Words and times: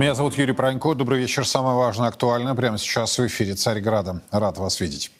Меня 0.00 0.14
зовут 0.14 0.38
Юрий 0.38 0.54
Пронько. 0.54 0.94
Добрый 0.94 1.20
вечер. 1.20 1.46
Самое 1.46 1.76
важное, 1.76 2.08
актуальное 2.08 2.54
прямо 2.54 2.78
сейчас 2.78 3.18
в 3.18 3.26
эфире 3.26 3.54
Царьграда. 3.54 4.22
Рад 4.30 4.56
вас 4.56 4.80
видеть. 4.80 5.10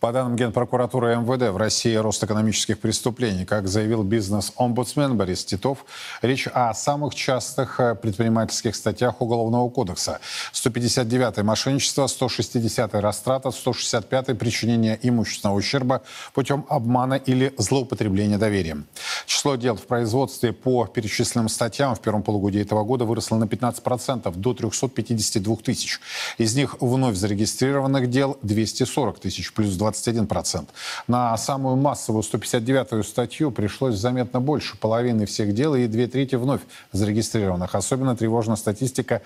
По 0.00 0.12
данным 0.12 0.34
Генпрокуратуры 0.34 1.14
МВД, 1.16 1.50
в 1.50 1.58
России 1.58 1.94
рост 1.94 2.24
экономических 2.24 2.78
преступлений. 2.78 3.44
Как 3.44 3.68
заявил 3.68 4.02
бизнес-омбудсмен 4.02 5.14
Борис 5.18 5.44
Титов, 5.44 5.84
речь 6.22 6.48
о 6.54 6.72
самых 6.72 7.14
частых 7.14 7.78
э, 7.80 7.94
предпринимательских 7.94 8.74
статьях 8.76 9.20
Уголовного 9.20 9.68
кодекса. 9.68 10.20
159-й 10.54 11.42
мошенничество, 11.42 12.06
160-й 12.06 12.98
растрата, 12.98 13.50
165-й 13.50 14.34
причинение 14.36 14.98
имущественного 15.02 15.58
ущерба 15.58 16.00
путем 16.32 16.64
обмана 16.70 17.14
или 17.14 17.52
злоупотребления 17.58 18.38
доверием. 18.38 18.86
Число 19.26 19.56
дел 19.56 19.76
в 19.76 19.82
производстве 19.82 20.54
по 20.54 20.86
перечисленным 20.86 21.50
статьям 21.50 21.94
в 21.94 22.00
первом 22.00 22.22
полугодии 22.22 22.62
этого 22.62 22.84
года 22.84 23.04
выросло 23.04 23.36
на 23.36 23.44
15% 23.44 24.34
до 24.34 24.54
352 24.54 25.56
тысяч. 25.56 26.00
Из 26.38 26.56
них 26.56 26.76
вновь 26.80 27.16
зарегистрированных 27.16 28.08
дел 28.08 28.38
240 28.40 29.18
тысяч, 29.20 29.52
плюс 29.52 29.74
20 29.74 29.89
21%. 29.90 30.66
На 31.06 31.36
самую 31.36 31.76
массовую 31.76 32.22
159-ю 32.22 33.02
статью 33.02 33.50
пришлось 33.50 33.96
заметно 33.96 34.40
больше 34.40 34.76
половины 34.76 35.26
всех 35.26 35.54
дел 35.54 35.74
и 35.74 35.86
две 35.86 36.06
трети 36.06 36.36
вновь 36.36 36.60
зарегистрированных. 36.92 37.74
Особенно 37.74 38.16
тревожна 38.16 38.56
статистика 38.56 39.22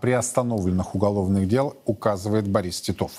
приостановленных 0.00 0.94
уголовных 0.94 1.48
дел, 1.48 1.76
указывает 1.84 2.48
Борис 2.48 2.80
Титов. 2.80 3.12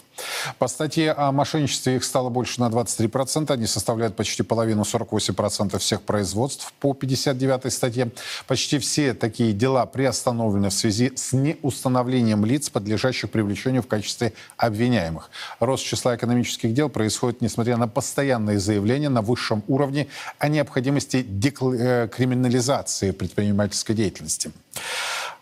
По 0.59 0.67
статье 0.67 1.11
о 1.11 1.31
мошенничестве 1.31 1.95
их 1.95 2.03
стало 2.03 2.29
больше 2.29 2.61
на 2.61 2.69
23%. 2.69 3.51
Они 3.51 3.65
составляют 3.65 4.15
почти 4.15 4.43
половину, 4.43 4.83
48% 4.83 5.77
всех 5.77 6.01
производств 6.01 6.73
по 6.79 6.93
59 6.93 7.71
статье. 7.73 8.11
Почти 8.47 8.79
все 8.79 9.13
такие 9.13 9.53
дела 9.53 9.85
приостановлены 9.85 10.69
в 10.69 10.73
связи 10.73 11.11
с 11.15 11.33
неустановлением 11.33 12.45
лиц, 12.45 12.69
подлежащих 12.69 13.31
привлечению 13.31 13.81
в 13.81 13.87
качестве 13.87 14.33
обвиняемых. 14.57 15.29
Рост 15.59 15.83
числа 15.83 16.15
экономических 16.15 16.73
дел 16.73 16.82
дел 16.83 16.89
происходит, 16.89 17.41
несмотря 17.41 17.77
на 17.77 17.87
постоянные 17.87 18.59
заявления 18.59 19.07
на 19.07 19.21
высшем 19.21 19.63
уровне 19.69 20.07
о 20.37 20.49
необходимости 20.49 21.23
декриминализации 21.23 23.11
э, 23.11 23.13
предпринимательской 23.13 23.93
деятельности. 23.93 24.51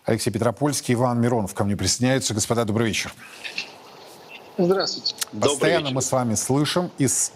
Алексей 0.04 0.30
Петропольский, 0.30 0.94
Иван 0.94 1.20
Миронов 1.20 1.52
ко 1.54 1.64
мне 1.64 1.76
присоединяются. 1.76 2.32
Господа, 2.32 2.64
добрый 2.64 2.86
вечер. 2.88 3.12
Здравствуйте. 4.56 5.16
Постоянно 5.40 5.90
мы 5.90 6.00
с 6.00 6.12
вами 6.12 6.36
слышим 6.36 6.92
из 6.98 7.32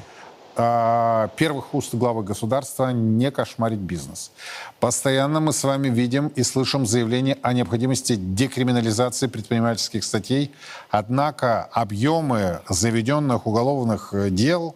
первых 0.57 1.75
уст 1.75 1.95
главы 1.95 2.23
государства 2.23 2.91
не 2.91 3.31
кошмарить 3.31 3.79
бизнес. 3.79 4.33
Постоянно 4.81 5.41
мы 5.41 5.53
с 5.53 5.63
вами 5.65 5.89
видим 5.89 6.29
и 6.29 6.43
слышим 6.43 6.87
заявления 6.87 7.37
о 7.43 7.53
необходимости 7.53 8.17
декриминализации 8.17 9.27
предпринимательских 9.27 10.03
статей. 10.03 10.53
Однако 10.91 11.65
объемы 11.65 12.61
заведенных 12.69 13.47
уголовных 13.47 14.15
э, 14.15 14.31
дел 14.31 14.75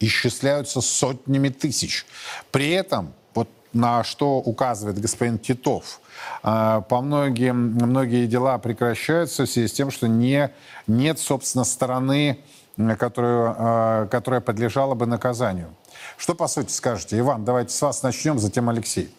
исчисляются 0.00 0.80
сотнями 0.80 1.48
тысяч. 1.48 2.04
При 2.50 2.70
этом, 2.70 3.12
вот 3.34 3.48
на 3.72 4.04
что 4.04 4.36
указывает 4.38 5.00
господин 5.00 5.38
Титов, 5.38 6.00
э, 6.42 6.82
по 6.88 7.00
многим, 7.00 7.72
многие 7.72 8.26
дела 8.26 8.58
прекращаются 8.58 9.46
в 9.46 9.50
связи 9.50 9.68
с 9.68 9.72
тем, 9.72 9.90
что 9.90 10.08
не, 10.08 10.50
нет, 10.86 11.18
собственно, 11.18 11.64
стороны 11.64 12.40
которую, 12.98 13.54
э, 13.58 14.08
которая 14.10 14.40
подлежала 14.40 14.94
бы 14.94 15.06
наказанию. 15.06 15.74
Что, 16.16 16.34
по 16.34 16.48
сути, 16.48 16.70
скажете? 16.70 17.18
Иван, 17.18 17.44
давайте 17.44 17.74
с 17.74 17.82
вас 17.82 18.02
начнем, 18.02 18.38
затем 18.38 18.68
Алексей. 18.68 19.12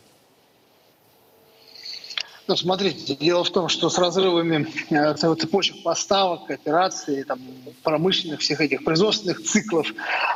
Ну, 2.45 2.57
смотрите, 2.57 3.15
дело 3.15 3.45
в 3.45 3.49
том, 3.51 3.69
что 3.69 3.89
с 3.89 3.97
разрывами 3.97 4.67
э, 4.89 5.13
цепочек 5.15 5.81
поставок, 5.81 6.51
операций, 6.51 7.23
там, 7.23 7.39
промышленных 7.83 8.41
всех 8.41 8.59
этих 8.59 8.83
производственных 8.83 9.41
циклов, 9.43 9.87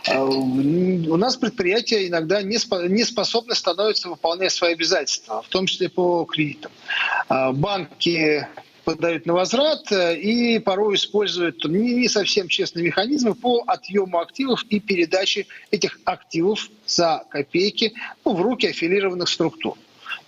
э, 0.08 0.18
у 0.18 1.18
нас 1.18 1.36
предприятия 1.36 2.08
иногда 2.08 2.42
не 2.42 3.04
способны 3.04 3.56
становятся 3.56 4.08
выполнять 4.08 4.54
свои 4.54 4.74
обязательства, 4.74 5.42
в 5.42 5.50
том 5.50 5.66
числе 5.66 5.90
по 5.90 6.24
кредитам. 6.24 6.72
Э, 7.28 7.52
банки 7.52 8.48
подают 8.88 9.26
на 9.26 9.34
возврат 9.34 9.92
э, 9.92 10.16
и 10.16 10.60
порой 10.60 10.96
используют 10.96 11.66
не, 11.66 12.08
совсем 12.08 12.48
честные 12.48 12.86
механизмы 12.86 13.36
по 13.36 13.62
отъему 13.68 14.18
активов 14.20 14.64
и 14.70 14.80
передаче 14.80 15.46
этих 15.72 16.00
активов 16.06 16.70
за 16.86 17.26
копейки 17.30 17.94
ну, 18.24 18.34
в 18.34 18.42
руки 18.42 18.68
аффилированных 18.68 19.28
структур 19.28 19.78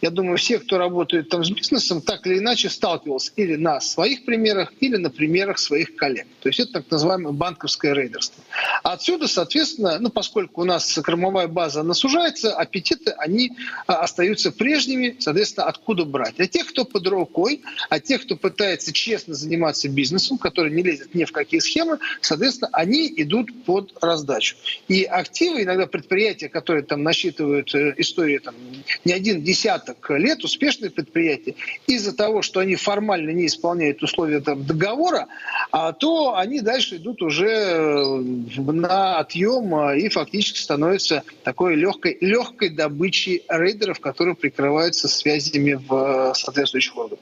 я 0.01 0.09
думаю, 0.09 0.37
все, 0.37 0.59
кто 0.59 0.77
работает 0.77 1.29
там 1.29 1.43
с 1.43 1.49
бизнесом, 1.49 2.01
так 2.01 2.25
или 2.25 2.39
иначе 2.39 2.69
сталкивался 2.69 3.31
или 3.35 3.55
на 3.55 3.81
своих 3.81 4.25
примерах, 4.25 4.73
или 4.79 4.95
на 4.95 5.09
примерах 5.09 5.59
своих 5.59 5.95
коллег. 5.95 6.27
То 6.41 6.49
есть 6.49 6.59
это 6.59 6.73
так 6.73 6.91
называемое 6.91 7.33
банковское 7.33 7.93
рейдерство. 7.93 8.43
отсюда, 8.83 9.27
соответственно, 9.27 9.99
ну, 9.99 10.09
поскольку 10.09 10.61
у 10.61 10.65
нас 10.65 10.99
кормовая 11.03 11.47
база 11.47 11.81
она 11.81 11.93
сужается, 11.93 12.53
аппетиты, 12.53 13.11
они 13.17 13.51
а, 13.87 14.01
остаются 14.01 14.51
прежними, 14.51 15.17
соответственно, 15.19 15.67
откуда 15.67 16.05
брать. 16.05 16.39
А 16.39 16.47
тех, 16.47 16.67
кто 16.67 16.85
под 16.85 17.05
рукой, 17.07 17.61
а 17.89 17.99
тех, 17.99 18.23
кто 18.23 18.35
пытается 18.35 18.93
честно 18.93 19.33
заниматься 19.33 19.89
бизнесом, 19.89 20.37
который 20.37 20.71
не 20.71 20.83
лезет 20.83 21.13
ни 21.13 21.25
в 21.25 21.31
какие 21.31 21.59
схемы, 21.59 21.99
соответственно, 22.21 22.69
они 22.73 23.11
идут 23.17 23.65
под 23.65 23.93
раздачу. 24.01 24.55
И 24.87 25.03
активы, 25.03 25.63
иногда 25.63 25.85
предприятия, 25.87 26.49
которые 26.49 26.83
там 26.83 27.03
насчитывают 27.03 27.73
э, 27.75 27.95
истории 27.97 28.37
там, 28.37 28.55
не 29.03 29.13
один 29.13 29.43
десяток 29.43 29.88
десяток 29.89 30.09
лет 30.11 30.43
успешные 30.43 30.89
предприятия 30.89 31.55
из-за 31.87 32.15
того, 32.15 32.41
что 32.41 32.59
они 32.59 32.75
формально 32.75 33.31
не 33.31 33.47
исполняют 33.47 34.01
условия 34.03 34.39
там, 34.39 34.65
договора, 34.65 35.27
а 35.71 35.93
то 35.93 36.35
они 36.35 36.61
дальше 36.61 36.97
идут 36.97 37.21
уже 37.21 37.47
э, 37.47 38.19
на 38.57 39.19
отъем 39.19 39.73
а, 39.75 39.95
и 39.95 40.09
фактически 40.09 40.59
становятся 40.59 41.23
такой 41.43 41.75
легкой, 41.75 42.17
легкой 42.21 42.69
добычей 42.69 43.43
рейдеров, 43.47 43.99
которые 43.99 44.35
прикрываются 44.35 45.07
связями 45.07 45.73
в 45.73 46.33
соответствующих 46.35 46.97
органах. 46.97 47.19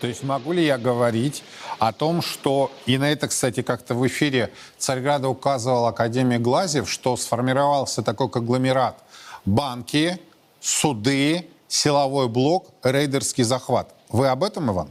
То 0.00 0.08
есть 0.08 0.24
могу 0.24 0.52
ли 0.52 0.64
я 0.64 0.78
говорить 0.78 1.44
о 1.78 1.92
том, 1.92 2.22
что, 2.22 2.72
и 2.86 2.98
на 2.98 3.12
это, 3.12 3.28
кстати, 3.28 3.62
как-то 3.62 3.94
в 3.94 4.04
эфире 4.08 4.50
Царьграда 4.76 5.28
указывал 5.28 5.86
Академия 5.86 6.38
Глазев, 6.38 6.90
что 6.90 7.16
сформировался 7.16 8.02
такой 8.02 8.28
конгломерат 8.28 8.96
банки, 9.44 10.18
суды, 10.60 11.46
силовой 11.72 12.28
блок, 12.28 12.70
рейдерский 12.82 13.44
захват. 13.44 13.94
Вы 14.10 14.28
об 14.28 14.44
этом, 14.44 14.70
Иван? 14.70 14.90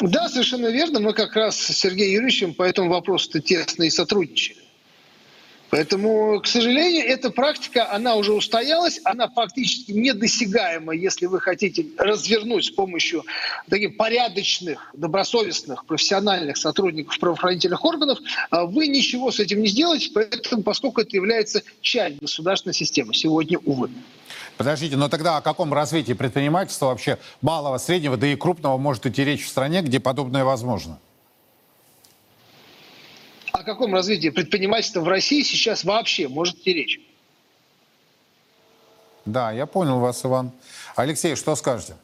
Да, 0.00 0.28
совершенно 0.28 0.66
верно. 0.66 1.00
Мы 1.00 1.12
как 1.12 1.34
раз 1.36 1.56
с 1.56 1.76
Сергеем 1.76 2.14
Юрьевичем 2.14 2.54
по 2.54 2.64
этому 2.64 2.90
вопросу 2.90 3.40
тесно 3.40 3.84
и 3.84 3.90
сотрудничали. 3.90 4.58
Поэтому, 5.70 6.40
к 6.40 6.46
сожалению, 6.46 7.04
эта 7.04 7.30
практика, 7.30 7.92
она 7.92 8.16
уже 8.16 8.32
устоялась, 8.32 9.00
она 9.04 9.28
фактически 9.28 9.92
недосягаема, 9.92 10.94
если 10.94 11.26
вы 11.26 11.40
хотите 11.40 11.86
развернуть 11.98 12.64
с 12.64 12.70
помощью 12.70 13.24
таких 13.68 13.98
порядочных, 13.98 14.90
добросовестных, 14.94 15.84
профессиональных 15.84 16.56
сотрудников 16.56 17.18
правоохранительных 17.18 17.84
органов, 17.84 18.18
а 18.48 18.64
вы 18.64 18.88
ничего 18.88 19.30
с 19.30 19.40
этим 19.40 19.60
не 19.60 19.68
сделаете, 19.68 20.10
поэтому, 20.14 20.62
поскольку 20.62 21.02
это 21.02 21.14
является 21.14 21.62
частью 21.82 22.22
государственной 22.22 22.74
системы 22.74 23.12
сегодня, 23.12 23.58
увы. 23.58 23.90
Подождите, 24.58 24.96
но 24.96 25.08
тогда 25.08 25.36
о 25.36 25.40
каком 25.40 25.72
развитии 25.72 26.14
предпринимательства 26.14 26.86
вообще 26.86 27.18
малого, 27.40 27.78
среднего, 27.78 28.16
да 28.16 28.26
и 28.26 28.34
крупного 28.34 28.76
может 28.76 29.06
идти 29.06 29.24
речь 29.24 29.44
в 29.44 29.48
стране, 29.48 29.82
где 29.82 30.00
подобное 30.00 30.44
возможно? 30.44 30.98
О 33.52 33.62
каком 33.62 33.94
развитии 33.94 34.30
предпринимательства 34.30 35.00
в 35.00 35.06
России 35.06 35.42
сейчас 35.42 35.84
вообще 35.84 36.26
может 36.26 36.56
идти 36.56 36.72
речь? 36.72 37.00
Да, 39.24 39.52
я 39.52 39.66
понял 39.66 40.00
вас, 40.00 40.24
Иван. 40.24 40.50
Алексей, 40.96 41.36
что 41.36 41.54
скажете? 41.54 41.94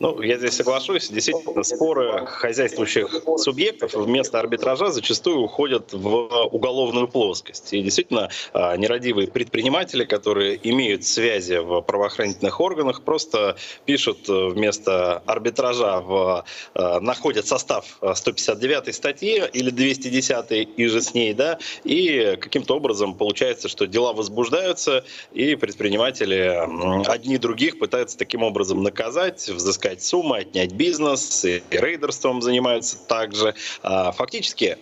Ну, 0.00 0.20
я 0.22 0.38
здесь 0.38 0.54
соглашусь. 0.54 1.08
Действительно, 1.08 1.62
споры 1.62 2.26
хозяйствующих 2.26 3.22
субъектов 3.36 3.94
вместо 3.94 4.40
арбитража 4.40 4.90
зачастую 4.90 5.38
уходят 5.40 5.92
в 5.92 6.48
уголовную 6.50 7.06
плоскость. 7.06 7.72
И 7.72 7.80
действительно, 7.80 8.28
а, 8.52 8.76
нерадивые 8.76 9.28
предприниматели, 9.28 10.04
которые 10.04 10.58
имеют 10.68 11.04
связи 11.04 11.58
в 11.58 11.80
правоохранительных 11.82 12.60
органах, 12.60 13.02
просто 13.02 13.56
пишут 13.84 14.28
э, 14.28 14.48
вместо 14.48 15.18
арбитража, 15.26 16.00
в, 16.00 16.44
э, 16.74 16.98
находят 17.00 17.46
состав 17.46 17.98
159 18.14 18.94
статьи 18.94 19.42
или 19.52 19.70
210 19.70 20.68
и 20.76 20.86
же 20.86 21.00
с 21.00 21.14
ней, 21.14 21.34
да, 21.34 21.58
и 21.84 22.36
каким-то 22.40 22.76
образом 22.76 23.14
получается, 23.14 23.68
что 23.68 23.86
дела 23.86 24.12
возбуждаются, 24.12 25.04
и 25.32 25.54
предприниматели 25.54 27.06
одни 27.06 27.38
других 27.38 27.78
пытаются 27.78 28.18
таким 28.18 28.42
образом 28.42 28.82
наказать, 28.82 29.48
взыскать 29.48 29.83
взыскать 29.84 30.02
суммы, 30.02 30.38
отнять 30.38 30.72
бизнес, 30.72 31.44
и 31.44 31.62
рейдерством 31.70 32.42
занимаются 32.42 32.98
также. 33.06 33.54
А, 33.82 34.12
фактически 34.12 34.78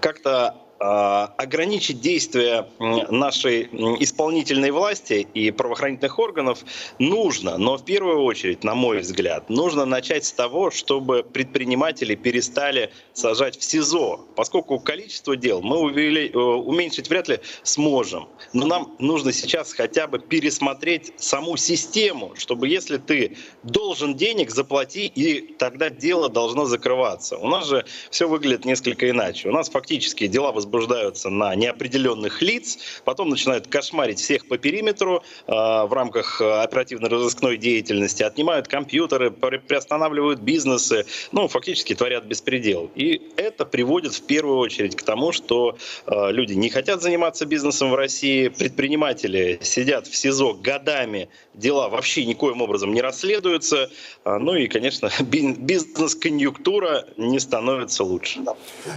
как-то 0.00 0.54
ограничить 0.78 2.00
действия 2.00 2.68
нашей 2.78 3.64
исполнительной 4.00 4.70
власти 4.70 5.26
и 5.34 5.50
правоохранительных 5.50 6.18
органов 6.18 6.60
нужно, 7.00 7.58
но 7.58 7.76
в 7.76 7.84
первую 7.84 8.22
очередь, 8.22 8.62
на 8.62 8.74
мой 8.74 8.98
взгляд, 9.00 9.50
нужно 9.50 9.84
начать 9.84 10.24
с 10.24 10.32
того, 10.32 10.70
чтобы 10.70 11.24
предприниматели 11.24 12.14
перестали 12.14 12.92
сажать 13.12 13.58
в 13.58 13.64
СИЗО, 13.64 14.20
поскольку 14.36 14.78
количество 14.78 15.36
дел 15.36 15.62
мы 15.62 15.78
увели, 15.78 16.30
э, 16.32 16.38
уменьшить 16.38 17.10
вряд 17.10 17.28
ли 17.28 17.40
сможем. 17.64 18.28
Но 18.52 18.66
нам 18.66 18.94
нужно 19.00 19.32
сейчас 19.32 19.72
хотя 19.72 20.06
бы 20.06 20.20
пересмотреть 20.20 21.12
саму 21.16 21.56
систему, 21.56 22.34
чтобы 22.36 22.68
если 22.68 22.98
ты 22.98 23.36
должен 23.64 24.14
денег, 24.14 24.50
заплати, 24.50 25.06
и 25.06 25.54
тогда 25.54 25.90
дело 25.90 26.28
должно 26.28 26.66
закрываться. 26.66 27.36
У 27.36 27.48
нас 27.48 27.66
же 27.66 27.84
все 28.10 28.28
выглядит 28.28 28.64
несколько 28.64 29.10
иначе. 29.10 29.48
У 29.48 29.52
нас 29.52 29.68
фактически 29.68 30.28
дела 30.28 30.52
возбуждаются 30.52 30.67
возбуждаются 30.68 31.30
на 31.30 31.54
неопределенных 31.54 32.42
лиц, 32.42 32.78
потом 33.04 33.30
начинают 33.30 33.66
кошмарить 33.66 34.20
всех 34.20 34.46
по 34.46 34.58
периметру 34.58 35.22
э, 35.46 35.52
в 35.52 35.92
рамках 35.92 36.40
оперативно-розыскной 36.40 37.56
деятельности, 37.56 38.22
отнимают 38.22 38.68
компьютеры, 38.68 39.30
приостанавливают 39.30 40.40
бизнесы, 40.40 41.06
ну, 41.32 41.48
фактически 41.48 41.94
творят 41.94 42.24
беспредел. 42.24 42.90
И 42.94 43.22
это 43.36 43.64
приводит 43.64 44.14
в 44.14 44.22
первую 44.22 44.58
очередь 44.58 44.94
к 44.96 45.02
тому, 45.02 45.32
что 45.32 45.78
э, 46.06 46.30
люди 46.30 46.52
не 46.52 46.68
хотят 46.68 47.02
заниматься 47.02 47.46
бизнесом 47.46 47.90
в 47.90 47.94
России, 47.94 48.48
предприниматели 48.48 49.58
сидят 49.62 50.06
в 50.06 50.14
СИЗО 50.14 50.54
годами, 50.54 51.28
дела 51.54 51.88
вообще 51.88 52.24
никоим 52.26 52.60
образом 52.60 52.92
не 52.92 53.00
расследуются, 53.00 53.90
э, 54.24 54.38
ну 54.38 54.54
и, 54.54 54.68
конечно, 54.68 55.10
бизнес-конъюнктура 55.20 57.06
не 57.16 57.40
становится 57.40 58.04
лучше. 58.04 58.40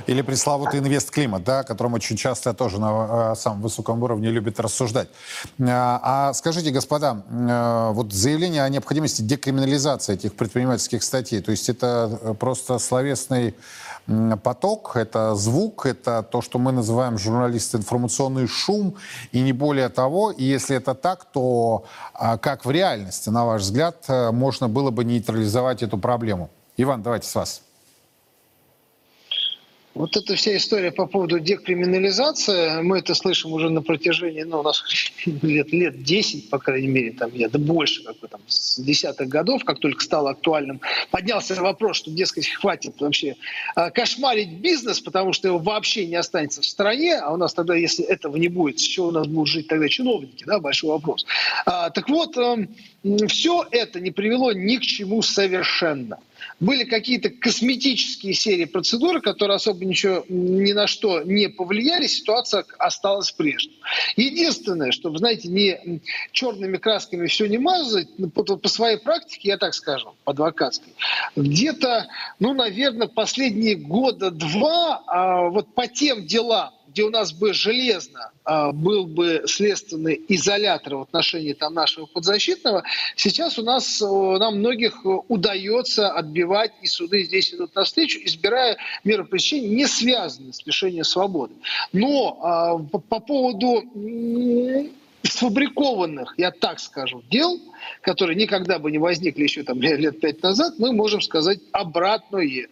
Или 0.07 0.21
пресловутый 0.21 0.79
инвест-климат, 0.79 1.43
да, 1.43 1.60
о 1.61 1.63
котором 1.63 1.93
очень 1.93 2.17
часто 2.17 2.53
тоже 2.53 2.79
на 2.79 3.31
э, 3.31 3.35
самом 3.35 3.61
высоком 3.61 4.03
уровне 4.03 4.29
любят 4.29 4.59
рассуждать. 4.59 5.07
Э, 5.59 5.65
а 5.67 6.33
скажите, 6.33 6.71
господа, 6.71 7.23
э, 7.29 7.91
вот 7.93 8.13
заявление 8.13 8.63
о 8.63 8.69
необходимости 8.69 9.21
декриминализации 9.21 10.13
этих 10.13 10.35
предпринимательских 10.35 11.03
статей, 11.03 11.41
то 11.41 11.51
есть 11.51 11.69
это 11.69 12.35
просто 12.39 12.79
словесный 12.79 13.55
поток, 14.43 14.95
это 14.95 15.35
звук, 15.35 15.85
это 15.85 16.23
то, 16.23 16.41
что 16.41 16.59
мы 16.59 16.71
называем 16.71 17.17
журналисты 17.17 17.77
информационный 17.77 18.47
шум, 18.47 18.95
и 19.31 19.41
не 19.41 19.53
более 19.53 19.89
того. 19.89 20.31
И 20.31 20.43
если 20.43 20.75
это 20.75 20.95
так, 20.95 21.25
то 21.31 21.85
как 22.13 22.65
в 22.65 22.71
реальности, 22.71 23.29
на 23.29 23.45
ваш 23.45 23.61
взгляд, 23.61 24.05
можно 24.09 24.67
было 24.67 24.89
бы 24.89 25.05
нейтрализовать 25.05 25.83
эту 25.83 25.97
проблему? 25.97 26.49
Иван, 26.77 27.03
давайте 27.03 27.27
с 27.27 27.35
вас. 27.35 27.61
Вот 29.93 30.15
эта 30.15 30.35
вся 30.35 30.55
история 30.55 30.91
по 30.91 31.05
поводу 31.05 31.39
декриминализации, 31.39 32.81
мы 32.81 32.99
это 32.99 33.13
слышим 33.13 33.51
уже 33.51 33.69
на 33.69 33.81
протяжении, 33.81 34.43
ну, 34.43 34.59
у 34.59 34.63
нас 34.63 34.83
лет, 35.25 35.73
лет 35.73 36.03
10, 36.03 36.49
по 36.49 36.59
крайней 36.59 36.87
мере, 36.87 37.11
там, 37.11 37.33
нет, 37.33 37.51
да 37.51 37.59
больше, 37.59 38.01
как 38.03 38.17
бы 38.19 38.27
там, 38.29 38.39
с 38.47 38.79
десятых 38.79 39.27
годов, 39.27 39.65
как 39.65 39.79
только 39.79 40.01
стало 40.01 40.31
актуальным, 40.31 40.79
поднялся 41.09 41.55
вопрос, 41.55 41.97
что, 41.97 42.11
дескать, 42.11 42.47
хватит 42.47 43.01
вообще 43.01 43.35
а, 43.75 43.89
кошмарить 43.89 44.59
бизнес, 44.59 45.01
потому 45.01 45.33
что 45.33 45.49
его 45.49 45.57
вообще 45.57 46.05
не 46.05 46.15
останется 46.15 46.61
в 46.61 46.65
стране, 46.65 47.17
а 47.17 47.33
у 47.33 47.37
нас 47.37 47.53
тогда, 47.53 47.75
если 47.75 48.05
этого 48.05 48.37
не 48.37 48.47
будет, 48.47 48.79
с 48.79 48.83
чего 48.83 49.07
у 49.07 49.11
нас 49.11 49.27
будут 49.27 49.49
жить 49.49 49.67
тогда 49.67 49.89
чиновники, 49.89 50.45
да, 50.45 50.59
большой 50.59 50.91
вопрос. 50.91 51.25
А, 51.65 51.89
так 51.89 52.07
вот, 52.07 52.37
э, 52.37 52.67
все 53.27 53.65
это 53.71 53.99
не 53.99 54.11
привело 54.11 54.53
ни 54.53 54.77
к 54.77 54.83
чему 54.83 55.21
совершенно 55.21 56.19
были 56.59 56.83
какие-то 56.83 57.29
косметические 57.29 58.33
серии 58.33 58.65
процедур, 58.65 59.21
которые 59.21 59.55
особо 59.55 59.85
ничего 59.85 60.25
ни 60.29 60.71
на 60.73 60.87
что 60.87 61.21
не 61.23 61.49
повлияли, 61.49 62.07
ситуация 62.07 62.65
осталась 62.77 63.31
прежней. 63.31 63.79
Единственное, 64.15 64.91
чтобы, 64.91 65.17
знаете, 65.17 65.47
не 65.47 66.01
черными 66.31 66.77
красками 66.77 67.27
все 67.27 67.47
не 67.47 67.57
мазать, 67.57 68.09
ну, 68.17 68.29
по, 68.29 68.43
по 68.43 68.69
своей 68.69 68.97
практике, 68.97 69.49
я 69.49 69.57
так 69.57 69.73
скажу, 69.73 70.15
по 70.23 70.31
адвокатской, 70.31 70.93
где-то, 71.35 72.07
ну, 72.39 72.53
наверное, 72.53 73.07
последние 73.07 73.75
года 73.75 74.31
два 74.31 75.03
а, 75.07 75.49
вот 75.49 75.73
по 75.73 75.87
тем 75.87 76.25
делам, 76.25 76.71
где 76.91 77.03
у 77.03 77.09
нас 77.09 77.31
бы 77.31 77.53
железно 77.53 78.31
э, 78.45 78.71
был 78.73 79.05
бы 79.05 79.43
следственный 79.45 80.21
изолятор 80.27 80.95
в 80.95 81.01
отношении 81.01 81.53
там, 81.53 81.73
нашего 81.73 82.05
подзащитного, 82.05 82.83
сейчас 83.15 83.57
у 83.57 83.63
нас, 83.63 84.01
нам 84.01 84.59
многих 84.59 85.05
удается 85.29 86.11
отбивать, 86.11 86.73
и 86.81 86.87
суды 86.87 87.23
здесь 87.23 87.53
идут 87.53 87.75
навстречу, 87.75 88.19
избирая 88.23 88.77
меры 89.03 89.23
пресечения, 89.23 89.69
не 89.69 89.87
связанные 89.87 90.53
с 90.53 90.65
лишением 90.65 91.05
свободы. 91.05 91.53
Но 91.93 92.83
э, 92.83 92.91
по, 92.91 92.99
по 92.99 93.19
поводу 93.19 93.83
сфабрикованных, 95.23 96.33
я 96.37 96.51
так 96.51 96.79
скажу, 96.79 97.23
дел, 97.29 97.59
которые 98.01 98.35
никогда 98.35 98.79
бы 98.79 98.91
не 98.91 98.97
возникли 98.97 99.43
еще 99.43 99.63
там 99.63 99.81
лет 99.81 100.19
пять 100.19 100.41
назад, 100.43 100.75
мы 100.77 100.91
можем 100.91 101.21
сказать 101.21 101.59
обратное. 101.71 102.67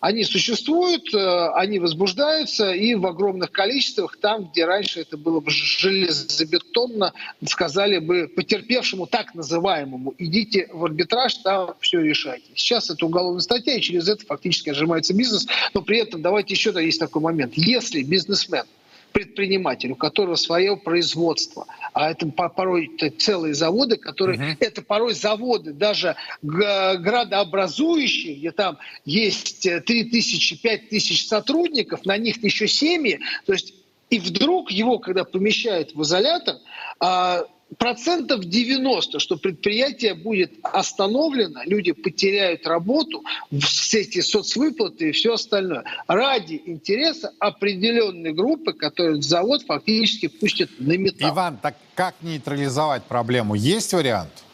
Они 0.00 0.24
существуют, 0.24 1.12
э, 1.14 1.48
они 1.54 1.78
возбуждаются 1.78 2.72
и 2.72 2.94
в 2.94 3.06
огромных 3.06 3.52
количествах 3.52 4.16
там, 4.16 4.50
где 4.50 4.64
раньше 4.64 5.00
это 5.00 5.18
было 5.18 5.40
бы 5.40 5.50
железобетонно, 5.50 7.12
сказали 7.46 7.98
бы 7.98 8.26
потерпевшему 8.34 9.06
так 9.06 9.34
называемому, 9.34 10.14
идите 10.16 10.68
в 10.72 10.86
арбитраж, 10.86 11.34
там 11.36 11.74
все 11.80 12.00
решайте. 12.00 12.46
Сейчас 12.54 12.88
это 12.88 13.04
уголовная 13.04 13.42
статья, 13.42 13.74
и 13.74 13.80
через 13.82 14.08
это 14.08 14.24
фактически 14.24 14.70
отжимается 14.70 15.12
бизнес, 15.12 15.46
но 15.74 15.82
при 15.82 15.98
этом 15.98 16.22
давайте 16.22 16.54
еще 16.54 16.72
есть 16.82 16.98
такой 16.98 17.20
момент. 17.20 17.52
Если 17.56 18.02
бизнесмен 18.02 18.64
предприниматель, 19.12 19.92
у 19.92 19.96
которого 19.96 20.36
свое 20.36 20.76
производство, 20.76 21.66
а 21.92 22.10
это 22.10 22.26
порой 22.26 22.90
целые 23.18 23.54
заводы, 23.54 23.96
которые 23.96 24.38
uh-huh. 24.38 24.56
это 24.60 24.82
порой 24.82 25.14
заводы 25.14 25.72
даже 25.72 26.16
градообразующие, 26.42 28.36
где 28.36 28.52
там 28.52 28.78
есть 29.04 29.62
3 29.62 29.82
тысячи, 30.04 30.60
5 30.60 30.88
тысяч 30.88 31.26
сотрудников, 31.26 32.04
на 32.04 32.16
них 32.16 32.42
еще 32.42 32.68
семьи, 32.68 33.20
то 33.46 33.52
есть 33.52 33.74
и 34.10 34.18
вдруг 34.18 34.70
его, 34.72 34.98
когда 34.98 35.24
помещают 35.24 35.94
в 35.94 36.02
изолятор, 36.02 36.56
а, 36.98 37.44
процентов 37.78 38.44
90, 38.44 39.18
что 39.18 39.36
предприятие 39.36 40.14
будет 40.14 40.52
остановлено, 40.62 41.60
люди 41.64 41.92
потеряют 41.92 42.66
работу, 42.66 43.22
все 43.60 44.00
эти 44.00 44.20
соцвыплаты 44.20 45.10
и 45.10 45.12
все 45.12 45.34
остальное. 45.34 45.84
Ради 46.06 46.60
интереса 46.66 47.32
определенной 47.38 48.32
группы, 48.32 48.72
которую 48.72 49.22
завод 49.22 49.62
фактически 49.62 50.28
пустит 50.28 50.70
на 50.78 50.96
металл. 50.96 51.30
Иван, 51.30 51.58
так 51.58 51.76
как 51.94 52.14
нейтрализовать 52.22 53.04
проблему? 53.04 53.54
Есть 53.54 53.92
вариант? 53.92 54.44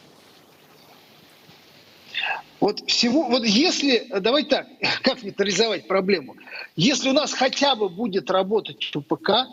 Вот 2.59 2.79
всего, 2.89 3.23
вот 3.29 3.45
если, 3.45 4.07
давай 4.19 4.43
так, 4.43 4.67
как 5.03 5.23
нейтрализовать 5.23 5.87
проблему? 5.87 6.35
Если 6.75 7.09
у 7.09 7.13
нас 7.13 7.33
хотя 7.33 7.75
бы 7.75 7.89
будет 7.89 8.29
работать 8.31 8.95
УПК, 8.95 9.47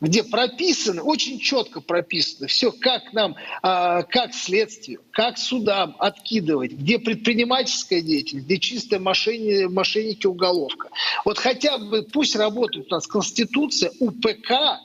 где 0.00 0.22
прописано, 0.22 1.02
очень 1.02 1.38
четко 1.38 1.80
прописано 1.80 2.46
все, 2.46 2.72
как 2.72 3.12
нам, 3.12 3.36
а, 3.62 4.02
как 4.02 4.34
следствию, 4.34 5.00
как 5.10 5.38
судам 5.38 5.96
откидывать, 5.98 6.72
где 6.72 6.98
предпринимательская 6.98 8.00
деятельность, 8.00 8.46
где 8.46 8.58
чистая 8.58 9.00
мошенники, 9.00 9.64
мошенники 9.64 10.26
уголовка. 10.26 10.90
Вот 11.24 11.38
хотя 11.38 11.78
бы 11.78 12.02
пусть 12.02 12.36
работает 12.36 12.90
у 12.90 12.94
нас 12.94 13.06
Конституция, 13.06 13.92
УПК, 14.00 14.80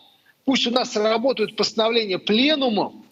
пусть 0.45 0.67
у 0.67 0.71
нас 0.71 0.95
работают 0.95 1.55
постановления 1.55 2.19
пленумом, 2.19 3.05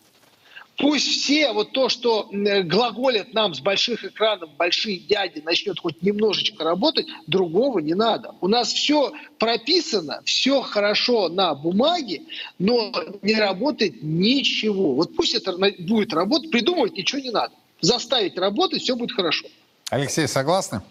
Пусть 0.77 1.07
все 1.07 1.53
вот 1.53 1.71
то, 1.71 1.89
что 1.89 2.29
глаголят 2.31 3.33
нам 3.33 3.55
с 3.55 3.59
больших 3.59 4.05
экранов, 4.05 4.51
большие 4.57 4.99
дяди, 4.99 5.41
начнет 5.43 5.79
хоть 5.79 6.03
немножечко 6.03 6.63
работать, 6.63 7.07
другого 7.25 7.79
не 7.79 7.95
надо. 7.95 8.35
У 8.41 8.47
нас 8.47 8.71
все 8.71 9.11
прописано, 9.39 10.21
все 10.23 10.61
хорошо 10.61 11.29
на 11.29 11.55
бумаге, 11.55 12.21
но 12.59 12.93
не 13.23 13.33
работает 13.33 14.03
ничего. 14.03 14.93
Вот 14.93 15.15
пусть 15.15 15.33
это 15.33 15.57
будет 15.79 16.13
работать, 16.13 16.51
придумывать 16.51 16.95
ничего 16.95 17.21
не 17.21 17.31
надо. 17.31 17.53
Заставить 17.81 18.37
работать, 18.37 18.83
все 18.83 18.95
будет 18.95 19.13
хорошо. 19.13 19.47
Алексей, 19.89 20.27
согласны? 20.27 20.81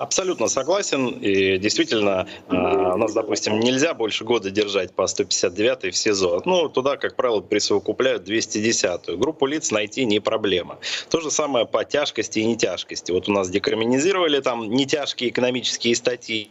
Абсолютно 0.00 0.48
согласен. 0.48 1.08
И 1.08 1.58
действительно, 1.58 2.26
а, 2.48 2.94
у 2.94 2.96
нас, 2.96 3.12
допустим, 3.12 3.60
нельзя 3.60 3.92
больше 3.92 4.24
года 4.24 4.50
держать 4.50 4.94
по 4.94 5.06
159 5.06 5.92
в 5.92 5.96
СИЗО. 5.96 6.40
Ну, 6.46 6.70
туда, 6.70 6.96
как 6.96 7.16
правило, 7.16 7.42
присовокупляют 7.42 8.26
210-ю. 8.26 9.18
Группу 9.18 9.44
лиц 9.44 9.70
найти 9.70 10.06
не 10.06 10.18
проблема. 10.18 10.78
То 11.10 11.20
же 11.20 11.30
самое 11.30 11.66
по 11.66 11.84
тяжкости 11.84 12.38
и 12.38 12.46
нетяжкости. 12.46 13.12
Вот 13.12 13.28
у 13.28 13.32
нас 13.32 13.50
декриминизировали 13.50 14.40
там 14.40 14.70
нетяжкие 14.70 15.28
экономические 15.28 15.94
статьи, 15.94 16.50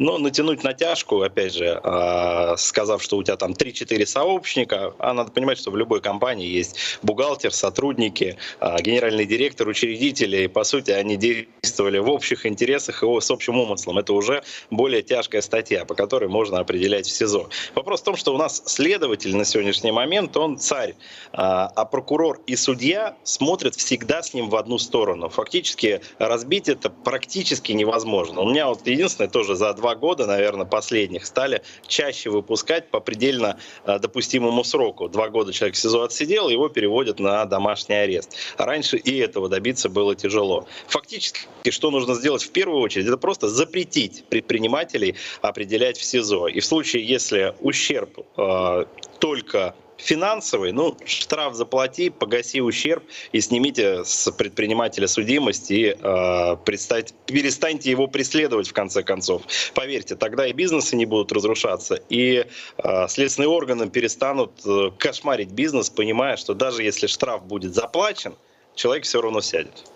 но 0.00 0.18
натянуть 0.18 0.64
натяжку, 0.64 1.22
опять 1.22 1.54
же, 1.54 1.80
а, 1.84 2.56
сказав, 2.56 3.00
что 3.00 3.16
у 3.16 3.22
тебя 3.22 3.36
там 3.36 3.52
3-4 3.52 4.04
сообщника, 4.06 4.92
а 4.98 5.12
надо 5.12 5.30
понимать, 5.30 5.58
что 5.58 5.70
в 5.70 5.76
любой 5.76 6.00
компании 6.00 6.48
есть 6.48 6.98
бухгалтер, 7.02 7.52
сотрудники, 7.52 8.38
а, 8.58 8.80
генеральный 8.82 9.24
директор, 9.24 9.68
учредители, 9.68 10.38
и, 10.38 10.48
по 10.48 10.64
сути, 10.64 10.90
они 10.90 11.16
действовали 11.16 11.98
в 11.98 12.10
общих 12.10 12.44
интересах 12.44 12.71
интересах 12.72 13.02
и 13.02 13.20
с 13.20 13.30
общим 13.30 13.58
умыслом. 13.58 13.98
Это 13.98 14.12
уже 14.12 14.42
более 14.70 15.02
тяжкая 15.02 15.42
статья, 15.42 15.84
по 15.84 15.94
которой 15.94 16.28
можно 16.28 16.58
определять 16.58 17.06
в 17.06 17.10
СИЗО. 17.10 17.48
Вопрос 17.74 18.00
в 18.00 18.04
том, 18.04 18.16
что 18.16 18.34
у 18.34 18.38
нас 18.38 18.62
следователь 18.66 19.36
на 19.36 19.44
сегодняшний 19.44 19.92
момент, 19.92 20.36
он 20.36 20.58
царь, 20.58 20.94
а, 21.32 21.66
а 21.66 21.84
прокурор 21.84 22.40
и 22.46 22.56
судья 22.56 23.16
смотрят 23.24 23.74
всегда 23.74 24.22
с 24.22 24.34
ним 24.34 24.48
в 24.48 24.56
одну 24.56 24.78
сторону. 24.78 25.28
Фактически 25.28 26.00
разбить 26.18 26.68
это 26.68 26.88
практически 26.90 27.72
невозможно. 27.72 28.40
У 28.40 28.48
меня 28.48 28.68
вот 28.68 28.86
единственное, 28.86 29.28
тоже 29.28 29.54
за 29.54 29.74
два 29.74 29.94
года, 29.94 30.26
наверное, 30.26 30.66
последних, 30.66 31.26
стали 31.26 31.62
чаще 31.86 32.30
выпускать 32.30 32.90
по 32.90 33.00
предельно 33.00 33.58
а, 33.84 33.98
допустимому 33.98 34.64
сроку. 34.64 35.08
Два 35.08 35.28
года 35.28 35.52
человек 35.52 35.76
в 35.76 35.78
СИЗО 35.78 36.04
отсидел, 36.04 36.48
его 36.48 36.68
переводят 36.68 37.18
на 37.18 37.44
домашний 37.44 37.96
арест. 37.96 38.34
А 38.56 38.64
раньше 38.64 38.96
и 38.96 39.18
этого 39.18 39.48
добиться 39.48 39.88
было 39.88 40.14
тяжело. 40.14 40.66
Фактически, 40.88 41.40
что 41.70 41.90
нужно 41.90 42.14
сделать 42.14 42.42
в 42.42 42.50
первую 42.50 42.61
очередь, 42.70 43.06
это 43.06 43.16
просто 43.16 43.48
запретить 43.48 44.24
предпринимателей 44.28 45.16
определять 45.40 45.98
в 45.98 46.04
СИЗО. 46.04 46.48
И 46.48 46.60
в 46.60 46.64
случае, 46.64 47.06
если 47.06 47.54
ущерб 47.60 48.18
э, 48.36 48.84
только 49.18 49.74
финансовый, 50.02 50.72
ну, 50.72 50.96
штраф 51.04 51.54
заплати, 51.54 52.10
погаси 52.10 52.60
ущерб 52.60 53.04
и 53.32 53.40
снимите 53.40 54.04
с 54.04 54.30
предпринимателя 54.32 55.06
судимость 55.06 55.70
и 55.70 55.96
э, 55.98 56.56
представить, 56.64 57.14
перестаньте 57.26 57.90
его 57.90 58.08
преследовать 58.08 58.68
в 58.68 58.72
конце 58.72 59.02
концов. 59.02 59.42
Поверьте, 59.74 60.16
тогда 60.16 60.46
и 60.46 60.52
бизнесы 60.52 60.96
не 60.96 61.06
будут 61.06 61.32
разрушаться, 61.32 62.00
и 62.08 62.44
э, 62.78 63.08
следственные 63.08 63.48
органы 63.48 63.88
перестанут 63.88 64.52
э, 64.66 64.90
кошмарить 64.98 65.52
бизнес, 65.52 65.90
понимая, 65.90 66.36
что 66.36 66.54
даже 66.54 66.82
если 66.82 67.06
штраф 67.06 67.44
будет 67.44 67.74
заплачен, 67.74 68.34
человек 68.74 69.04
все 69.04 69.20
равно 69.20 69.40
сядет. 69.40 69.91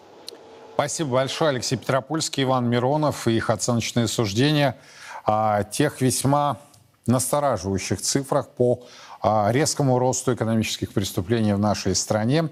Спасибо 0.76 1.12
большое, 1.12 1.52
Алексей 1.52 1.76
Петропольский, 1.76 2.42
Иван 2.42 2.68
Миронов 2.68 3.26
и 3.26 3.33
их 3.35 3.49
оценочные 3.49 4.09
суждения 4.09 4.76
о 5.25 5.64
тех 5.64 6.02
весьма 6.02 6.59
настораживающих 7.06 7.99
цифрах 7.99 8.50
по 8.50 8.83
а, 9.23 9.49
резкому 9.52 9.99
росту 9.99 10.35
экономических 10.35 10.92
преступлений 10.92 11.54
в 11.54 11.59
нашей 11.59 11.95
стране, 11.95 12.50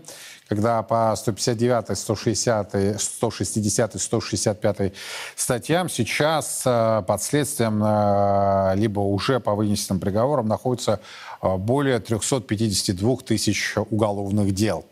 когда 0.48 0.82
по 0.82 1.14
159, 1.14 1.98
160, 1.98 2.98
160, 2.98 4.00
165 4.00 4.92
статьям 5.36 5.90
сейчас 5.90 6.62
а, 6.64 7.02
под 7.02 7.22
следствием 7.22 7.82
а, 7.84 8.72
либо 8.74 9.00
уже 9.00 9.38
по 9.38 9.54
вынесенным 9.54 10.00
приговорам 10.00 10.46
находится 10.48 10.98
более 11.42 11.98
352 12.00 13.16
тысяч 13.18 13.74
уголовных 13.90 14.54
дел. 14.54 14.86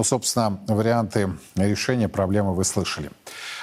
Ну, 0.00 0.04
собственно, 0.04 0.58
варианты 0.66 1.28
решения 1.56 2.08
проблемы 2.08 2.54
вы 2.54 2.64
слышали. 2.64 3.10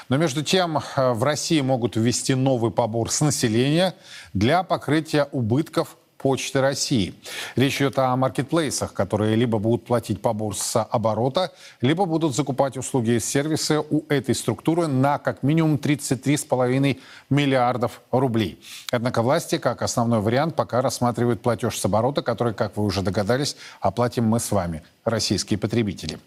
Но 0.07 0.17
между 0.17 0.43
тем 0.43 0.77
в 0.95 1.23
России 1.23 1.61
могут 1.61 1.95
ввести 1.95 2.35
новый 2.35 2.69
побор 2.69 3.09
с 3.09 3.21
населения 3.21 3.95
для 4.33 4.61
покрытия 4.61 5.27
убытков 5.31 5.96
Почты 6.17 6.61
России. 6.61 7.13
Речь 7.55 7.77
идет 7.77 7.99
о 7.99 8.15
маркетплейсах, 8.15 8.93
которые 8.93 9.35
либо 9.35 9.59
будут 9.59 9.85
платить 9.85 10.21
побор 10.21 10.55
с 10.55 10.81
оборота, 10.81 11.51
либо 11.81 12.05
будут 12.05 12.35
закупать 12.35 12.75
услуги 12.75 13.11
и 13.11 13.19
сервисы 13.19 13.79
у 13.79 14.03
этой 14.09 14.33
структуры 14.33 14.87
на 14.87 15.19
как 15.19 15.43
минимум 15.43 15.75
33,5 15.75 16.97
миллиардов 17.29 18.01
рублей. 18.11 18.59
Однако 18.91 19.21
власти, 19.21 19.57
как 19.59 19.81
основной 19.83 20.19
вариант, 20.19 20.55
пока 20.55 20.81
рассматривают 20.81 21.41
платеж 21.41 21.77
с 21.77 21.85
оборота, 21.85 22.23
который, 22.23 22.53
как 22.53 22.77
вы 22.77 22.85
уже 22.85 23.01
догадались, 23.03 23.55
оплатим 23.79 24.25
мы 24.25 24.39
с 24.39 24.51
вами 24.51 24.83
российские 25.05 25.57
потребители. 25.57 26.19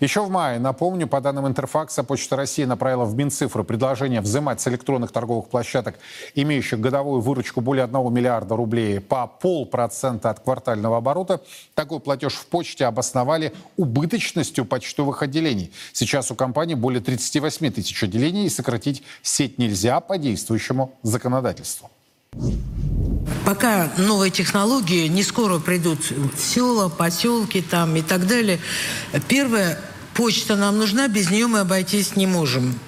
Еще 0.00 0.22
в 0.22 0.30
мае, 0.30 0.58
напомню, 0.58 1.08
по 1.08 1.20
данным 1.20 1.48
Интерфакса, 1.48 2.04
Почта 2.04 2.36
России 2.36 2.64
направила 2.64 3.04
в 3.04 3.14
Минцифру 3.16 3.64
предложение 3.64 4.20
взимать 4.20 4.60
с 4.60 4.68
электронных 4.68 5.12
торговых 5.12 5.48
площадок, 5.48 5.98
имеющих 6.34 6.80
годовую 6.80 7.20
выручку 7.20 7.60
более 7.60 7.84
1 7.84 8.12
миллиарда 8.12 8.54
рублей, 8.54 9.00
по 9.00 9.29
полпроцента 9.38 10.30
от 10.30 10.40
квартального 10.40 10.98
оборота. 10.98 11.40
Такой 11.74 12.00
платеж 12.00 12.34
в 12.34 12.46
почте 12.46 12.86
обосновали 12.86 13.52
убыточностью 13.76 14.64
почтовых 14.64 15.22
отделений. 15.22 15.72
Сейчас 15.92 16.30
у 16.30 16.34
компании 16.34 16.74
более 16.74 17.00
38 17.00 17.72
тысяч 17.72 18.02
отделений, 18.02 18.46
и 18.46 18.50
сократить 18.50 19.02
сеть 19.22 19.58
нельзя 19.58 20.00
по 20.00 20.18
действующему 20.18 20.94
законодательству. 21.02 21.90
Пока 23.44 23.90
новые 23.96 24.30
технологии 24.30 25.08
не 25.08 25.22
скоро 25.22 25.58
придут 25.58 26.10
в 26.10 26.38
села, 26.38 26.88
поселки 26.88 27.62
там 27.62 27.96
и 27.96 28.02
так 28.02 28.26
далее. 28.26 28.60
Первое, 29.28 29.78
почта 30.14 30.56
нам 30.56 30.78
нужна, 30.78 31.08
без 31.08 31.30
нее 31.30 31.46
мы 31.46 31.60
обойтись 31.60 32.16
не 32.16 32.26
можем. 32.26 32.78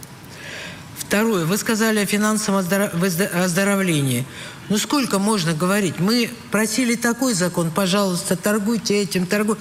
Второе, 0.96 1.44
вы 1.44 1.56
сказали 1.58 2.00
о 2.00 2.06
финансовом 2.06 2.60
оздоровлении. 2.60 4.24
Ну 4.72 4.78
сколько 4.78 5.18
можно 5.18 5.52
говорить? 5.52 5.98
Мы 5.98 6.30
просили 6.50 6.94
такой 6.94 7.34
закон, 7.34 7.70
пожалуйста, 7.70 8.36
торгуйте 8.36 9.02
этим, 9.02 9.26
торгуйте. 9.26 9.60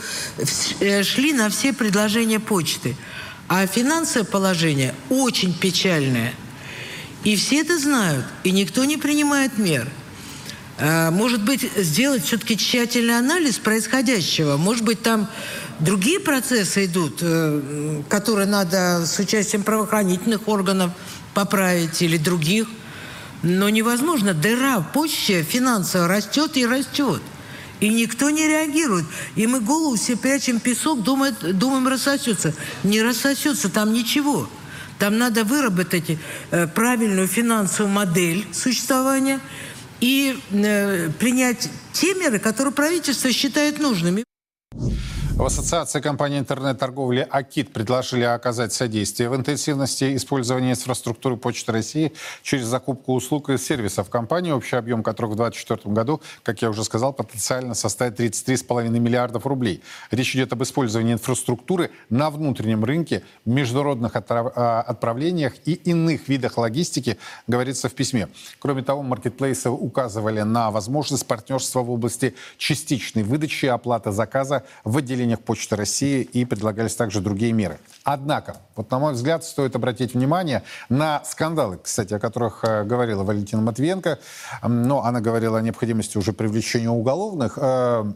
Э, 0.79 1.03
шли 1.03 1.33
на 1.33 1.49
все 1.49 1.73
предложения 1.73 2.39
почты. 2.39 2.95
А 3.49 3.67
финансовое 3.67 4.23
положение 4.23 4.95
очень 5.09 5.53
печальное. 5.53 6.33
И 7.25 7.35
все 7.35 7.59
это 7.59 7.77
знают, 7.77 8.25
и 8.45 8.51
никто 8.51 8.85
не 8.85 8.95
принимает 8.95 9.57
мер– 9.57 9.89
Э, 10.81 11.11
может 11.11 11.43
быть, 11.43 11.69
сделать 11.77 12.25
все-таки 12.25 12.57
тщательный 12.57 13.15
анализ 13.15 13.59
происходящего. 13.59 14.57
Может 14.57 14.83
быть, 14.83 15.03
там 15.03 15.29
другие 15.79 16.19
процессы 16.19 16.85
идут, 16.85 17.19
э, 17.21 18.01
которые 18.09 18.47
надо 18.47 19.05
с 19.05 19.19
участием 19.19 19.61
правоохранительных 19.61 20.47
органов 20.47 20.91
поправить 21.35 22.01
или 22.01 22.17
других. 22.17 22.67
Но 23.43 23.69
невозможно. 23.69 24.33
Дыра 24.33 24.79
в 24.79 24.91
почте 24.91 25.43
финансово 25.43 26.07
растет 26.07 26.57
и 26.57 26.65
растет. 26.65 27.21
И 27.79 27.89
никто 27.89 28.29
не 28.29 28.47
реагирует. 28.47 29.05
И 29.35 29.47
мы 29.47 29.59
голову 29.59 29.95
все 29.95 30.15
прячем 30.15 30.59
песок, 30.59 31.01
думаем, 31.01 31.35
думаем 31.41 31.87
рассосется. 31.87 32.53
Не 32.83 33.01
рассосется, 33.01 33.69
там 33.69 33.93
ничего. 33.93 34.47
Там 34.99 35.17
надо 35.17 35.43
выработать 35.43 36.17
э, 36.51 36.67
правильную 36.67 37.27
финансовую 37.27 37.91
модель 37.93 38.45
существования– 38.53 39.39
и 40.01 40.37
э, 40.51 41.09
принять 41.19 41.69
те 41.93 42.13
меры, 42.15 42.39
которые 42.39 42.73
правительство 42.73 43.31
считает 43.31 43.79
нужными. 43.79 44.25
В 45.41 45.45
Ассоциации 45.45 46.01
компаний 46.01 46.37
интернет-торговли 46.37 47.27
«Акит» 47.27 47.73
предложили 47.73 48.21
оказать 48.21 48.73
содействие 48.73 49.27
в 49.27 49.35
интенсивности 49.35 50.15
использования 50.15 50.73
инфраструктуры 50.73 51.35
Почты 51.35 51.71
России 51.71 52.13
через 52.43 52.65
закупку 52.65 53.15
услуг 53.15 53.49
и 53.49 53.57
сервисов 53.57 54.11
компании, 54.11 54.51
общий 54.51 54.75
объем 54.75 55.01
которых 55.01 55.31
в 55.31 55.35
2024 55.37 55.95
году, 55.95 56.21
как 56.43 56.61
я 56.61 56.69
уже 56.69 56.83
сказал, 56.83 57.11
потенциально 57.11 57.73
составит 57.73 58.19
33,5 58.19 58.89
миллиардов 58.99 59.47
рублей. 59.47 59.81
Речь 60.11 60.35
идет 60.35 60.53
об 60.53 60.61
использовании 60.61 61.13
инфраструктуры 61.13 61.89
на 62.11 62.29
внутреннем 62.29 62.85
рынке, 62.85 63.23
международных 63.43 64.11
а, 64.15 64.81
отправлениях 64.81 65.53
и 65.65 65.73
иных 65.73 66.27
видах 66.27 66.59
логистики, 66.59 67.17
говорится 67.47 67.89
в 67.89 67.95
письме. 67.95 68.27
Кроме 68.59 68.83
того, 68.83 69.01
маркетплейсы 69.01 69.71
указывали 69.71 70.41
на 70.41 70.69
возможность 70.69 71.25
партнерства 71.25 71.79
в 71.79 71.89
области 71.89 72.35
частичной 72.59 73.23
выдачи 73.23 73.65
и 73.65 73.69
оплаты 73.69 74.11
заказа 74.11 74.65
в 74.83 74.97
отделении 74.97 75.30
отделениях 75.31 75.39
Почты 75.41 75.75
России 75.75 76.21
и 76.21 76.45
предлагались 76.45 76.95
также 76.95 77.21
другие 77.21 77.53
меры. 77.53 77.79
Однако, 78.03 78.57
вот 78.75 78.91
на 78.91 78.99
мой 78.99 79.13
взгляд, 79.13 79.43
стоит 79.43 79.75
обратить 79.75 80.13
внимание 80.13 80.63
на 80.89 81.23
скандалы, 81.25 81.79
кстати, 81.81 82.13
о 82.13 82.19
которых 82.19 82.63
э, 82.63 82.83
говорила 82.83 83.23
Валентина 83.23 83.61
Матвиенко. 83.61 84.19
Но 84.63 85.03
она 85.03 85.21
говорила 85.21 85.57
о 85.57 85.61
необходимости 85.61 86.17
уже 86.17 86.33
привлечения 86.33 86.89
уголовных, 86.89 87.57
э, 87.61 88.13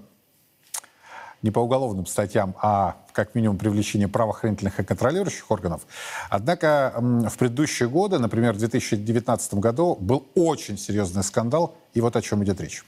не 1.41 1.51
по 1.51 1.60
уголовным 1.60 2.05
статьям, 2.05 2.55
а 2.62 2.95
как 3.13 3.36
минимум 3.36 3.57
привлечения 3.57 4.07
правоохранительных 4.07 4.79
и 4.79 4.84
контролирующих 4.84 5.51
органов. 5.51 5.81
Однако 6.29 6.93
в 6.98 7.38
предыдущие 7.38 7.88
годы, 7.88 8.17
например, 8.19 8.53
в 8.53 8.57
2019 8.57 9.53
году, 9.55 9.95
был 10.01 10.27
очень 10.36 10.77
серьезный 10.77 11.24
скандал, 11.24 11.75
и 11.93 12.01
вот 12.01 12.15
о 12.15 12.22
чем 12.22 12.43
идет 12.43 12.62
речь. 12.62 12.84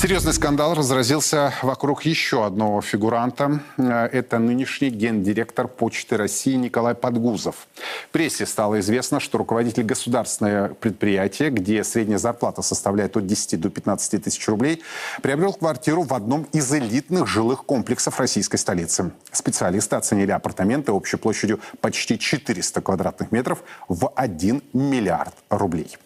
Серьезный 0.00 0.32
скандал 0.32 0.74
разразился 0.74 1.52
вокруг 1.62 2.02
еще 2.02 2.46
одного 2.46 2.80
фигуранта. 2.80 3.60
Э, 3.76 4.06
это 4.06 4.38
нынешний 4.38 4.90
гендиректор 4.90 5.66
Почты 5.66 6.16
России 6.16 6.54
Николай 6.54 6.94
Подгузов. 6.94 7.66
В 8.08 8.12
прессе 8.12 8.46
стало 8.46 8.78
известно, 8.78 9.18
что 9.18 9.38
руководитель 9.38 9.82
государственного 9.82 10.68
предприятия, 10.74 11.50
где 11.50 11.82
средняя 11.82 12.18
зарплата 12.18 12.62
составляет 12.62 13.16
от 13.16 13.26
10 13.26 13.60
до 13.60 13.70
15 13.70 14.22
тысяч 14.22 14.46
рублей, 14.46 14.82
приобрел 15.20 15.52
квартиру 15.52 16.02
в 16.02 16.14
одном 16.14 16.44
из 16.52 16.72
элитных 16.72 17.26
жилых 17.26 17.64
комплексов 17.64 18.20
российской 18.20 18.56
столицы. 18.56 19.10
Специалисты 19.32 19.96
оценили 19.96 20.30
апартаменты 20.30 20.92
общей 20.92 21.16
площадью 21.16 21.58
почти 21.80 22.20
400 22.20 22.80
квадратных 22.80 23.32
метров 23.32 23.64
в 23.88 24.12
1 24.14 24.62
миллиард 24.72 25.34
рублей. 25.50 25.96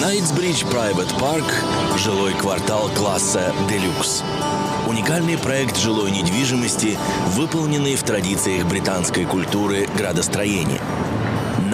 Найтсбридж 0.00 0.64
Private 0.64 1.18
Park– 1.18 1.44
жилой 1.98 2.34
квартал 2.34 2.88
класса 2.90 3.52
«Делюкс». 3.68 4.22
Уникальный 4.88 5.38
проект 5.38 5.78
жилой 5.78 6.10
недвижимости, 6.10 6.98
выполненный 7.28 7.96
в 7.96 8.02
традициях 8.02 8.66
британской 8.66 9.24
культуры 9.24 9.88
градостроения– 9.96 10.80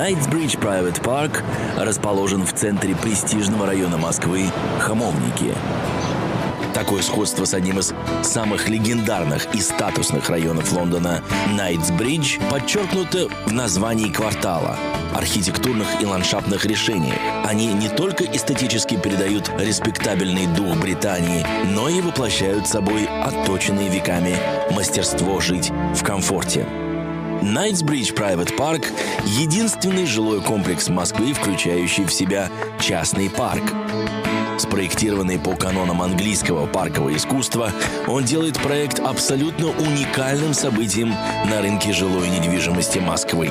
Knightsbridge 0.01 0.59
Private 0.59 1.03
Park 1.03 1.43
расположен 1.77 2.47
в 2.47 2.55
центре 2.55 2.95
престижного 2.95 3.67
района 3.67 3.99
Москвы 3.99 4.45
Хамовники. 4.79 5.53
Такое 6.75 7.03
сходство 7.03 7.45
с 7.45 7.55
одним 7.55 7.79
из 7.81 7.93
самых 8.23 8.69
легендарных 8.69 9.55
и 9.55 9.61
статусных 9.61 10.31
районов 10.31 10.73
Лондона 10.73 11.23
Найтсбридж 11.57 12.39
подчеркнуто 12.51 13.29
в 13.47 13.53
названии 13.53 14.11
квартала 14.11 14.77
архитектурных 15.15 16.01
и 16.01 16.07
ландшафтных 16.07 16.65
решений. 16.67 17.15
Они 17.45 17.67
не 17.67 17.89
только 17.89 18.25
эстетически 18.25 18.97
передают 18.97 19.51
респектабельный 19.59 20.47
дух 20.47 20.77
Британии, 20.77 21.45
но 21.75 21.89
и 21.89 22.01
воплощают 22.01 22.69
собой 22.69 23.07
отточенные 23.07 23.89
веками 23.89 24.37
мастерство 24.73 25.41
жить 25.41 25.71
в 25.95 26.05
комфорте. 26.05 26.67
Найтсбридж 27.43 28.13
Private 28.13 28.57
Park– 28.57 28.87
единственный 29.25 30.05
жилой 30.05 30.43
комплекс 30.43 30.89
Москвы, 30.89 31.33
включающий 31.33 32.05
в 32.05 32.13
себя 32.13 32.51
частный 32.79 33.31
парк. 33.31 33.65
Спроектированный 34.61 35.39
по 35.39 35.57
канонам 35.57 36.03
английского 36.03 36.67
паркового 36.67 37.17
искусства, 37.17 37.73
он 38.07 38.25
делает 38.25 38.59
проект 38.59 39.01
абсолютно 39.01 39.69
уникальным 39.69 40.53
событием 40.53 41.15
на 41.49 41.63
рынке 41.63 41.95
жилой 41.95 42.29
недвижимости 42.29 42.99
Москвы. 42.99 43.49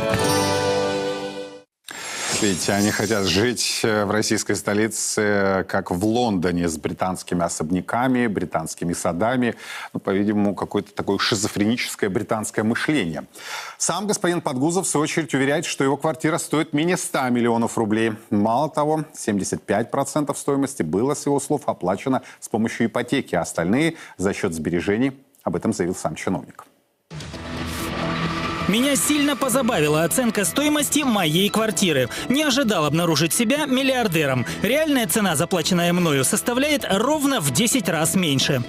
Видите, 2.41 2.71
они 2.71 2.89
хотят 2.91 3.25
жить 3.25 3.81
э, 3.83 4.05
в 4.05 4.11
российской 4.11 4.53
столице, 4.53 5.21
э, 5.21 5.63
как 5.65 5.91
в 5.91 6.05
Лондоне, 6.05 6.69
с 6.69 6.77
британскими 6.77 7.43
особняками, 7.43 8.27
британскими 8.27 8.93
садами. 8.93 9.55
Ну, 9.91 9.99
по-видимому, 9.99 10.55
какое-то 10.55 10.93
такое 10.93 11.17
шизофреническое 11.17 12.09
британское 12.09 12.63
мышление. 12.63 13.25
Сам 13.77 14.07
господин 14.07 14.39
Подгузов, 14.39 14.85
в 14.85 14.89
свою 14.89 15.03
очередь, 15.03 15.33
уверяет, 15.33 15.65
что 15.65 15.83
его 15.83 15.97
квартира 15.97 16.37
стоит 16.37 16.71
менее 16.71 16.95
100 16.95 17.27
миллионов 17.27 17.77
рублей. 17.77 18.13
Мало 18.29 18.69
того, 18.69 19.03
75% 19.13 20.33
стоимости 20.33 20.81
было, 20.81 21.15
с 21.15 21.25
его 21.25 21.41
слов, 21.41 21.63
оплачено 21.65 22.21
с 22.39 22.47
помощью 22.47 22.87
ипотеки, 22.87 23.35
а 23.35 23.41
остальные 23.41 23.95
за 24.17 24.33
счет 24.33 24.53
сбережений. 24.53 25.11
Об 25.43 25.57
этом 25.57 25.73
заявил 25.73 25.95
сам 25.95 26.15
чиновник. 26.15 26.68
Меня 28.69 28.95
сильно 28.95 29.35
позабавила 29.35 30.03
оценка 30.03 30.45
стоимости 30.45 30.99
моей 30.99 31.49
квартиры. 31.49 32.07
Не 32.29 32.43
ожидал 32.43 32.85
обнаружить 32.85 33.33
себя 33.33 33.65
миллиардером. 33.65 34.45
Реальная 34.61 35.07
цена, 35.07 35.35
заплаченная 35.35 35.91
мною, 35.91 36.23
составляет 36.23 36.85
ровно 36.87 37.39
в 37.39 37.49
10 37.49 37.89
раз 37.89 38.13
меньше. 38.13 38.61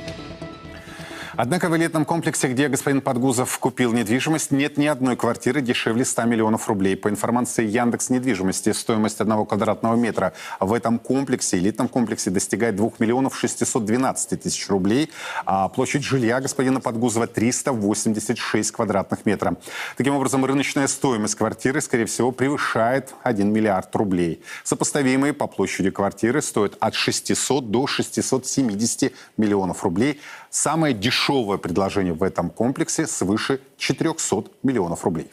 Однако 1.37 1.68
в 1.68 1.76
элитном 1.76 2.04
комплексе, 2.04 2.49
где 2.49 2.68
господин 2.68 3.00
Подгузов 3.00 3.58
купил 3.58 3.92
недвижимость, 3.92 4.50
нет 4.50 4.76
ни 4.76 4.87
одной 4.87 5.16
квартиры 5.16 5.60
дешевле 5.60 6.04
100 6.04 6.25
миллионов 6.25 6.68
рублей. 6.68 6.96
По 6.96 7.08
информации 7.08 7.66
Яндекс 7.66 8.10
недвижимости, 8.10 8.72
стоимость 8.72 9.20
одного 9.20 9.44
квадратного 9.44 9.94
метра 9.94 10.32
в 10.58 10.72
этом 10.72 10.99
комплексе, 10.99 11.58
элитном 11.58 11.88
комплексе, 11.88 12.30
достигает 12.30 12.76
2 12.76 12.90
миллионов 12.99 13.38
612 13.38 14.42
тысяч 14.42 14.68
рублей, 14.68 15.10
а 15.46 15.68
площадь 15.68 16.02
жилья 16.02 16.40
господина 16.40 16.80
Подгузова 16.80 17.26
386 17.26 18.72
квадратных 18.72 19.25
метров. 19.25 19.54
Таким 19.96 20.14
образом, 20.16 20.45
рыночная 20.45 20.88
стоимость 20.88 21.36
квартиры, 21.36 21.80
скорее 21.80 22.06
всего, 22.06 22.32
превышает 22.32 23.14
1 23.23 23.52
миллиард 23.52 23.95
рублей. 23.95 24.43
Сопоставимые 24.64 25.32
по 25.32 25.47
площади 25.47 25.90
квартиры 25.90 26.43
стоят 26.43 26.76
от 26.80 26.95
600 26.95 27.71
до 27.71 27.86
670 27.86 29.12
миллионов 29.36 29.84
рублей. 29.84 30.21
Самое 30.50 30.95
дешевое 30.95 31.58
предложение 31.58 32.13
в 32.13 32.25
этом 32.25 32.50
комплексе 32.50 33.06
свыше 33.06 33.60
400 33.78 34.45
миллионов 34.65 35.04
рублей. 35.04 35.30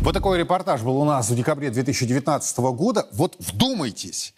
Вот 0.00 0.12
такой 0.12 0.38
репортаж 0.38 0.82
был 0.82 0.96
у 0.98 1.04
нас 1.04 1.28
в 1.28 1.34
декабре 1.34 1.70
2019 1.70 2.58
года. 2.58 3.08
Вот 3.12 3.34
вдумайтесь, 3.40 4.34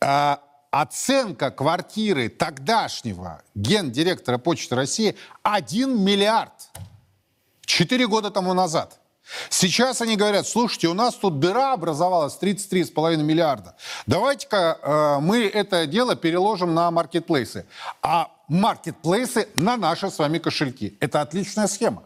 э, 0.00 0.36
оценка 0.70 1.50
квартиры 1.50 2.28
тогдашнего 2.28 3.42
гендиректора 3.54 4.36
Почты 4.36 4.74
России 4.74 5.16
1 5.42 6.04
миллиард. 6.04 6.70
Четыре 7.64 8.06
года 8.06 8.30
тому 8.30 8.52
назад. 8.52 8.98
Сейчас 9.50 10.00
они 10.00 10.16
говорят, 10.16 10.46
слушайте, 10.46 10.88
у 10.88 10.94
нас 10.94 11.14
тут 11.14 11.38
дыра 11.38 11.74
образовалась 11.74 12.38
33,5 12.40 13.22
миллиарда. 13.22 13.74
Давайте-ка 14.06 14.78
э, 14.82 15.18
мы 15.20 15.46
это 15.46 15.86
дело 15.86 16.16
переложим 16.16 16.74
на 16.74 16.90
маркетплейсы. 16.90 17.66
А 18.02 18.30
маркетплейсы 18.48 19.48
на 19.54 19.76
наши 19.76 20.10
с 20.10 20.18
вами 20.18 20.38
кошельки. 20.38 20.96
Это 21.00 21.20
отличная 21.20 21.66
схема. 21.66 22.04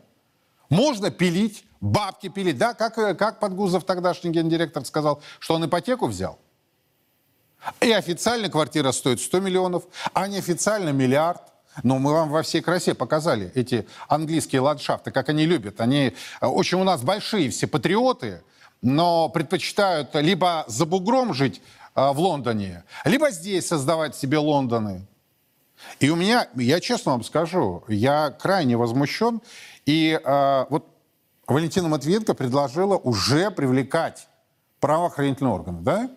Можно 0.68 1.10
пилить, 1.10 1.64
бабки 1.80 2.28
пилить. 2.28 2.58
Да, 2.58 2.74
как, 2.74 2.98
э, 2.98 3.14
как 3.14 3.40
Подгузов, 3.40 3.84
тогдашний 3.84 4.30
гендиректор, 4.30 4.84
сказал, 4.84 5.22
что 5.38 5.54
он 5.54 5.66
ипотеку 5.66 6.06
взял. 6.06 6.38
И 7.80 7.92
официально 7.92 8.48
квартира 8.48 8.90
стоит 8.92 9.20
100 9.20 9.40
миллионов, 9.40 9.84
а 10.12 10.26
неофициально 10.26 10.90
миллиард. 10.90 11.42
Но 11.82 11.98
мы 11.98 12.12
вам 12.12 12.28
во 12.28 12.42
всей 12.42 12.60
красе 12.60 12.94
показали 12.94 13.50
эти 13.54 13.86
английские 14.08 14.60
ландшафты, 14.60 15.10
как 15.10 15.28
они 15.30 15.46
любят. 15.46 15.80
Они 15.80 16.14
э, 16.40 16.46
очень 16.46 16.78
у 16.80 16.84
нас 16.84 17.02
большие 17.02 17.50
все 17.50 17.66
патриоты, 17.66 18.42
но 18.82 19.28
предпочитают 19.28 20.14
либо 20.14 20.64
за 20.66 20.86
бугром 20.86 21.32
жить 21.32 21.62
э, 21.94 22.10
в 22.12 22.18
Лондоне, 22.18 22.84
либо 23.04 23.30
здесь 23.30 23.68
создавать 23.68 24.16
себе 24.16 24.38
Лондоны. 24.38 25.06
И 26.00 26.10
у 26.10 26.16
меня, 26.16 26.48
я 26.54 26.80
честно 26.80 27.12
вам 27.12 27.22
скажу, 27.22 27.84
я 27.88 28.30
крайне 28.30 28.76
возмущен. 28.76 29.40
И 29.86 30.20
э, 30.22 30.66
вот 30.68 30.86
Валентина 31.46 31.88
Матвиенко 31.88 32.34
предложила 32.34 32.96
уже 32.96 33.50
привлекать 33.50 34.28
правоохранительные 34.80 35.52
органы, 35.52 35.82
да? 35.82 36.10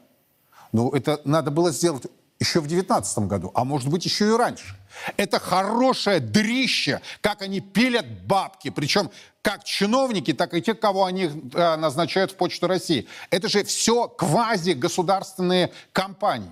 Ну, 0.72 0.90
это 0.92 1.22
надо 1.24 1.52
было 1.52 1.72
сделать 1.72 2.06
еще 2.40 2.60
в 2.60 2.68
2019 2.68 3.20
году, 3.20 3.52
а 3.54 3.64
может 3.64 3.90
быть 3.90 4.06
еще 4.06 4.28
и 4.28 4.32
раньше. 4.32 4.76
Это 5.18 5.40
хорошее 5.40 6.20
дрище, 6.20 7.02
как 7.22 7.42
они 7.42 7.60
пилят 7.60 8.06
бабки, 8.26 8.70
причем 8.70 9.10
как 9.42 9.64
чиновники, 9.64 10.34
так 10.34 10.54
и 10.54 10.62
те, 10.62 10.74
кого 10.74 11.06
они 11.06 11.26
э, 11.26 11.76
назначают 11.76 12.32
в 12.32 12.36
Почту 12.36 12.68
России. 12.68 13.08
Это 13.30 13.48
же 13.48 13.64
все 13.64 14.08
квази-государственные 14.08 15.72
компании. 15.92 16.52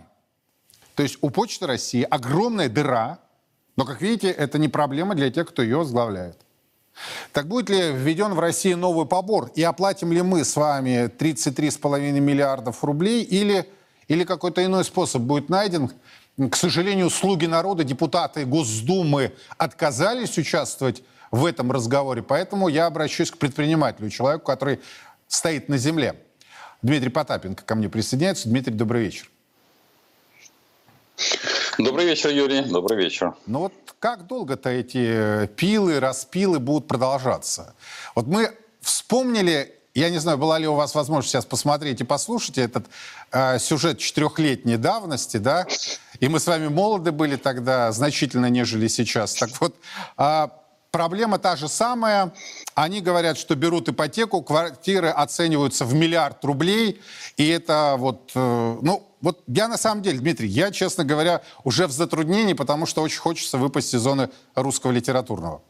То 0.95 1.03
есть 1.03 1.17
у 1.21 1.29
Почты 1.29 1.67
России 1.67 2.05
огромная 2.09 2.69
дыра, 2.69 3.19
но, 3.75 3.85
как 3.85 4.01
видите, 4.01 4.29
это 4.29 4.59
не 4.59 4.67
проблема 4.67 5.15
для 5.15 5.31
тех, 5.31 5.49
кто 5.49 5.61
ее 5.63 5.77
возглавляет. 5.77 6.37
Так 7.31 7.47
будет 7.47 7.69
ли 7.69 7.91
введен 7.91 8.33
в 8.33 8.39
России 8.39 8.73
новый 8.73 9.07
побор? 9.07 9.51
И 9.55 9.63
оплатим 9.63 10.11
ли 10.11 10.21
мы 10.21 10.45
с 10.45 10.55
вами 10.55 11.07
33,5 11.07 12.19
миллиардов 12.19 12.83
рублей? 12.83 13.23
Или, 13.23 13.67
или 14.07 14.23
какой-то 14.23 14.63
иной 14.63 14.83
способ 14.83 15.23
будет 15.23 15.49
найден? 15.49 15.91
К 16.37 16.55
сожалению, 16.55 17.09
слуги 17.09 17.47
народа, 17.47 17.83
депутаты 17.83 18.45
Госдумы 18.45 19.33
отказались 19.57 20.37
участвовать 20.37 21.03
в 21.31 21.45
этом 21.45 21.71
разговоре. 21.71 22.21
Поэтому 22.21 22.67
я 22.67 22.85
обращусь 22.85 23.31
к 23.31 23.37
предпринимателю, 23.37 24.09
человеку, 24.11 24.45
который 24.45 24.79
стоит 25.27 25.69
на 25.69 25.77
земле. 25.77 26.15
Дмитрий 26.83 27.09
Потапенко 27.09 27.63
ко 27.63 27.75
мне 27.75 27.89
присоединяется. 27.89 28.49
Дмитрий, 28.49 28.73
добрый 28.73 29.03
вечер. 29.03 29.32
Добрый 31.77 32.05
вечер, 32.05 32.29
Юрий. 32.29 32.61
Добрый 32.61 32.97
вечер. 32.97 33.33
Ну 33.45 33.59
вот 33.59 33.73
как 33.99 34.27
долго-то 34.27 34.69
эти 34.69 35.47
пилы, 35.55 35.99
распилы 35.99 36.59
будут 36.59 36.87
продолжаться? 36.87 37.75
Вот 38.15 38.27
мы 38.27 38.51
вспомнили, 38.81 39.73
я 39.93 40.09
не 40.09 40.17
знаю, 40.19 40.37
была 40.37 40.59
ли 40.59 40.67
у 40.67 40.75
вас 40.75 40.93
возможность 40.95 41.31
сейчас 41.31 41.45
посмотреть 41.45 42.01
и 42.01 42.03
послушать 42.03 42.57
этот 42.57 42.85
э, 43.31 43.59
сюжет 43.59 43.99
четырехлетней 43.99 44.77
давности, 44.77 45.37
да? 45.37 45.65
И 46.19 46.27
мы 46.27 46.39
с 46.39 46.47
вами 46.47 46.67
молоды 46.67 47.11
были 47.11 47.37
тогда, 47.37 47.91
значительно 47.91 48.47
нежели 48.47 48.87
сейчас. 48.87 49.35
Так 49.35 49.49
вот, 49.59 49.75
э, 50.17 50.47
проблема 50.93 51.39
та 51.39 51.55
же 51.55 51.67
самая. 51.67 52.31
Они 52.75 53.01
говорят, 53.01 53.37
что 53.37 53.55
берут 53.55 53.89
ипотеку, 53.89 54.43
квартиры 54.43 55.09
оцениваются 55.09 55.85
в 55.85 55.93
миллиард 55.93 56.45
рублей, 56.45 57.01
и 57.35 57.47
это 57.47 57.95
вот, 57.97 58.31
э, 58.35 58.77
ну, 58.81 59.03
вот 59.19 59.39
я 59.47 59.67
на 59.67 59.77
самом 59.77 60.03
деле, 60.03 60.19
Дмитрий, 60.19 60.47
я, 60.47 60.71
честно 60.71 61.03
говоря, 61.03 61.41
уже 61.63 61.87
в 61.87 61.91
затруднении, 61.91 62.53
потому 62.53 62.85
что 62.85 63.01
очень 63.01 63.19
хочется 63.19 63.57
выпасть 63.57 63.93
из 63.95 64.01
зоны 64.01 64.29
русского 64.55 64.91
литературного. 64.91 65.61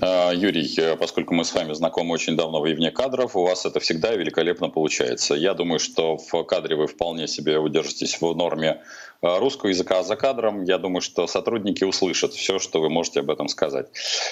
А, 0.00 0.32
Юрий, 0.32 0.74
э, 0.76 0.96
поскольку 0.96 1.34
мы 1.34 1.44
с 1.44 1.54
вами 1.54 1.74
знакомы 1.74 2.14
очень 2.14 2.36
давно 2.36 2.66
и 2.66 2.74
вне 2.74 2.90
кадров, 2.90 3.36
у 3.36 3.44
вас 3.44 3.66
это 3.66 3.78
всегда 3.78 4.14
великолепно 4.16 4.68
получается. 4.68 5.34
Я 5.34 5.54
думаю, 5.54 5.78
что 5.78 6.16
в 6.16 6.42
кадре 6.44 6.74
вы 6.74 6.88
вполне 6.88 7.28
себе 7.28 7.58
удержитесь 7.58 8.20
в 8.20 8.34
норме 8.34 8.82
русского 9.22 9.68
языка 9.68 10.02
за 10.02 10.16
кадром. 10.16 10.64
Я 10.64 10.78
думаю, 10.78 11.00
что 11.00 11.26
сотрудники 11.26 11.84
услышат 11.84 12.32
все, 12.32 12.58
что 12.58 12.80
вы 12.80 12.90
можете 12.90 13.20
об 13.20 13.30
этом 13.30 13.48
сказать. 13.48 13.86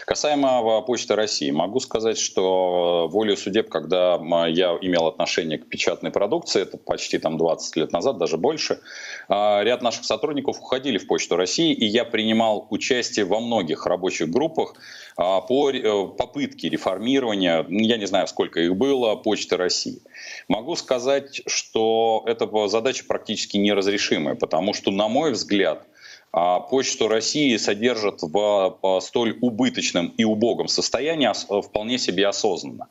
Касаемо 0.07 0.83
Почты 0.83 1.15
России, 1.15 1.51
могу 1.51 1.81
сказать, 1.81 2.19
что 2.19 3.09
волю 3.11 3.37
судеб, 3.37 3.69
когда 3.69 4.15
я 4.49 4.77
имел 4.81 5.07
отношение 5.07 5.59
к 5.59 5.69
печатной 5.69 6.11
продукции, 6.11 6.63
это 6.63 6.77
почти 6.77 7.19
там 7.19 7.39
20 7.39 7.77
лет 7.77 7.93
назад, 7.93 8.19
даже 8.19 8.37
больше, 8.37 8.81
э, 9.29 9.63
ряд 9.63 9.83
наших 9.83 10.05
сотрудников 10.05 10.59
уходили 10.59 10.99
в 10.99 11.07
Почту 11.07 11.37
России, 11.37 11.73
и 11.73 11.85
я 11.87 12.05
принимал 12.05 12.67
участие 12.71 13.25
во 13.25 13.41
многих 13.41 13.87
рабочих 13.87 14.29
группах, 14.31 14.75
э, 15.17 15.23
по 15.23 16.07
попытке 16.17 16.69
реформирования, 16.69 17.65
я 17.69 17.97
не 17.97 18.07
знаю, 18.07 18.27
сколько 18.27 18.61
их 18.61 18.77
было, 18.77 19.15
Почты 19.17 19.57
России. 19.57 20.01
Могу 20.49 20.77
сказать, 20.77 21.43
что 21.47 22.23
эта 22.27 22.49
задача 22.69 23.05
практически 23.07 23.57
неразрешимая, 23.57 24.35
потому 24.35 24.73
что, 24.73 24.80
на 24.87 25.09
мой 25.09 25.33
взгляд, 25.33 25.87
а 26.33 26.61
почту 26.61 27.09
России 27.09 27.57
содержат 27.57 28.23
в 28.23 29.01
столь 29.03 29.37
убыточном 29.41 30.15
и 30.17 30.23
убогом 30.23 30.69
состоянии 30.69 31.29
вполне 31.63 31.99
себе 31.99 32.29
осознанно. 32.29 32.87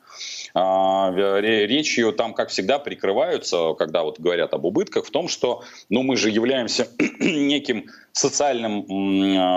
А, 0.52 1.10
речь 1.14 1.96
ее 1.96 2.12
там, 2.12 2.34
как 2.34 2.50
всегда, 2.50 2.78
прикрываются, 2.78 3.72
когда 3.78 4.02
вот 4.02 4.20
говорят 4.20 4.52
об 4.52 4.66
убытках, 4.66 5.06
в 5.06 5.10
том, 5.10 5.28
что 5.28 5.62
ну, 5.88 6.02
мы 6.02 6.16
же 6.16 6.28
являемся 6.28 6.88
неким 7.18 7.86
социальным 8.12 8.84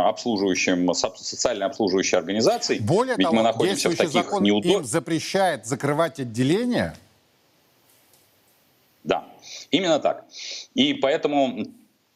обслуживающим, 0.08 0.93
социально 0.93 1.65
обслуживающей 1.65 2.17
организацией. 2.17 2.80
Более 2.80 3.15
Ведь 3.17 3.26
того, 3.26 3.36
мы 3.36 3.43
находимся 3.43 3.89
в 3.89 3.96
таких 3.98 4.13
закон 4.13 4.43
неудоб... 4.43 4.72
им 4.72 4.84
запрещает 4.86 5.65
закрывать 5.65 6.22
отделения. 6.22 6.96
Да, 9.04 9.28
именно 9.72 10.00
так. 10.00 10.26
И 10.74 10.93
поэтому 10.93 11.65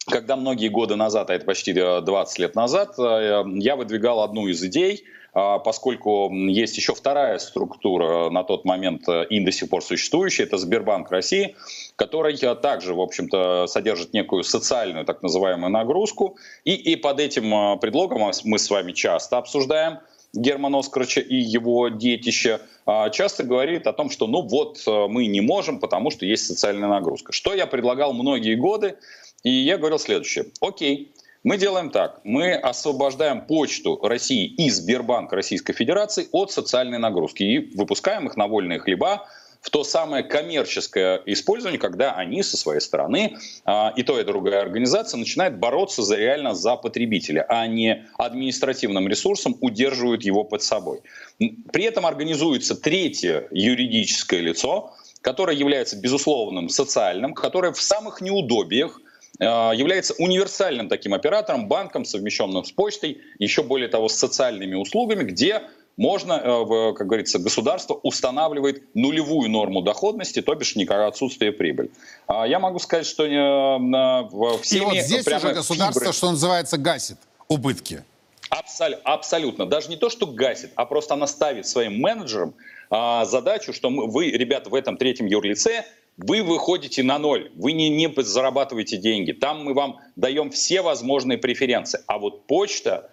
когда 0.09 0.35
многие 0.35 0.69
годы 0.69 0.95
назад, 0.95 1.29
а 1.29 1.35
это 1.35 1.45
почти 1.45 1.73
20 1.73 2.39
лет 2.39 2.55
назад, 2.55 2.95
э, 2.97 3.43
я 3.55 3.75
выдвигал 3.75 4.21
одну 4.21 4.47
из 4.47 4.63
идей, 4.63 5.03
а, 5.33 5.59
поскольку 5.59 6.31
есть 6.33 6.77
еще 6.77 6.95
вторая 6.95 7.37
структура 7.37 8.29
на 8.29 8.43
тот 8.43 8.65
момент 8.65 9.07
э, 9.07 9.25
и 9.29 9.39
до 9.39 9.51
сих 9.51 9.69
пор 9.69 9.83
существующая, 9.83 10.43
это 10.43 10.57
Сбербанк 10.57 11.11
России, 11.11 11.55
который 11.95 12.35
э, 12.35 12.55
также, 12.55 12.93
в 12.95 13.01
общем-то, 13.01 13.67
содержит 13.67 14.13
некую 14.13 14.43
социальную 14.43 15.05
так 15.05 15.21
называемую 15.21 15.71
нагрузку. 15.71 16.37
И, 16.63 16.73
и 16.73 16.95
под 16.95 17.19
этим 17.19 17.77
предлогом 17.79 18.31
мы 18.45 18.57
с 18.57 18.69
вами 18.69 18.93
часто 18.93 19.37
обсуждаем 19.37 19.99
Германа 20.33 20.79
Оскаровича 20.79 21.21
и 21.21 21.35
его 21.35 21.89
детище, 21.89 22.59
а, 22.85 23.09
часто 23.09 23.43
говорит 23.43 23.87
о 23.87 23.93
том, 23.93 24.09
что 24.09 24.27
ну 24.27 24.41
вот 24.41 24.81
мы 24.87 25.27
не 25.27 25.41
можем, 25.41 25.79
потому 25.79 26.09
что 26.11 26.25
есть 26.25 26.45
социальная 26.45 26.89
нагрузка. 26.89 27.31
Что 27.31 27.53
я 27.53 27.67
предлагал 27.67 28.13
многие 28.13 28.55
годы, 28.55 28.97
и 29.43 29.49
я 29.49 29.77
говорил 29.77 29.99
следующее. 29.99 30.47
Окей, 30.61 31.11
мы 31.43 31.57
делаем 31.57 31.91
так. 31.91 32.19
Мы 32.23 32.53
освобождаем 32.53 33.45
почту 33.45 33.99
России 34.01 34.45
и 34.45 34.69
Сбербанк 34.69 35.31
Российской 35.31 35.73
Федерации 35.73 36.27
от 36.31 36.51
социальной 36.51 36.97
нагрузки 36.97 37.43
и 37.43 37.77
выпускаем 37.77 38.27
их 38.27 38.35
на 38.35 38.47
вольные 38.47 38.79
хлеба 38.79 39.27
в 39.61 39.69
то 39.69 39.83
самое 39.83 40.23
коммерческое 40.23 41.21
использование, 41.25 41.79
когда 41.79 42.13
они 42.13 42.43
со 42.43 42.57
своей 42.57 42.79
стороны, 42.79 43.37
а, 43.65 43.93
и 43.95 44.03
то, 44.03 44.19
и 44.19 44.23
другая 44.23 44.61
организация, 44.61 45.17
начинает 45.17 45.57
бороться 45.57 46.03
за, 46.03 46.15
реально 46.15 46.53
за 46.53 46.75
потребителя, 46.75 47.45
а 47.49 47.67
не 47.67 48.05
административным 48.17 49.07
ресурсом 49.07 49.57
удерживают 49.61 50.23
его 50.23 50.43
под 50.43 50.63
собой. 50.63 51.01
При 51.37 51.83
этом 51.83 52.05
организуется 52.05 52.75
третье 52.75 53.47
юридическое 53.51 54.41
лицо, 54.41 54.93
которое 55.21 55.57
является 55.57 55.97
безусловным 55.97 56.69
социальным, 56.69 57.33
которое 57.33 57.73
в 57.73 57.81
самых 57.81 58.21
неудобиях 58.21 59.01
является 59.39 60.13
универсальным 60.17 60.89
таким 60.89 61.13
оператором, 61.13 61.67
банком, 61.67 62.05
совмещенным 62.05 62.65
с 62.65 62.71
почтой, 62.71 63.21
еще 63.39 63.61
более 63.63 63.87
того, 63.87 64.09
с 64.09 64.15
социальными 64.15 64.75
услугами, 64.75 65.23
где 65.23 65.61
можно, 65.97 66.33
э, 66.33 66.93
как 66.93 67.07
говорится, 67.07 67.39
государство 67.39 67.95
устанавливает 67.95 68.83
нулевую 68.95 69.49
норму 69.49 69.81
доходности, 69.81 70.41
то 70.41 70.53
бишь 70.53 70.75
никакое 70.75 71.07
отсутствие 71.07 71.51
прибыли. 71.51 71.89
А 72.27 72.47
я 72.47 72.59
могу 72.59 72.79
сказать, 72.79 73.07
что 73.07 73.23
в 73.23 74.61
всеми... 74.61 74.81
И 74.81 74.85
вот 74.85 74.97
здесь 74.97 75.27
уже 75.27 75.53
государство, 75.53 76.01
фибры... 76.01 76.13
что 76.13 76.31
называется, 76.31 76.77
гасит 76.77 77.17
убытки. 77.47 78.03
Абсолютно, 78.49 79.11
абсолютно. 79.11 79.65
Даже 79.65 79.89
не 79.89 79.97
то, 79.97 80.09
что 80.09 80.27
гасит, 80.27 80.71
а 80.75 80.85
просто 80.85 81.15
она 81.15 81.27
ставит 81.27 81.67
своим 81.67 81.99
менеджерам 81.99 82.53
а, 82.89 83.25
задачу, 83.25 83.73
что 83.73 83.89
мы, 83.89 84.09
вы, 84.09 84.31
ребята, 84.31 84.69
в 84.69 84.75
этом 84.75 84.97
третьем 84.97 85.25
юрлице 85.25 85.83
вы 86.17 86.41
выходите 86.43 87.03
на 87.03 87.19
ноль, 87.19 87.51
вы 87.55 87.73
не, 87.73 87.89
не 87.89 88.11
зарабатываете 88.21 88.97
деньги. 88.97 89.31
Там 89.31 89.63
мы 89.63 89.73
вам 89.73 89.99
даем 90.15 90.49
все 90.49 90.81
возможные 90.81 91.37
преференции. 91.37 91.99
А 92.07 92.17
вот 92.17 92.47
почта, 92.47 93.11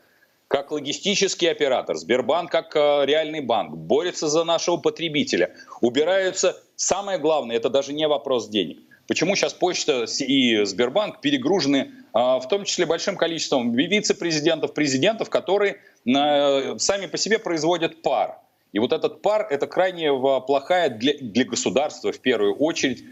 как 0.48 0.72
логистический 0.72 1.50
оператор, 1.50 1.96
Сбербанк 1.96 2.50
как 2.50 2.74
э, 2.74 3.04
реальный 3.04 3.40
банк, 3.40 3.76
борется 3.76 4.28
за 4.28 4.44
нашего 4.44 4.78
потребителя. 4.78 5.54
Убираются, 5.80 6.60
самое 6.76 7.18
главное, 7.18 7.56
это 7.56 7.68
даже 7.68 7.92
не 7.92 8.08
вопрос 8.08 8.48
денег. 8.48 8.78
Почему 9.06 9.36
сейчас 9.36 9.52
почта 9.52 10.06
и 10.20 10.64
Сбербанк 10.64 11.20
перегружены 11.20 11.76
э, 11.76 12.18
в 12.18 12.46
том 12.48 12.64
числе 12.64 12.86
большим 12.86 13.16
количеством 13.16 13.72
вице-президентов, 13.72 14.72
президентов, 14.72 15.28
которые 15.28 15.76
э, 16.06 16.78
сами 16.78 17.06
по 17.06 17.18
себе 17.18 17.38
производят 17.38 18.00
пар. 18.00 18.38
И 18.74 18.80
вот 18.80 18.92
этот 18.92 19.22
пар– 19.22 19.46
это 19.50 19.68
крайне 19.68 20.12
плохая 20.40 20.90
для, 20.90 21.14
для 21.20 21.44
государства, 21.44 22.10
в 22.10 22.18
первую 22.18 22.56
очередь, 22.56 23.04
э, 23.04 23.06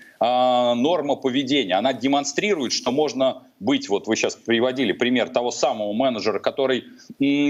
норма 0.74 1.14
поведения. 1.14 1.74
Она 1.74 1.92
демонстрирует, 1.92 2.72
что 2.72 2.90
можно 2.90 3.44
быть, 3.60 3.88
вот 3.88 4.08
вы 4.08 4.16
сейчас 4.16 4.34
приводили 4.34 4.90
пример 4.90 5.28
того 5.28 5.52
самого 5.52 5.92
менеджера, 5.92 6.40
который, 6.40 6.86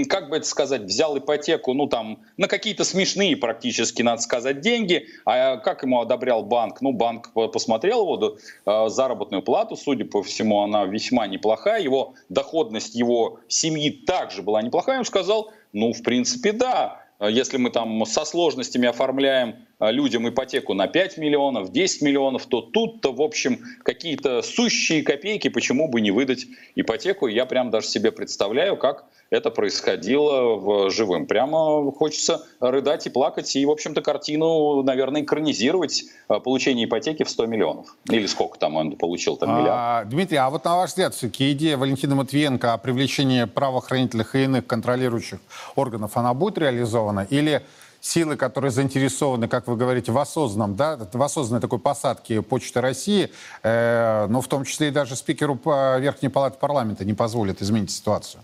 как 0.05 0.29
бы 0.29 0.37
это 0.37 0.45
сказать, 0.45 0.83
взял 0.83 1.17
ипотеку, 1.17 1.73
ну 1.73 1.87
там, 1.87 2.19
на 2.37 2.47
какие-то 2.47 2.83
смешные 2.83 3.35
практически, 3.35 4.03
надо 4.03 4.21
сказать, 4.21 4.61
деньги, 4.61 5.07
а 5.25 5.57
как 5.57 5.81
ему 5.81 5.99
одобрял 5.99 6.43
банк? 6.43 6.81
Ну, 6.81 6.91
банк 6.91 7.33
посмотрел 7.33 8.03
его 8.03 8.37
э, 8.67 8.89
заработную 8.89 9.41
плату, 9.41 9.75
судя 9.75 10.05
по 10.05 10.21
всему, 10.21 10.61
она 10.61 10.85
весьма 10.85 11.25
неплохая, 11.25 11.81
его 11.81 12.13
доходность 12.29 12.93
его 12.93 13.39
семьи 13.47 13.89
также 13.89 14.43
была 14.43 14.61
неплохая, 14.61 14.99
он 14.99 15.05
сказал, 15.05 15.51
ну, 15.71 15.93
в 15.93 16.03
принципе, 16.03 16.51
да, 16.51 17.02
если 17.29 17.57
мы 17.57 17.69
там 17.69 18.05
со 18.05 18.25
сложностями 18.25 18.87
оформляем 18.87 19.67
людям 19.91 20.27
ипотеку 20.27 20.73
на 20.73 20.87
5 20.87 21.17
миллионов, 21.17 21.71
10 21.71 22.01
миллионов, 22.01 22.45
то 22.45 22.61
тут-то, 22.61 23.11
в 23.11 23.21
общем, 23.21 23.59
какие-то 23.83 24.41
сущие 24.41 25.03
копейки, 25.03 25.49
почему 25.49 25.87
бы 25.87 26.01
не 26.01 26.11
выдать 26.11 26.45
ипотеку. 26.75 27.27
Я 27.27 27.45
прям 27.45 27.69
даже 27.69 27.87
себе 27.87 28.11
представляю, 28.11 28.77
как 28.77 29.05
это 29.33 29.49
происходило 29.49 30.55
в 30.55 30.91
живым. 30.91 31.25
Прямо 31.25 31.91
хочется 31.91 32.45
рыдать 32.59 33.07
и 33.07 33.09
плакать, 33.09 33.55
и, 33.55 33.65
в 33.65 33.71
общем-то, 33.71 34.01
картину, 34.01 34.83
наверное, 34.83 35.23
экранизировать 35.23 36.05
а, 36.27 36.39
получение 36.39 36.85
ипотеки 36.85 37.23
в 37.23 37.29
100 37.29 37.45
миллионов. 37.47 37.95
Или 38.09 38.27
сколько 38.27 38.59
там 38.59 38.75
он 38.75 38.91
получил, 38.91 39.35
там 39.35 39.49
миллиард. 39.49 39.71
А, 39.71 40.05
Дмитрий, 40.05 40.37
а 40.37 40.49
вот 40.49 40.63
на 40.65 40.75
ваш 40.75 40.91
взгляд, 40.91 41.15
все-таки 41.15 41.51
идея 41.53 41.77
Валентина 41.77 42.15
Матвиенко 42.15 42.73
о 42.73 42.77
привлечении 42.77 43.45
правоохранительных 43.45 44.35
и 44.35 44.43
иных 44.43 44.67
контролирующих 44.67 45.39
органов, 45.75 46.15
она 46.15 46.33
будет 46.35 46.59
реализована? 46.59 47.25
Или 47.29 47.63
силы, 48.03 48.35
которые 48.35 48.69
заинтересованы, 48.69 49.47
как 49.47 49.67
вы 49.67 49.77
говорите, 49.77 50.11
в 50.11 50.17
осознанном, 50.17 50.75
да, 50.75 50.99
в 51.11 51.23
осознанной 51.23 51.61
такой 51.61 51.79
посадке 51.79 52.41
Почты 52.41 52.81
России, 52.81 53.31
э, 53.63 54.27
но 54.29 54.41
в 54.41 54.47
том 54.47 54.65
числе 54.65 54.89
и 54.89 54.91
даже 54.91 55.15
спикеру 55.15 55.57
Верхней 55.65 56.29
Палаты 56.29 56.57
парламента 56.59 57.05
не 57.05 57.13
позволит 57.13 57.61
изменить 57.61 57.91
ситуацию? 57.91 58.43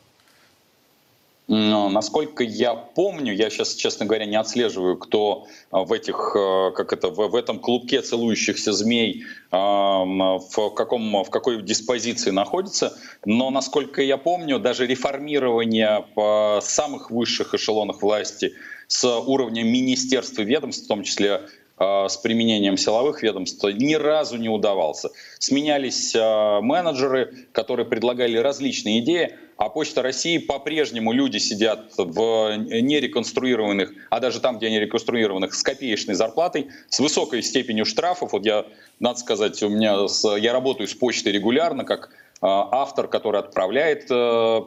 Но, 1.49 1.89
насколько 1.89 2.43
я 2.43 2.75
помню, 2.75 3.33
я 3.33 3.49
сейчас, 3.49 3.73
честно 3.73 4.05
говоря, 4.05 4.25
не 4.25 4.35
отслеживаю, 4.35 4.97
кто 4.97 5.47
а, 5.71 5.83
в 5.83 5.91
этих, 5.91 6.35
а, 6.35 6.69
как 6.69 6.93
это, 6.93 7.09
в, 7.09 7.35
этом 7.35 7.57
клубке 7.57 8.03
целующихся 8.03 8.71
змей 8.71 9.23
в, 9.51 10.69
каком, 10.75 11.23
в 11.23 11.29
какой 11.31 11.63
диспозиции 11.63 12.29
находится. 12.29 12.95
Но, 13.25 13.49
насколько 13.49 14.03
я 14.03 14.17
помню, 14.17 14.59
даже 14.59 14.85
реформирование 14.85 16.05
по 16.13 16.59
самых 16.61 17.09
высших 17.09 17.55
эшелонах 17.55 18.03
власти 18.03 18.53
с 18.89 19.05
уровня 19.07 19.63
министерств 19.63 20.37
и 20.39 20.43
ведомств, 20.43 20.83
в 20.83 20.87
том 20.89 21.03
числе 21.03 21.43
с 21.79 22.17
применением 22.17 22.75
силовых 22.75 23.23
ведомств 23.23 23.63
ни 23.63 23.93
разу 23.93 24.35
не 24.35 24.49
удавался. 24.49 25.11
Сменялись 25.37 26.13
менеджеры, 26.13 27.47
которые 27.53 27.85
предлагали 27.85 28.35
различные 28.35 28.99
идеи, 28.99 29.37
а 29.55 29.69
Почта 29.69 30.01
России 30.01 30.39
по-прежнему 30.39 31.13
люди 31.13 31.37
сидят 31.37 31.91
в 31.97 32.57
нереконструированных, 32.57 33.93
а 34.09 34.19
даже 34.19 34.41
там, 34.41 34.57
где 34.57 34.67
они 34.67 34.79
реконструированных, 34.79 35.53
с 35.53 35.63
копеечной 35.63 36.15
зарплатой, 36.15 36.67
с 36.89 36.99
высокой 36.99 37.41
степенью 37.43 37.85
штрафов. 37.85 38.33
Вот 38.33 38.45
я, 38.45 38.65
надо 38.99 39.19
сказать, 39.19 39.63
у 39.63 39.69
меня 39.69 40.09
с, 40.09 40.35
я 40.35 40.51
работаю 40.51 40.87
с 40.87 40.93
почтой 40.93 41.31
регулярно, 41.31 41.85
как 41.85 42.09
э, 42.09 42.09
автор, 42.41 43.07
который 43.07 43.39
отправляет 43.39 44.07
э, 44.09 44.59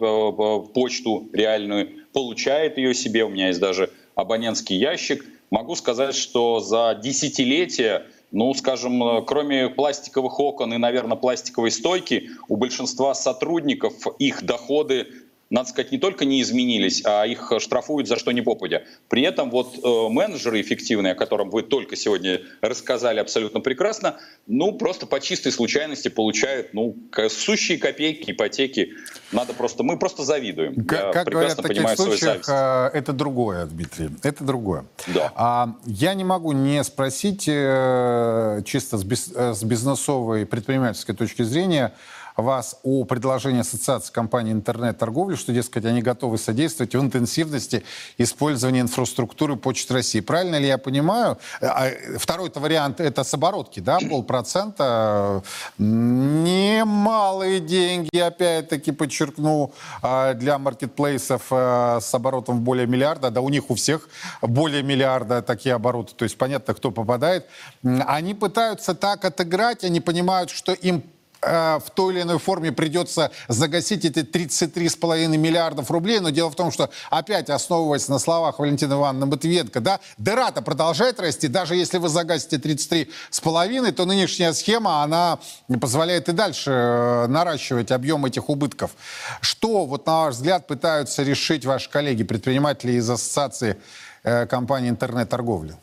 почту 0.75 1.29
реальную, 1.35 1.91
получает 2.15 2.79
ее 2.79 2.95
себе. 2.95 3.25
У 3.25 3.29
меня 3.29 3.49
есть 3.49 3.61
даже 3.61 3.91
абонентский 4.15 4.77
ящик. 4.77 5.25
Могу 5.51 5.75
сказать, 5.77 6.15
что 6.15 6.61
за 6.61 6.99
десятилетия 7.03 8.07
ну, 8.33 8.55
скажем, 8.55 9.03
э, 9.05 9.23
кроме 9.27 9.69
пластиковых 9.69 10.41
окон 10.41 10.73
и, 10.73 10.79
наверное, 10.79 11.17
пластиковой 11.17 11.71
стойки, 11.71 12.31
у 12.49 12.57
большинства 12.57 13.15
сотрудников 13.15 14.07
их 14.19 14.43
доходы 14.43 15.09
надо 15.53 15.69
сказать, 15.69 15.93
не 15.93 15.99
только 15.99 16.25
не 16.25 16.41
изменились, 16.41 17.03
а 17.05 17.25
их 17.27 17.53
штрафуют 17.59 18.09
за 18.09 18.17
что 18.17 18.33
ни 18.33 18.41
попадя. 18.41 18.85
При 19.09 19.23
этом 19.23 19.51
вот 19.51 19.75
э, 19.85 20.09
менеджеры 20.09 20.63
эффективные, 20.63 21.13
о 21.13 21.15
котором 21.15 21.51
вы 21.51 21.63
только 21.63 21.95
сегодня 21.95 22.41
рассказали 22.63 23.21
абсолютно 23.21 23.61
прекрасно, 23.61 24.17
ну, 24.47 24.73
просто 24.73 25.07
по 25.07 25.21
чистой 25.21 25.53
случайности 25.53 26.09
получают, 26.09 26.73
ну, 26.73 26.97
сущие 27.29 27.77
копейки, 27.77 28.31
ипотеки. 28.31 28.95
Надо 29.31 29.53
просто, 29.53 29.83
мы 29.83 29.99
просто 29.99 30.25
завидуем. 30.25 30.87
Как, 30.87 31.01
я 31.01 31.13
как 31.13 31.29
говорят 31.29 31.59
в 31.59 31.63
таких 31.63 31.89
случаях, 31.97 32.49
э, 32.49 32.97
это 32.97 33.13
другое, 33.13 33.67
Дмитрий, 33.67 34.09
это 34.23 34.45
другое. 34.45 34.87
Да. 35.09 35.33
А, 35.37 35.75
я 35.85 36.15
не 36.15 36.25
могу 36.25 36.53
не 36.53 36.83
спросить 36.83 37.45
э, 37.47 38.63
чисто 38.65 38.97
с, 38.97 39.05
без, 39.05 39.31
э, 39.35 39.53
с 39.53 39.63
бизнесовой 39.63 40.47
предпринимательской 40.47 41.15
точки 41.15 41.43
зрения, 41.43 41.93
вас 42.37 42.79
о 42.83 43.05
предложении 43.05 43.61
Ассоциации 43.61 44.13
компаний 44.13 44.53
интернет-торговли, 44.53 45.37
что, 45.37 45.53
дескать, 45.53 45.85
они 45.85 46.03
готовы 46.03 46.39
содействовать 46.39 46.95
в 46.95 47.01
интенсивности 47.01 47.85
использования 48.19 48.81
инфраструктуры 48.81 49.57
Почты 49.57 49.95
России. 49.95 50.21
Правильно 50.21 50.57
ли 50.57 50.67
я 50.67 50.79
понимаю? 50.79 51.39
А, 51.61 51.89
Второй-то 52.17 52.61
вариант– 52.61 53.01
это 53.01 53.25
с 53.25 53.35
оборотки, 53.35 53.81
да, 53.81 53.99
полпроцента. 53.99 55.43
Немалые 55.79 57.61
деньги, 57.61 58.19
опять-таки 58.19 58.93
подчеркну, 58.93 59.73
а, 60.03 60.35
для 60.35 60.59
маркетплейсов 60.59 61.43
а, 61.51 62.01
с 62.01 62.15
оборотом 62.15 62.61
более 62.61 62.87
миллиарда. 62.87 63.31
Да 63.31 63.41
у 63.41 63.49
них 63.49 63.71
у 63.71 63.75
всех 63.75 64.09
более 64.41 64.83
миллиарда 64.83 65.43
такие 65.43 65.75
обороты. 65.75 66.15
То 66.15 66.25
есть 66.25 66.39
понятно, 66.39 66.75
кто 66.75 66.91
попадает. 66.91 67.47
Они 67.83 68.35
пытаются 68.35 68.95
так 68.95 69.25
отыграть, 69.25 69.85
они 69.85 70.01
понимают, 70.01 70.51
что 70.51 70.73
им 70.73 71.03
в 71.43 71.85
той 71.95 72.15
или 72.15 72.23
иной 72.23 72.39
форме 72.39 72.71
придется 72.73 73.33
загасить 73.49 74.05
эти 74.05 74.21
33,5 74.21 75.37
миллиардов 75.37 75.91
рублей. 75.91 76.21
Но 76.21 76.31
дело 76.31 76.51
в 76.51 76.55
том, 76.55 76.71
что 76.71 76.91
опять 77.11 77.51
основываясь 77.51 78.09
на 78.09 78.19
словах 78.19 78.59
Валентины 78.59 78.95
Ивановны 78.95 79.27
Матвиенко, 79.27 79.81
да, 79.81 80.01
дыра-то 80.19 80.63
продолжает 80.63 81.21
расти. 81.21 81.49
Даже 81.49 81.75
если 81.75 81.99
вы 81.99 82.09
загасите 82.09 82.57
33,5, 82.57 83.93
то 83.93 84.05
нынешняя 84.05 84.53
схема, 84.53 85.03
она 85.03 85.39
позволяет 85.81 86.29
и 86.29 86.33
дальше 86.33 86.71
э, 86.71 87.27
наращивать 87.27 87.91
объем 87.91 88.25
этих 88.25 88.49
убытков. 88.49 88.93
Что, 89.41 89.85
вот 89.85 90.07
на 90.07 90.25
ваш 90.25 90.35
взгляд, 90.35 90.67
пытаются 90.67 91.23
решить 91.23 91.65
ваши 91.65 91.91
коллеги, 91.91 92.23
предприниматели 92.23 92.93
из 92.93 93.09
Ассоциации 93.09 93.77
э, 94.23 94.47
компаний 94.47 94.89
интернет-торговли? 94.89 95.77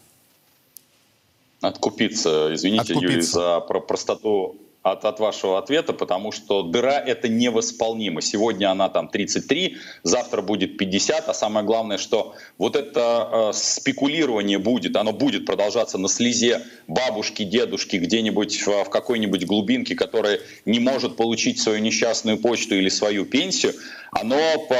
Откупиться. 1.61 2.53
Извините, 2.53 2.93
Откупиться. 2.93 3.09
Юрий, 3.09 3.21
за 3.21 3.59
простоту 3.59 4.55
от, 4.91 5.05
от 5.05 5.19
вашего 5.19 5.57
ответа, 5.57 5.93
потому 5.93 6.31
что 6.31 6.63
дыра 6.63 6.99
это 6.99 7.27
невосполнимо. 7.27 8.21
Сегодня 8.21 8.71
она 8.71 8.89
там 8.89 9.07
33, 9.07 9.77
завтра 10.03 10.41
будет 10.41 10.77
50, 10.77 11.29
а 11.29 11.33
самое 11.33 11.65
главное, 11.65 11.97
что 11.97 12.35
вот 12.57 12.75
это 12.75 13.29
э, 13.31 13.53
спекулирование 13.53 14.59
будет, 14.59 14.95
оно 14.95 15.11
будет 15.11 15.45
продолжаться 15.45 15.97
на 15.97 16.07
слезе 16.07 16.61
бабушки, 16.87 17.43
дедушки 17.43 17.97
где-нибудь 17.97 18.61
в, 18.65 18.83
в 18.85 18.89
какой-нибудь 18.89 19.45
глубинке, 19.45 19.95
которая 19.95 20.39
не 20.65 20.79
может 20.79 21.15
получить 21.15 21.59
свою 21.59 21.79
несчастную 21.79 22.37
почту 22.37 22.75
или 22.75 22.89
свою 22.89 23.25
пенсию, 23.25 23.73
оно, 24.11 24.39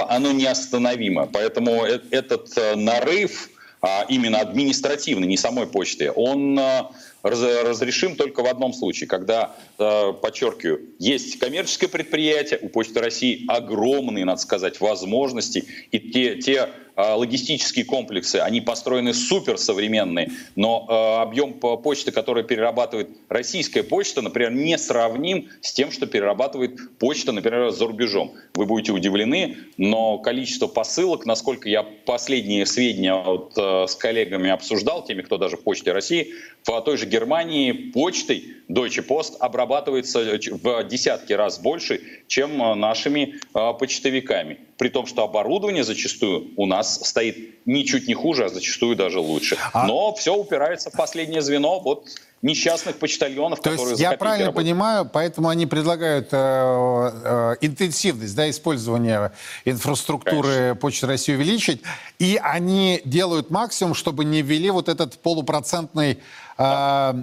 оно 0.09 0.31
неостановимо. 0.31 1.27
Поэтому 1.27 1.85
э, 1.85 1.99
этот 2.11 2.57
э, 2.57 2.75
нарыв, 2.75 3.49
а, 3.81 4.05
именно 4.09 4.39
административный, 4.39 5.27
не 5.27 5.37
самой 5.37 5.65
почты, 5.65 6.11
он 6.11 6.59
э, 6.59 6.83
разрешим 7.23 8.15
только 8.15 8.43
в 8.43 8.47
одном 8.47 8.73
случае, 8.73 9.07
когда, 9.07 9.55
э, 9.77 10.13
подчеркиваю, 10.13 10.81
есть 10.99 11.39
коммерческое 11.39 11.89
предприятие, 11.89 12.59
у 12.61 12.69
Почты 12.69 12.99
России 12.99 13.45
огромные, 13.47 14.25
надо 14.25 14.41
сказать, 14.41 14.79
возможности, 14.79 15.65
и 15.91 15.99
те, 15.99 16.37
те 16.37 16.69
а, 16.99 17.15
логистические 17.15 17.85
комплексы, 17.85 18.37
они 18.37 18.59
построены 18.59 19.13
суперсовременные, 19.13 20.31
но 20.57 20.85
а, 20.89 21.21
объем 21.21 21.53
почты, 21.53 22.11
который 22.11 22.43
перерабатывает 22.43 23.09
российская 23.29 23.83
почта, 23.83 24.21
например, 24.21 24.51
не 24.51 24.77
сравним 24.77 25.47
с 25.61 25.71
тем, 25.71 25.93
что 25.93 26.07
перерабатывает 26.07 26.97
почта, 26.97 27.31
например, 27.31 27.69
за 27.69 27.87
рубежом. 27.87 28.33
Вы 28.53 28.65
будете 28.65 28.91
удивлены, 28.91 29.55
но 29.77 30.17
количество 30.17 30.67
посылок, 30.67 31.25
насколько 31.25 31.69
я 31.69 31.83
последние 31.83 32.65
сведения 32.65 33.13
вот, 33.13 33.53
с 33.55 33.95
коллегами 33.95 34.49
обсуждал, 34.49 35.05
теми, 35.05 35.21
кто 35.21 35.37
даже 35.37 35.55
в 35.55 35.63
Почте 35.63 35.93
России, 35.93 36.33
в 36.65 36.81
той 36.81 36.97
же 36.97 37.05
Германии 37.09 37.91
почтой 37.91 38.55
Deutsche 38.69 39.05
Post 39.05 39.37
обрабатывается 39.39 40.19
в 40.51 40.83
десятки 40.83 41.33
раз 41.33 41.59
больше, 41.59 42.01
чем 42.27 42.57
нашими 42.79 43.39
почтовиками 43.53 44.59
при 44.79 44.87
том, 44.87 45.05
что 45.05 45.23
оборудование 45.23 45.83
зачастую 45.83 46.51
у 46.55 46.65
нас 46.65 47.05
стоит 47.05 47.65
ничуть 47.65 48.07
не 48.07 48.13
хуже, 48.13 48.45
а 48.45 48.49
зачастую 48.49 48.95
даже 48.95 49.19
лучше. 49.19 49.57
А... 49.73 49.85
Но 49.85 50.13
все 50.15 50.33
упирается 50.33 50.89
в 50.89 50.93
последнее 50.93 51.41
звено. 51.41 51.81
Вот 51.81 52.07
несчастных 52.41 52.97
почтальонов, 52.97 53.59
То 53.59 53.71
которые 53.71 53.89
есть 53.89 54.01
я 54.01 54.13
правильно 54.13 54.45
работают. 54.45 54.65
понимаю, 54.65 55.09
поэтому 55.11 55.49
они 55.49 55.65
предлагают 55.65 56.29
э, 56.31 56.37
э, 56.37 57.55
интенсивность 57.59 58.33
да, 58.33 58.49
использования 58.49 59.33
инфраструктуры 59.65 60.47
Конечно. 60.47 60.75
Почты 60.75 61.07
России 61.07 61.35
увеличить, 61.35 61.81
и 62.17 62.39
они 62.41 63.01
делают 63.03 63.49
максимум, 63.49 63.93
чтобы 63.93 64.23
не 64.23 64.41
ввели 64.41 64.69
вот 64.69 64.87
этот 64.87 65.19
полупроцентный 65.19 66.19
э, 66.59 67.13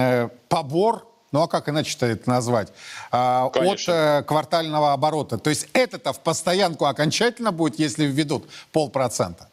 э, 0.00 0.28
побор 0.48 1.06
ну 1.32 1.42
а 1.42 1.48
как 1.48 1.68
иначе-то 1.68 2.06
это 2.06 2.30
назвать, 2.30 2.72
а, 3.10 3.46
от 3.46 3.88
э, 3.88 4.22
квартального 4.22 4.94
оборота. 4.94 5.36
То 5.36 5.50
есть 5.50 5.68
это-то 5.74 6.14
в 6.14 6.20
постоянку 6.20 6.86
окончательно 6.86 7.52
будет, 7.52 7.78
если 7.78 8.06
введут 8.06 8.48
полпроцента? 8.72 9.50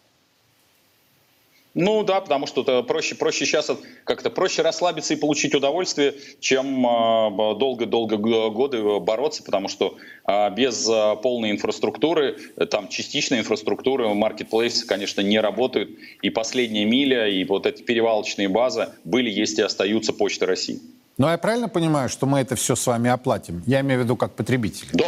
Ну 1.76 2.04
да, 2.04 2.22
потому 2.22 2.46
что 2.46 2.62
это 2.62 2.84
проще, 2.84 3.16
проще 3.16 3.46
сейчас 3.46 3.72
как-то 4.04 4.30
проще 4.30 4.62
расслабиться 4.62 5.16
и 5.16 5.18
получить 5.18 5.56
удовольствие, 5.56 6.14
чем 6.40 6.86
а, 6.86 7.56
долго-долго 7.56 8.18
годы 8.18 9.00
бороться, 9.00 9.42
потому 9.44 9.70
что 9.70 9.96
а, 10.24 10.52
без 10.52 10.88
а, 10.88 11.16
полной 11.16 11.50
инфраструктуры, 11.50 12.38
там 12.70 12.90
частичной 12.90 13.40
инфраструктуры, 13.40 14.14
маркетплейсы, 14.14 14.86
конечно, 14.86 15.22
не 15.22 15.40
работают. 15.40 15.90
И 16.22 16.30
последняя 16.30 16.86
миля, 16.86 17.28
и 17.28 17.44
вот 17.44 17.66
эти 17.66 17.82
перевалочные 17.82 18.50
базы 18.50 18.90
были, 19.04 19.32
есть 19.32 19.58
и 19.58 19.64
остаются 19.64 20.14
Почта 20.14 20.46
России. 20.46 20.80
Но 21.18 21.32
я 21.32 21.38
правильно 21.40 21.70
понимаю, 21.70 22.10
что 22.10 22.28
мы 22.28 22.40
это 22.40 22.56
все 22.56 22.76
с 22.76 22.86
вами 22.86 23.10
оплатим? 23.10 23.64
Я 23.66 23.82
имею 23.82 24.02
в 24.02 24.04
виду 24.04 24.16
как 24.16 24.34
потребители. 24.34 24.90
Да, 24.94 25.06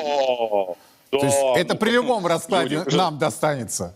да. 1.12 1.20
То 1.20 1.26
есть 1.26 1.38
это 1.58 1.76
при 1.76 1.92
любом 1.92 2.26
раскладе 2.26 2.84
нам 2.92 3.20
достанется? 3.20 3.96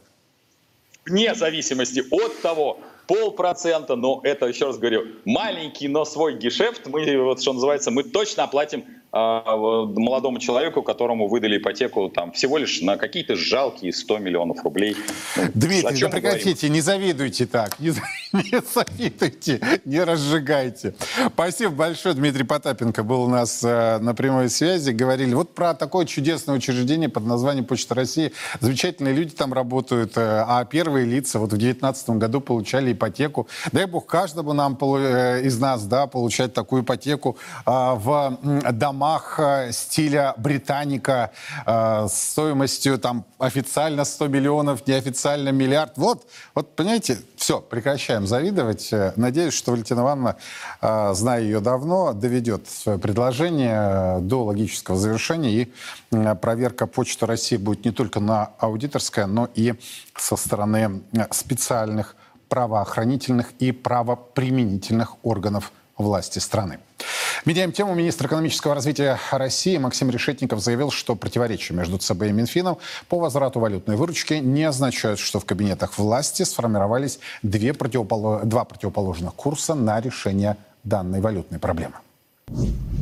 Вне 1.10 1.34
зависимости 1.34 2.04
от 2.12 2.39
того, 2.41 2.80
полпроцента, 3.08 3.95
но 3.95 4.22
это, 4.24 4.45
еще 4.45 4.67
раз 4.67 4.78
говорю, 4.78 5.08
маленький, 5.26 5.88
но 5.88 6.06
свой 6.06 6.38
гешефт, 6.38 6.86
мы, 6.86 7.17
вот 7.24 7.41
что 7.41 7.54
называется, 7.54 7.89
мы 7.89 8.04
точно 8.04 8.43
оплатим 8.43 8.86
молодому 9.12 10.39
человеку, 10.39 10.84
которому 10.84 11.28
выдали 11.28 11.58
ипотеку 11.58 12.10
там 12.10 12.32
всего 12.32 12.58
лишь 12.60 12.82
на 12.82 12.95
какие-то 12.95 13.36
жалкие 13.36 13.91
100 13.91 14.19
миллионов 14.19 14.63
рублей. 14.63 14.95
Ну, 15.36 15.43
Дмитрий, 15.56 16.00
да 16.02 16.10
прекратите, 16.10 16.69
не 16.69 16.82
завидуйте 16.82 17.48
так, 17.48 17.80
не, 17.80 17.89
не 18.34 18.62
завидуйте, 18.62 19.62
не 19.86 20.04
разжигайте. 20.04 20.93
Спасибо 21.34 21.72
большое, 21.72 22.13
Дмитрий 22.13 22.43
Потапенко 22.43 23.04
был 23.04 23.24
у 23.24 23.28
нас 23.28 23.63
э, 23.63 23.98
на 23.98 24.13
прямой 24.13 24.50
связи, 24.50 24.91
говорили 24.91 25.34
вот 25.34 25.56
про 25.56 25.74
такое 25.74 26.06
чудесное 26.06 26.56
учреждение 26.56 27.10
под 27.10 27.26
названием 27.26 27.65
Почта 27.65 27.95
России. 27.95 28.32
Замечательные 28.60 29.15
люди 29.15 29.32
там 29.32 29.54
работают, 29.54 30.17
э, 30.17 30.43
а 30.48 30.63
первые 30.65 31.06
лица 31.06 31.39
вот 31.39 31.48
в 31.48 31.58
2019 31.58 32.10
году 32.12 32.41
получали 32.41 32.93
ипотеку. 32.93 33.48
Дай 33.72 33.88
бог 33.88 34.06
каждому 34.06 34.54
нам 34.54 34.78
э, 34.80 35.41
из 35.43 35.58
нас 35.60 35.84
да, 35.86 36.06
получать 36.06 36.54
такую 36.54 36.84
ипотеку 36.84 37.38
э, 37.65 37.72
в 37.72 38.38
домах 38.74 38.98
домах 38.99 39.39
э, 39.39 39.71
стиля 39.71 40.33
британика 40.38 41.31
э, 41.65 42.07
стоимостью 42.09 42.97
там 42.97 43.23
официально 43.38 44.03
100 44.03 44.27
миллионов, 44.27 44.88
неофициально 44.88 45.49
миллиард. 45.49 45.93
Вот, 45.97 46.27
вот 46.53 46.75
понимаете, 46.75 47.17
все, 47.38 47.62
прекращаем 47.62 48.27
завидовать. 48.27 48.91
Э, 48.91 49.13
надеюсь, 49.15 49.53
что 49.53 49.71
Валентина 49.71 50.01
Ивановна, 50.01 50.35
э, 50.81 51.13
зная 51.13 51.41
ее 51.41 51.62
давно, 51.62 52.12
доведет 52.12 52.67
свое 52.67 52.99
предложение 52.99 54.17
э, 54.17 54.19
до 54.19 54.43
логического 54.43 54.97
завершения 54.97 55.51
и 55.51 55.73
э, 56.12 56.35
проверка 56.35 56.85
Почты 56.85 57.25
России 57.25 57.57
будет 57.57 57.85
не 57.85 57.91
только 57.91 58.19
на 58.19 58.51
аудиторская, 58.59 59.27
но 59.27 59.47
и 59.55 59.75
со 60.17 60.35
стороны 60.35 61.01
специальных 61.31 62.17
правоохранительных 62.49 63.53
и 63.59 63.71
правоприменительных 63.71 65.15
органов 65.23 65.71
власти 65.97 66.39
страны. 66.39 66.79
Меняем 67.45 67.71
тему. 67.71 67.95
Министр 67.95 68.27
экономического 68.27 68.75
развития 68.75 69.19
России 69.31 69.77
Максим 69.77 70.09
Решетников 70.09 70.59
заявил, 70.59 70.91
что 70.91 71.15
противоречия 71.15 71.73
между 71.73 71.97
ЦБ 71.97 72.23
и 72.23 72.31
Минфином 72.31 72.77
по 73.07 73.19
возврату 73.19 73.59
валютной 73.59 73.95
выручки 73.95 74.33
не 74.33 74.63
означают, 74.63 75.19
что 75.19 75.39
в 75.39 75.45
кабинетах 75.45 75.97
власти 75.97 76.43
сформировались 76.43 77.19
две 77.43 77.73
противополож... 77.73 78.43
два 78.43 78.65
противоположных 78.65 79.33
курса 79.33 79.75
на 79.75 79.99
решение 80.01 80.57
данной 80.83 81.21
валютной 81.21 81.59
проблемы. 81.59 81.95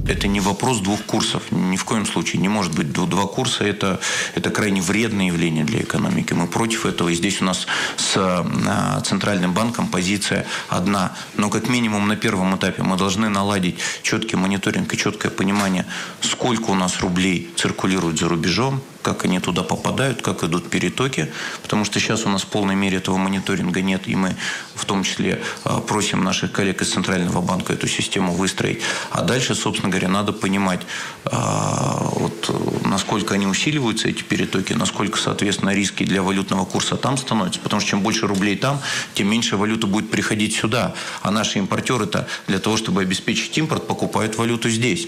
Это 0.07 0.27
не 0.27 0.39
вопрос 0.39 0.79
двух 0.79 1.03
курсов. 1.03 1.43
Ни 1.51 1.75
в 1.75 1.83
коем 1.83 2.05
случае 2.05 2.41
не 2.41 2.47
может 2.47 2.73
быть 2.73 2.93
два 2.93 3.27
курса. 3.27 3.65
Это, 3.65 3.99
это 4.35 4.49
крайне 4.49 4.81
вредное 4.81 5.27
явление 5.27 5.65
для 5.65 5.81
экономики. 5.81 6.33
Мы 6.33 6.47
против 6.47 6.85
этого. 6.85 7.09
И 7.09 7.15
здесь 7.15 7.41
у 7.41 7.45
нас 7.45 7.67
с 7.97 8.13
а, 8.15 9.01
Центральным 9.01 9.53
банком 9.53 9.87
позиция 9.87 10.45
одна. 10.69 11.11
Но 11.35 11.49
как 11.49 11.67
минимум 11.67 12.07
на 12.07 12.15
первом 12.15 12.55
этапе 12.55 12.83
мы 12.83 12.95
должны 12.95 13.27
наладить 13.27 13.79
четкий 14.01 14.37
мониторинг 14.37 14.93
и 14.93 14.97
четкое 14.97 15.31
понимание, 15.31 15.85
сколько 16.21 16.71
у 16.71 16.75
нас 16.75 17.01
рублей 17.01 17.49
циркулирует 17.57 18.17
за 18.17 18.29
рубежом, 18.29 18.81
как 19.01 19.25
они 19.25 19.39
туда 19.39 19.63
попадают, 19.63 20.21
как 20.21 20.43
идут 20.43 20.69
перетоки, 20.69 21.31
потому 21.61 21.85
что 21.85 21.99
сейчас 21.99 22.25
у 22.25 22.29
нас 22.29 22.43
в 22.43 22.47
полной 22.47 22.75
мере 22.75 22.97
этого 22.97 23.17
мониторинга 23.17 23.81
нет, 23.81 24.07
и 24.07 24.15
мы 24.15 24.35
в 24.75 24.85
том 24.85 25.03
числе 25.03 25.41
а, 25.63 25.79
просим 25.79 26.23
наших 26.23 26.51
коллег 26.51 26.81
из 26.81 26.91
Центрального 26.91 27.41
банка 27.41 27.73
эту 27.73 27.87
систему 27.87 28.33
выстроить. 28.33 28.81
А 29.11 29.21
дальше, 29.21 29.55
собственно 29.55 29.89
говоря, 29.89 30.09
надо 30.09 30.33
понимать, 30.33 30.81
а, 31.25 32.09
вот, 32.11 32.83
насколько 32.85 33.33
они 33.33 33.47
усиливаются, 33.47 34.07
эти 34.07 34.23
перетоки, 34.23 34.73
насколько, 34.73 35.17
соответственно, 35.17 35.71
риски 35.71 36.03
для 36.03 36.21
валютного 36.21 36.65
курса 36.65 36.95
там 36.95 37.17
становятся, 37.17 37.59
потому 37.59 37.79
что 37.79 37.89
чем 37.89 38.01
больше 38.01 38.27
рублей 38.27 38.55
там, 38.55 38.81
тем 39.13 39.29
меньше 39.29 39.57
валюта 39.57 39.87
будет 39.87 40.11
приходить 40.11 40.55
сюда. 40.55 40.93
А 41.21 41.31
наши 41.31 41.59
импортеры-то 41.59 42.27
для 42.47 42.59
того, 42.59 42.77
чтобы 42.77 43.01
обеспечить 43.01 43.57
импорт, 43.57 43.87
покупают 43.87 44.37
валюту 44.37 44.69
здесь. 44.69 45.07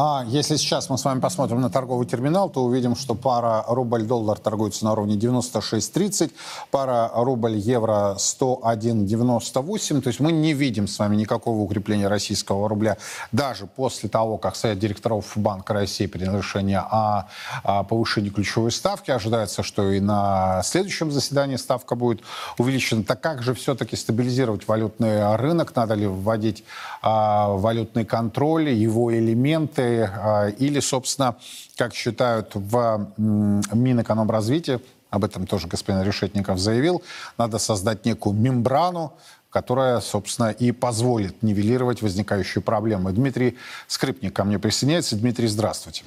А 0.00 0.24
если 0.28 0.54
сейчас 0.54 0.90
мы 0.90 0.96
с 0.96 1.04
вами 1.04 1.18
посмотрим 1.18 1.60
на 1.60 1.70
торговый 1.70 2.06
терминал, 2.06 2.48
то 2.48 2.62
увидим, 2.62 2.94
что 2.94 3.16
пара 3.16 3.64
рубль-доллар 3.66 4.38
торгуется 4.38 4.84
на 4.84 4.92
уровне 4.92 5.16
96.30, 5.16 6.30
пара 6.70 7.10
рубль-евро 7.12 8.14
101.98. 8.16 10.00
То 10.00 10.06
есть 10.06 10.20
мы 10.20 10.30
не 10.30 10.52
видим 10.52 10.86
с 10.86 11.00
вами 11.00 11.16
никакого 11.16 11.58
укрепления 11.62 12.06
российского 12.06 12.68
рубля 12.68 12.96
даже 13.32 13.66
после 13.66 14.08
того, 14.08 14.38
как 14.38 14.54
Совет 14.54 14.78
директоров 14.78 15.32
Банка 15.34 15.74
России 15.74 16.06
принял 16.06 16.38
решение 16.38 16.78
о, 16.78 17.26
о 17.64 17.82
повышении 17.82 18.30
ключевой 18.30 18.70
ставки. 18.70 19.10
Ожидается, 19.10 19.64
что 19.64 19.90
и 19.90 19.98
на 19.98 20.62
следующем 20.62 21.10
заседании 21.10 21.56
ставка 21.56 21.96
будет 21.96 22.20
увеличена. 22.56 23.02
Так 23.02 23.20
как 23.20 23.42
же 23.42 23.52
все-таки 23.52 23.96
стабилизировать 23.96 24.68
валютный 24.68 25.34
рынок? 25.34 25.74
Надо 25.74 25.94
ли 25.94 26.06
вводить 26.06 26.62
а, 27.02 27.48
валютный 27.48 28.04
контроль, 28.04 28.68
его 28.68 29.12
элементы? 29.12 29.87
А, 29.96 30.48
или, 30.48 30.80
собственно, 30.80 31.36
как 31.76 31.94
считают 31.94 32.52
в 32.54 33.08
Минэкономразвитии, 33.16 34.80
об 35.10 35.24
этом 35.24 35.46
тоже 35.46 35.68
господин 35.68 36.02
Решетников 36.02 36.58
заявил, 36.58 37.02
надо 37.38 37.58
создать 37.58 38.04
некую 38.04 38.34
мембрану, 38.34 39.12
которая, 39.50 40.00
собственно, 40.00 40.50
и 40.50 40.72
позволит 40.72 41.42
нивелировать 41.42 42.02
возникающие 42.02 42.62
проблемы. 42.62 43.12
Дмитрий 43.12 43.56
Скрипник 43.86 44.34
ко 44.34 44.44
мне 44.44 44.58
присоединяется. 44.58 45.16
Дмитрий, 45.16 45.46
здравствуйте. 45.46 46.04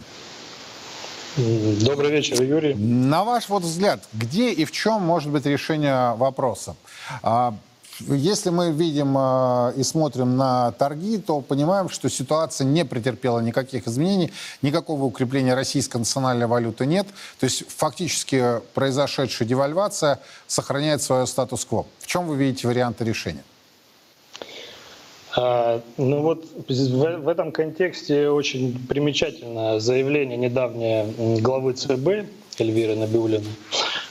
Добрый 1.37 2.11
вечер, 2.11 2.41
Юрий. 2.41 2.75
На 2.75 3.23
ваш 3.23 3.47
вот 3.49 3.63
взгляд, 3.63 4.03
где 4.13 4.51
и 4.51 4.65
в 4.65 4.71
чем 4.71 5.01
может 5.01 5.31
быть 5.31 5.45
решение 5.45 6.13
вопроса? 6.15 6.75
Если 8.07 8.49
мы 8.49 8.71
видим 8.71 9.15
э, 9.17 9.73
и 9.77 9.83
смотрим 9.83 10.37
на 10.37 10.71
торги, 10.73 11.17
то 11.17 11.41
понимаем, 11.41 11.89
что 11.89 12.09
ситуация 12.09 12.65
не 12.65 12.85
претерпела 12.85 13.39
никаких 13.39 13.87
изменений, 13.87 14.31
никакого 14.61 15.03
укрепления 15.03 15.53
российской 15.53 15.97
национальной 15.97 16.47
валюты 16.47 16.85
нет. 16.85 17.07
То 17.39 17.45
есть 17.45 17.63
фактически 17.69 18.61
произошедшая 18.73 19.47
девальвация 19.47 20.19
сохраняет 20.47 21.01
свое 21.01 21.25
статус-кво. 21.27 21.85
В 21.99 22.07
чем 22.07 22.27
вы 22.27 22.37
видите 22.37 22.67
варианты 22.67 23.03
решения? 23.03 23.43
А, 25.37 25.81
ну 25.97 26.21
вот 26.21 26.45
в, 26.67 27.27
этом 27.27 27.51
контексте 27.51 28.29
очень 28.29 28.85
примечательное 28.87 29.79
заявление 29.79 30.37
недавнее 30.37 31.05
главы 31.39 31.73
ЦБ 31.73 32.27
Эльвиры 32.59 32.95
Набиулиной 32.95 33.47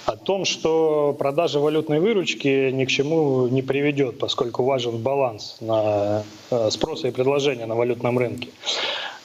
о 0.06 0.16
том, 0.16 0.44
что 0.44 1.14
продажа 1.18 1.60
валютной 1.60 2.00
выручки 2.00 2.70
ни 2.70 2.84
к 2.84 2.88
чему 2.88 3.48
не 3.48 3.62
приведет, 3.62 4.18
поскольку 4.18 4.64
важен 4.64 4.98
баланс 4.98 5.56
на 5.60 6.22
э, 6.50 6.70
спроса 6.70 7.08
и 7.08 7.10
предложения 7.10 7.66
на 7.66 7.74
валютном 7.74 8.18
рынке. 8.18 8.48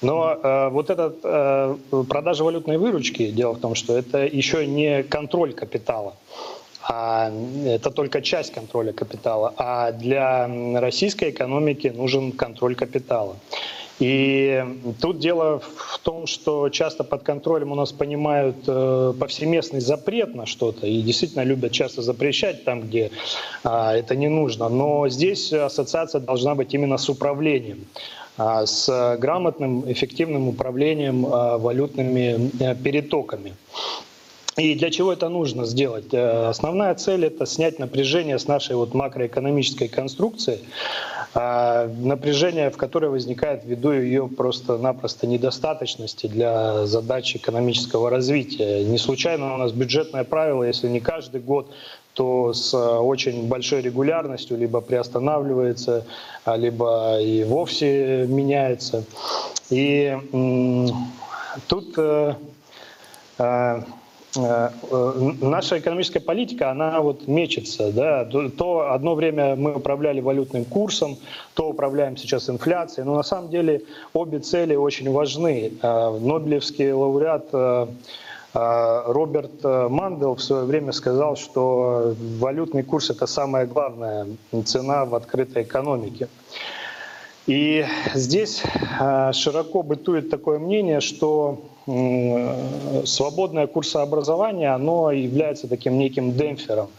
Но 0.01 0.31
э, 0.31 0.69
вот 0.69 0.89
эта 0.89 1.13
э, 1.23 2.03
продажа 2.09 2.43
валютной 2.43 2.77
выручки, 2.77 3.31
дело 3.31 3.53
в 3.53 3.59
том, 3.59 3.75
что 3.75 3.97
это 3.97 4.25
еще 4.25 4.67
не 4.67 5.03
контроль 5.03 5.53
капитала, 5.53 6.15
а 6.87 7.31
это 7.65 7.89
только 7.89 8.21
часть 8.21 8.53
контроля 8.53 8.91
капитала. 8.91 9.53
А 9.57 9.91
для 9.91 10.47
российской 10.79 11.31
экономики 11.31 11.87
нужен 11.87 12.31
контроль 12.31 12.75
капитала. 12.75 13.37
И 13.99 14.63
тут 15.01 15.19
дело 15.19 15.59
в 15.59 15.99
том, 15.99 16.27
что 16.27 16.69
часто 16.69 17.03
под 17.03 17.23
контролем 17.23 17.71
у 17.71 17.75
нас 17.75 17.93
понимают 17.93 18.57
э, 18.67 19.13
повсеместный 19.17 19.79
запрет 19.79 20.35
на 20.35 20.45
что-то 20.45 20.85
и 20.85 21.01
действительно 21.01 21.43
любят 21.43 21.71
часто 21.71 22.01
запрещать 22.01 22.65
там, 22.65 22.81
где 22.81 23.11
э, 23.63 23.69
это 23.69 24.15
не 24.15 24.27
нужно. 24.27 24.67
Но 24.67 25.07
здесь 25.07 25.53
ассоциация 25.53 26.19
должна 26.19 26.55
быть 26.55 26.73
именно 26.73 26.97
с 26.97 27.07
управлением 27.07 27.85
а, 28.37 28.65
с 28.65 29.17
грамотным, 29.17 29.89
эффективным 29.89 30.49
управлением 30.49 31.25
а, 31.25 31.57
валютными 31.57 32.51
э, 32.59 32.75
перетоками. 32.75 33.53
И 34.57 34.75
для 34.75 34.89
чего 34.89 35.13
это 35.13 35.29
нужно 35.29 35.65
сделать? 35.65 36.13
Э, 36.13 36.47
основная 36.47 36.95
цель– 36.95 37.25
это 37.27 37.45
снять 37.45 37.79
напряжение 37.79 38.37
с 38.37 38.47
нашей 38.47 38.75
вот 38.75 38.93
макроэкономической 38.93 39.87
конструкции, 39.87 40.59
напряжение, 41.35 42.69
в 42.69 42.77
которое 42.77 43.09
возникает 43.09 43.65
ввиду 43.65 43.91
ее 43.91 44.27
просто-напросто 44.27 45.27
недостаточности 45.27 46.27
для 46.27 46.85
задач 46.85 47.35
экономического 47.35 48.09
развития. 48.09 48.83
Не 48.85 48.97
случайно 48.97 49.53
у 49.53 49.57
нас 49.57 49.73
бюджетное 49.73 50.23
правило, 50.23 50.63
если 50.63 50.87
не 50.87 51.01
каждый 51.01 51.41
год, 51.41 51.69
то 52.13 52.53
с 52.53 52.73
очень 52.73 53.49
большой 53.49 53.81
регулярностью 53.81 54.57
либо 54.57 54.79
приостанавливается, 54.79 56.05
а 56.45 56.55
либо 56.55 57.19
и 57.19 57.43
вовсе 57.43 58.25
меняется. 58.27 59.03
И 59.69 60.17
тут 61.67 61.93
э, 61.97 62.35
э, 63.39 63.81
Э, 63.81 63.81
э, 63.81 63.83
наша 64.35 65.79
экономическая 65.79 66.19
политика, 66.19 66.71
она 66.71 67.01
вот 67.01 67.27
мечется. 67.27 67.91
Да? 67.91 68.25
То 68.25 68.91
одно 68.91 69.15
время 69.15 69.55
мы 69.55 69.75
управляли 69.75 70.21
валютным 70.21 70.65
курсом, 70.65 71.17
то 71.53 71.69
управляем 71.69 72.17
сейчас 72.17 72.49
инфляцией. 72.49 73.05
Но 73.05 73.15
на 73.15 73.23
самом 73.23 73.49
деле 73.49 73.83
обе 74.13 74.39
цели 74.39 74.75
очень 74.75 75.11
важны. 75.11 75.73
Э, 75.81 76.17
Нобелевский 76.19 76.91
лауреат 76.91 77.53
Роберт 78.53 79.63
Мандел 79.63 80.35
в 80.35 80.41
свое 80.41 80.63
время 80.63 80.93
сказал, 80.93 81.35
что 81.35 82.15
валютный 82.39 82.83
курс– 82.83 83.09
это 83.11 83.27
самая 83.27 83.65
главная 83.65 84.27
цена 84.63 85.03
в 85.03 85.13
открытой 85.13 85.63
экономике. 85.63 86.29
И 87.47 87.85
здесь 88.13 88.63
широко 89.33 89.83
бытует 89.83 90.29
такое 90.29 90.57
мнение, 90.57 91.01
что 91.01 91.59
свободное 91.85 93.67
курсообразование, 93.67 94.69
оно 94.69 95.11
является 95.11 95.67
таким 95.67 95.99
неким 95.99 96.31
демпфером 96.31 96.89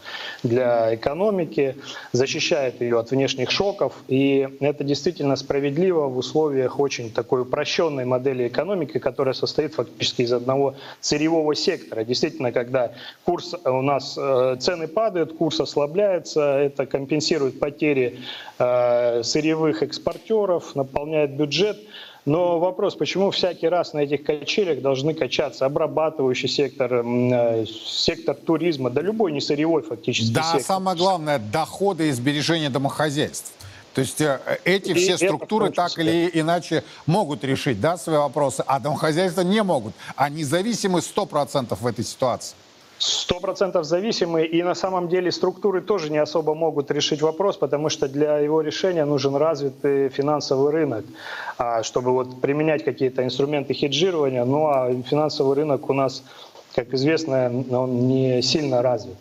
для 0.43 0.95
экономики, 0.95 1.75
защищает 2.13 2.79
ее 2.79 2.99
от 2.99 3.11
внешних 3.11 3.51
шоков, 3.51 3.93
и 4.07 4.47
это 4.61 4.85
действительно 4.85 5.35
справедливо 5.35 6.07
в 6.07 6.17
условиях 6.17 6.79
очень 6.79 7.11
такой 7.11 7.41
упрощенной 7.41 8.05
модели 8.05 8.47
экономики, 8.47 8.97
которая 8.97 9.33
состоит 9.33 9.73
фактически 9.73 10.21
из 10.21 10.31
одного 10.31 10.75
сырьевого 11.01 11.53
сектора. 11.53 12.05
Действительно, 12.05 12.53
когда 12.53 12.93
курс 13.25 13.55
у 13.65 13.81
нас, 13.81 14.17
э, 14.17 14.55
цены 14.59 14.87
падают, 14.87 15.33
курс 15.33 15.59
ослабляется, 15.59 16.59
это 16.59 16.85
компенсирует 16.85 17.59
потери 17.59 18.19
э, 18.57 19.21
сырьевых 19.23 19.83
экспортеров, 19.83 20.75
наполняет 20.75 21.31
бюджет, 21.31 21.77
но 22.27 22.59
вопрос, 22.59 22.95
почему 22.95 23.31
всякий 23.31 23.69
раз 23.69 23.93
на 23.93 23.99
этих 23.99 24.23
качелях 24.23 24.81
должны 24.81 25.13
качаться 25.13 25.65
обрабатывающий 25.65 26.49
сектор, 26.49 26.93
э, 26.93 27.65
сектор 27.65 28.35
туризма, 28.35 28.89
да 28.89 29.01
любой 29.01 29.31
не 29.31 29.39
сырьевой 29.39 29.81
фактически 29.81 30.33
Да, 30.33 30.43
сектор. 30.43 30.61
самое 30.61 30.97
главное, 30.97 31.39
доходы 31.39 32.09
и 32.09 32.11
сбережения 32.11 32.69
домохозяйств. 32.69 33.53
То 33.93 34.01
есть 34.01 34.19
э, 34.19 34.41
эти 34.65 34.93
все 34.93 35.13
и 35.13 35.15
структуры 35.15 35.71
так 35.71 35.97
или 35.97 36.29
иначе 36.33 36.83
могут 37.05 37.45
решить 37.45 37.79
да, 37.79 37.95
свои 37.95 38.17
вопросы, 38.17 38.61
а 38.67 38.81
домохозяйства 38.81 39.41
не 39.41 39.63
могут. 39.63 39.93
Они 40.17 40.43
зависимы 40.43 40.99
100% 40.99 41.77
в 41.79 41.87
этой 41.87 42.03
ситуации. 42.03 42.57
Сто 42.99 43.39
процентов 43.39 43.85
зависимы, 43.85 44.43
и 44.43 44.63
на 44.63 44.73
самом 44.73 45.07
деле 45.07 45.31
структуры 45.31 45.81
тоже 45.81 46.09
не 46.11 46.17
особо 46.17 46.55
могут 46.55 46.89
решить 46.89 47.21
вопрос, 47.21 47.57
потому 47.57 47.89
что 47.89 48.07
для 48.07 48.39
его 48.39 48.61
решения 48.61 49.05
нужен 49.05 49.35
развитый 49.35 50.09
финансовый 50.09 50.71
рынок, 50.71 51.05
а, 51.57 51.83
чтобы 51.83 52.11
вот 52.11 52.41
применять 52.41 52.83
какие-то 52.83 53.23
инструменты 53.23 53.75
хеджирования. 53.75 54.45
Ну 54.45 54.67
а 54.67 54.91
финансовый 55.03 55.55
рынок 55.55 55.89
у 55.89 55.93
нас 55.93 56.23
как 56.77 56.93
известно, 56.93 57.51
он 57.71 58.07
не 58.07 58.41
сильно 58.41 58.81
развит. 58.81 59.17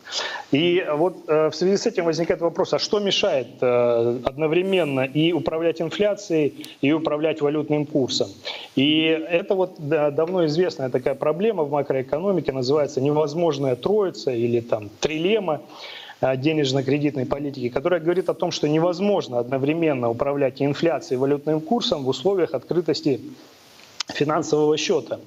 И 0.53 0.87
вот 0.95 1.27
в 1.27 1.53
связи 1.53 1.77
с 1.77 1.87
этим 1.87 2.05
возникает 2.05 2.41
вопрос, 2.41 2.75
а 2.75 2.79
что 2.79 3.01
мешает 3.01 3.63
одновременно 3.63 5.01
и 5.01 5.33
управлять 5.33 5.81
инфляцией, 5.81 6.67
и 6.83 6.93
управлять 6.93 7.41
валютным 7.41 7.87
курсом? 7.87 8.29
И 8.77 9.03
это 9.31 9.55
вот 9.55 9.77
давно 9.79 10.45
известная 10.47 10.91
такая 10.91 11.15
проблема 11.15 11.65
в 11.65 11.71
макроэкономике, 11.71 12.53
называется 12.53 13.01
невозможная 13.01 13.75
троица 13.75 14.31
или 14.31 14.61
там 14.61 14.91
трилема. 15.01 15.63
Э, 16.21 16.37
денежно-кредитной 16.37 17.27
политики, 17.27 17.69
которая 17.69 18.01
говорит 18.01 18.31
о 18.31 18.35
том, 18.35 18.51
что 18.51 18.69
невозможно 18.69 19.39
одновременно 19.39 20.09
управлять 20.09 20.63
инфляцией 20.63 21.17
и 21.17 21.21
валютным 21.21 21.61
курсом 21.61 22.05
в 22.05 22.09
условиях 22.09 22.55
открытости 22.55 23.21
финансового 24.09 24.77
счета. 24.79 25.21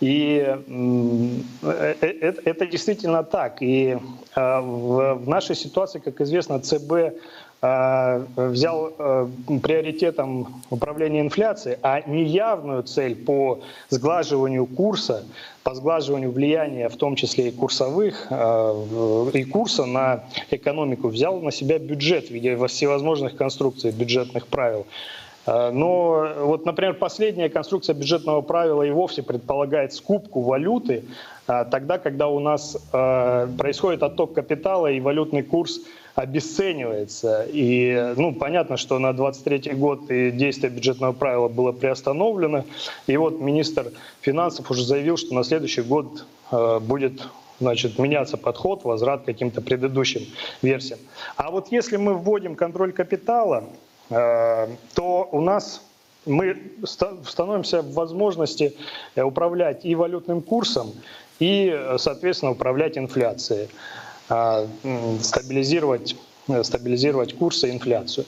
И 0.00 0.44
э, 0.46 1.42
э, 1.62 2.34
это 2.44 2.66
действительно 2.66 3.22
так. 3.22 3.62
И 3.62 3.98
в 4.34 5.22
нашей 5.26 5.56
ситуации, 5.56 5.98
как 5.98 6.20
известно, 6.20 6.60
ЦБ 6.60 7.16
взял 7.62 8.92
приоритетом 9.62 10.62
управления 10.68 11.22
инфляцией, 11.22 11.78
а 11.82 12.02
неявную 12.06 12.82
цель 12.82 13.16
по 13.16 13.60
сглаживанию 13.88 14.66
курса 14.66 15.24
по 15.66 15.74
сглаживанию 15.74 16.30
влияния, 16.30 16.88
в 16.88 16.96
том 16.96 17.16
числе 17.16 17.48
и 17.48 17.50
курсовых, 17.50 18.28
э, 18.30 19.30
и 19.34 19.42
курса 19.42 19.84
на 19.84 20.22
экономику, 20.52 21.08
взял 21.08 21.40
на 21.40 21.50
себя 21.50 21.80
бюджет 21.80 22.28
в 22.28 22.30
виде 22.30 22.56
всевозможных 22.68 23.34
конструкций 23.34 23.90
бюджетных 23.90 24.46
правил. 24.46 24.86
Э, 25.46 25.70
но 25.70 26.28
вот, 26.40 26.66
например, 26.66 26.94
последняя 26.94 27.48
конструкция 27.48 27.94
бюджетного 27.94 28.40
правила 28.42 28.82
и 28.82 28.90
вовсе 28.90 29.22
предполагает 29.22 29.92
скупку 29.92 30.40
валюты 30.42 31.04
э, 31.48 31.64
тогда, 31.70 31.98
когда 31.98 32.28
у 32.28 32.40
нас 32.40 32.76
происходит 32.90 34.02
отток 34.02 34.34
капитала 34.34 34.88
и 34.88 35.00
валютный 35.00 35.42
курс 35.42 35.80
обесценивается. 36.16 37.46
И 37.52 38.14
ну, 38.16 38.34
понятно, 38.34 38.76
что 38.78 38.98
на 38.98 39.12
23 39.12 39.74
год 39.74 40.10
и 40.10 40.30
действие 40.30 40.70
бюджетного 40.70 41.12
правила 41.12 41.48
было 41.48 41.72
приостановлено. 41.72 42.64
И 43.06 43.16
вот 43.16 43.38
министр 43.38 43.92
финансов 44.22 44.70
уже 44.70 44.82
заявил, 44.82 45.18
что 45.18 45.34
на 45.34 45.44
следующий 45.44 45.82
год 45.82 46.24
э, 46.50 46.80
будет 46.80 47.28
значит, 47.60 47.98
меняться 47.98 48.38
подход, 48.38 48.84
возврат 48.84 49.22
к 49.22 49.26
каким-то 49.26 49.60
предыдущим 49.60 50.22
версиям. 50.62 50.98
А 51.36 51.50
вот 51.50 51.70
если 51.70 51.96
мы 51.98 52.14
вводим 52.14 52.54
контроль 52.54 52.92
капитала, 52.92 53.64
э, 53.64 53.95
то 54.08 55.28
у 55.32 55.40
нас 55.40 55.82
мы 56.26 56.56
становимся 56.84 57.82
в 57.82 57.92
возможности 57.94 58.74
э, 59.14 59.22
управлять 59.22 59.84
и 59.84 59.94
валютным 59.94 60.42
курсом, 60.42 60.92
и, 61.38 61.94
соответственно, 61.98 62.52
управлять 62.52 62.98
инфляцией. 62.98 63.68
Стабилизировать, 65.20 66.16
э, 66.48 66.64
стабилизировать 66.64 67.34
курсы 67.34 67.68
и 67.68 67.70
инфляцию. 67.70 68.26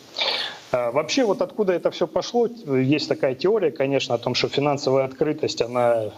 Вообще, 0.71 1.25
вот 1.25 1.41
откуда 1.41 1.73
это 1.73 1.91
все 1.91 2.07
пошло, 2.07 2.47
есть 2.47 3.09
такая 3.09 3.35
теория, 3.35 3.71
конечно, 3.71 4.15
о 4.15 4.19
том, 4.19 4.35
что 4.35 4.49
финансовая 4.49 5.07
открытость, 5.07 5.63
она 5.63 6.13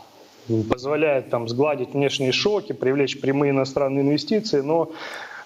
позволяет 0.68 1.30
там 1.30 1.48
сгладить 1.48 1.94
внешние 1.94 2.32
шоки, 2.32 2.72
привлечь 2.72 3.20
прямые 3.20 3.50
иностранные 3.50 4.02
инвестиции, 4.02 4.60
но 4.60 4.90
э, 4.90 4.94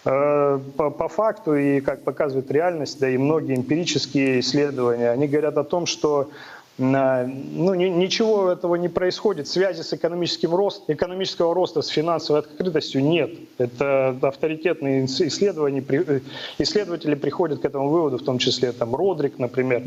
по, 0.04 0.90
по 0.90 1.08
факту 1.08 1.54
и 1.54 1.80
как 1.80 2.02
показывает 2.02 2.50
реальность, 2.50 3.00
да 3.00 3.08
и 3.08 3.16
многие 3.16 3.56
эмпирические 3.56 4.40
исследования, 4.40 5.10
они 5.10 5.26
говорят 5.26 5.56
о 5.56 5.64
том, 5.64 5.86
что 5.86 6.30
ну, 6.76 7.74
ничего 7.74 8.50
этого 8.50 8.74
не 8.74 8.88
происходит. 8.88 9.46
Связи 9.46 9.82
с 9.82 9.92
экономическим 9.92 10.54
ростом, 10.54 10.86
экономического 10.88 11.54
роста 11.54 11.82
с 11.82 11.88
финансовой 11.88 12.40
открытостью 12.40 13.04
нет. 13.04 13.30
Это 13.58 14.16
авторитетные 14.20 15.04
исследования, 15.04 15.84
э, 15.88 16.20
исследователи 16.58 17.14
приходят 17.14 17.60
к 17.60 17.64
этому 17.64 17.88
выводу, 17.88 18.18
в 18.18 18.22
том 18.22 18.38
числе 18.38 18.72
там 18.72 18.94
Родрик, 18.94 19.38
например. 19.38 19.82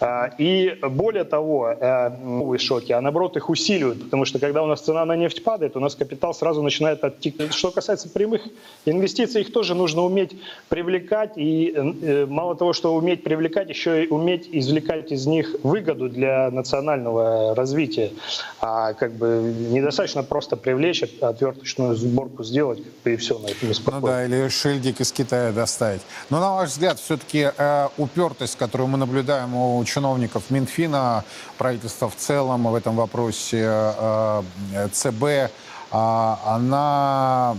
Uh-huh. 0.00 0.30
И 0.38 0.78
более 0.82 1.24
того, 1.24 1.68
э, 1.68 2.08
новые 2.24 2.58
шоки, 2.58 2.92
а 2.92 3.02
наоборот 3.02 3.36
их 3.36 3.50
усиливают, 3.50 4.04
потому 4.04 4.24
что 4.24 4.38
когда 4.38 4.62
у 4.62 4.66
нас 4.66 4.80
цена 4.80 5.04
на 5.04 5.16
нефть 5.16 5.44
падает, 5.44 5.76
у 5.76 5.80
нас 5.80 5.94
капитал 5.94 6.32
сразу 6.32 6.62
начинает 6.62 7.04
оттекать. 7.04 7.52
Что 7.52 7.70
касается 7.70 8.08
прямых 8.08 8.42
инвестиций, 8.86 9.42
их 9.42 9.52
тоже 9.52 9.74
нужно 9.74 10.02
уметь 10.02 10.32
привлекать, 10.70 11.32
и 11.36 11.72
э, 11.74 12.26
мало 12.26 12.56
того, 12.56 12.72
что 12.72 12.94
уметь 12.94 13.22
привлекать, 13.22 13.68
еще 13.68 14.04
и 14.04 14.08
уметь 14.08 14.48
извлекать 14.50 15.12
из 15.12 15.26
них 15.26 15.56
выгоду 15.62 16.13
для 16.14 16.50
национального 16.50 17.54
развития. 17.54 18.12
А 18.60 18.94
как 18.94 19.12
бы 19.12 19.54
недостаточно 19.70 20.22
просто 20.22 20.56
привлечь, 20.56 21.02
отверточную 21.20 21.94
сборку 21.96 22.44
сделать, 22.44 22.80
и 23.04 23.16
все 23.16 23.38
на 23.38 23.48
этом 23.48 23.68
Ну 23.92 24.00
да, 24.00 24.24
или 24.24 24.48
шильдик 24.48 25.00
из 25.00 25.12
Китая 25.12 25.52
доставить. 25.52 26.00
Но 26.30 26.40
на 26.40 26.54
ваш 26.54 26.70
взгляд, 26.70 26.98
все-таки 26.98 27.50
э, 27.56 27.88
упертость, 27.98 28.56
которую 28.56 28.88
мы 28.88 28.98
наблюдаем 28.98 29.54
у 29.54 29.84
чиновников 29.84 30.44
Минфина, 30.50 31.24
правительства 31.58 32.08
в 32.08 32.16
целом 32.16 32.64
в 32.64 32.74
этом 32.74 32.96
вопросе, 32.96 33.62
э, 33.66 34.42
э 34.74 34.88
ЦБ, 34.92 35.22
э, 35.24 35.48
она 35.90 37.56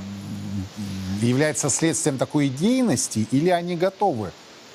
является 1.22 1.70
следствием 1.70 2.18
такой 2.18 2.48
идейности 2.48 3.28
или 3.32 3.50
они 3.50 3.76
готовы? 3.76 4.32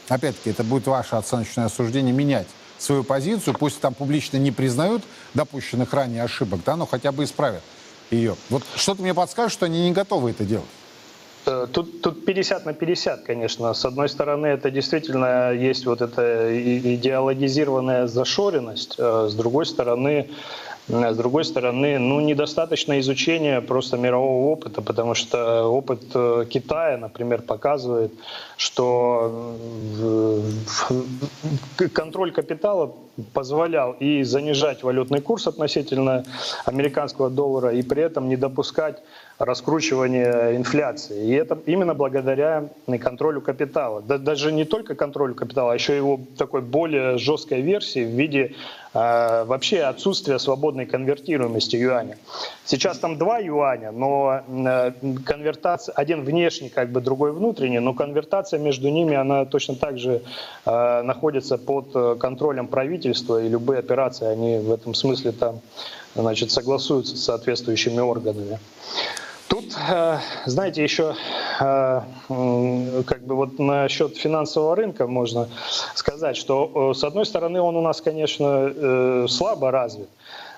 Опять-таки, 0.09 0.51
это 0.51 0.65
будет 0.65 0.87
ваше 0.87 1.17
оценочное 1.17 1.67
осуждение 1.67 2.13
менять 2.13 2.47
свою 2.83 3.05
позицию, 3.05 3.55
пусть 3.59 3.81
там 3.81 3.95
публично 3.95 4.39
не 4.39 4.51
признают 4.51 5.03
допущенных 5.35 5.93
ранее 5.93 6.25
ошибок, 6.25 6.61
да, 6.65 6.77
но 6.77 6.87
хотя 6.87 7.13
бы 7.13 7.25
исправят 7.25 7.63
ее. 8.11 8.37
Вот 8.49 8.63
что-то 8.75 9.03
мне 9.03 9.15
подскажет, 9.15 9.53
что 9.53 9.67
они 9.67 9.85
не 9.85 9.93
готовы 9.93 10.31
это 10.31 10.45
делать. 10.45 10.67
Э, 11.47 11.67
тут, 11.73 12.03
тут 12.03 12.25
50 12.25 12.67
на 12.67 12.73
50, 12.73 13.23
конечно. 13.23 13.73
С 13.73 13.85
одной 13.85 14.09
стороны, 14.09 14.47
это 14.47 14.71
действительно 14.71 15.53
есть 15.53 15.87
вот 15.87 16.01
эта 16.01 16.49
идеологизированная 16.95 18.07
зашоренность. 18.07 18.97
Э, 18.99 19.29
с 19.31 19.35
другой 19.35 19.67
стороны, 19.67 20.29
с 20.91 21.17
другой 21.17 21.45
стороны, 21.45 21.99
ну, 21.99 22.21
недостаточно 22.21 22.99
изучения 23.01 23.61
просто 23.61 23.97
мирового 23.97 24.51
опыта, 24.51 24.83
потому 24.83 25.15
что 25.15 25.65
опыт 25.65 26.03
э, 26.15 26.47
Китая, 26.49 26.99
например, 26.99 27.43
показывает, 27.43 28.13
что 28.57 29.55
контроль 31.93 32.33
капитала 32.33 32.93
позволял 33.33 33.93
и 33.93 34.23
занижать 34.23 34.83
валютный 34.83 35.21
курс 35.21 35.47
относительно 35.47 36.25
американского 36.65 37.31
доллара, 37.31 37.73
и 37.73 37.83
при 37.83 38.03
этом 38.03 38.29
не 38.29 38.37
допускать 38.37 39.03
раскручивания 39.41 40.55
инфляции. 40.55 41.27
И 41.29 41.33
это 41.33 41.59
именно 41.65 41.95
благодаря 41.95 42.69
контролю 43.01 43.41
капитала. 43.41 44.03
Да, 44.03 44.19
даже 44.19 44.53
не 44.53 44.65
только 44.65 44.95
контролю 44.95 45.35
капитала, 45.35 45.73
а 45.73 45.75
еще 45.75 45.97
его 45.97 46.21
такой 46.37 46.61
более 46.61 47.17
жесткой 47.17 47.63
версии 47.63 48.05
в 48.05 48.11
виде 48.11 48.55
э, 48.93 49.45
вообще 49.45 49.81
отсутствия 49.81 50.39
свободной 50.39 50.85
конвертируемости 50.85 51.77
юаня. 51.77 52.19
Сейчас 52.67 52.99
там 52.99 53.17
два 53.17 53.39
юаня, 53.39 53.93
но 53.93 54.43
э, 54.47 54.93
конвертация, 55.25 55.95
один 55.95 56.23
внешний, 56.23 56.69
как 56.69 56.93
бы 56.93 57.01
другой 57.01 57.33
внутренний, 57.33 57.79
но 57.79 57.95
конвертация 57.95 58.61
между 58.61 58.91
ними, 58.91 59.17
она 59.17 59.47
точно 59.47 59.75
так 59.75 59.99
же 59.99 60.23
э, 60.67 61.03
находится 61.03 61.57
под 61.57 62.21
контролем 62.21 62.67
правительства, 62.67 63.43
и 63.43 63.49
любые 63.49 63.79
операции, 63.79 64.27
они 64.27 64.59
в 64.59 64.71
этом 64.71 64.93
смысле 64.93 65.33
там 65.33 65.61
значит, 66.15 66.51
согласуются 66.51 67.17
с 67.17 67.25
соответствующими 67.25 68.01
органами. 68.01 68.59
Тут, 69.51 69.77
э, 69.77 70.19
знаете, 70.47 70.81
еще 70.85 71.17
э, 71.59 72.01
как 72.29 73.27
бы 73.27 73.35
вот 73.35 73.59
насчет 73.59 74.17
финансового 74.17 74.77
рынка 74.77 75.09
можно 75.09 75.49
сказать, 75.97 76.37
что 76.37 76.93
э, 76.93 76.95
с 76.97 77.03
одной 77.03 77.27
стороны 77.27 77.61
он 77.61 77.75
у 77.75 77.81
нас, 77.83 78.01
конечно, 78.01 79.27
слабо 79.27 79.73
развит 79.73 80.09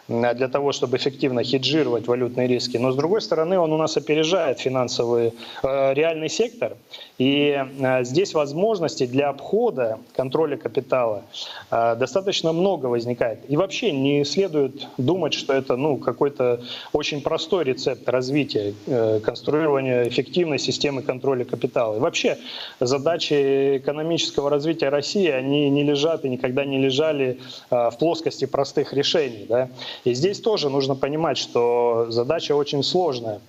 для 0.08 0.48
того, 0.48 0.72
чтобы 0.72 0.96
эффективно 0.96 1.44
хеджировать 1.44 2.08
валютные 2.08 2.48
риски. 2.48 2.76
Но 2.76 2.90
с 2.92 2.96
другой 2.96 3.20
стороны, 3.22 3.58
он 3.58 3.72
у 3.72 3.76
нас 3.76 3.96
опережает 3.96 4.58
финансовый 4.58 5.32
э, 5.62 5.94
реальный 5.94 6.28
сектор. 6.28 6.76
И 7.18 7.56
э, 7.78 8.04
здесь 8.04 8.34
возможностей 8.34 9.06
для 9.06 9.28
обхода 9.28 9.98
контроля 10.16 10.56
капитала 10.56 11.22
э, 11.70 11.96
достаточно 11.96 12.52
много 12.52 12.86
возникает. 12.86 13.40
И 13.48 13.56
вообще 13.56 13.92
не 13.92 14.24
следует 14.24 14.88
думать, 14.98 15.34
что 15.34 15.52
это 15.52 15.76
ну, 15.76 15.96
какой-то 15.98 16.62
очень 16.92 17.22
простой 17.22 17.64
рецепт 17.64 18.08
развития, 18.08 18.74
э, 18.86 19.20
конструирования 19.20 20.08
эффективной 20.08 20.58
системы 20.58 21.02
контроля 21.02 21.44
капитала. 21.44 21.96
И 21.96 22.00
вообще 22.00 22.38
задачи 22.80 23.76
экономического 23.78 24.50
развития 24.50 24.88
России, 24.88 25.28
они 25.28 25.70
не 25.70 25.84
лежат 25.84 26.24
и 26.24 26.28
никогда 26.28 26.64
не 26.64 26.78
лежали 26.78 27.38
э, 27.70 27.90
в 27.90 27.98
плоскости 27.98 28.46
простых 28.46 28.92
решений. 28.92 29.46
Да? 29.48 29.68
И 30.04 30.14
здесь 30.14 30.40
тоже 30.40 30.68
нужно 30.68 30.94
понимать, 30.94 31.38
что 31.38 32.06
задача 32.10 32.54
очень 32.54 32.82
сложная. 32.82 33.40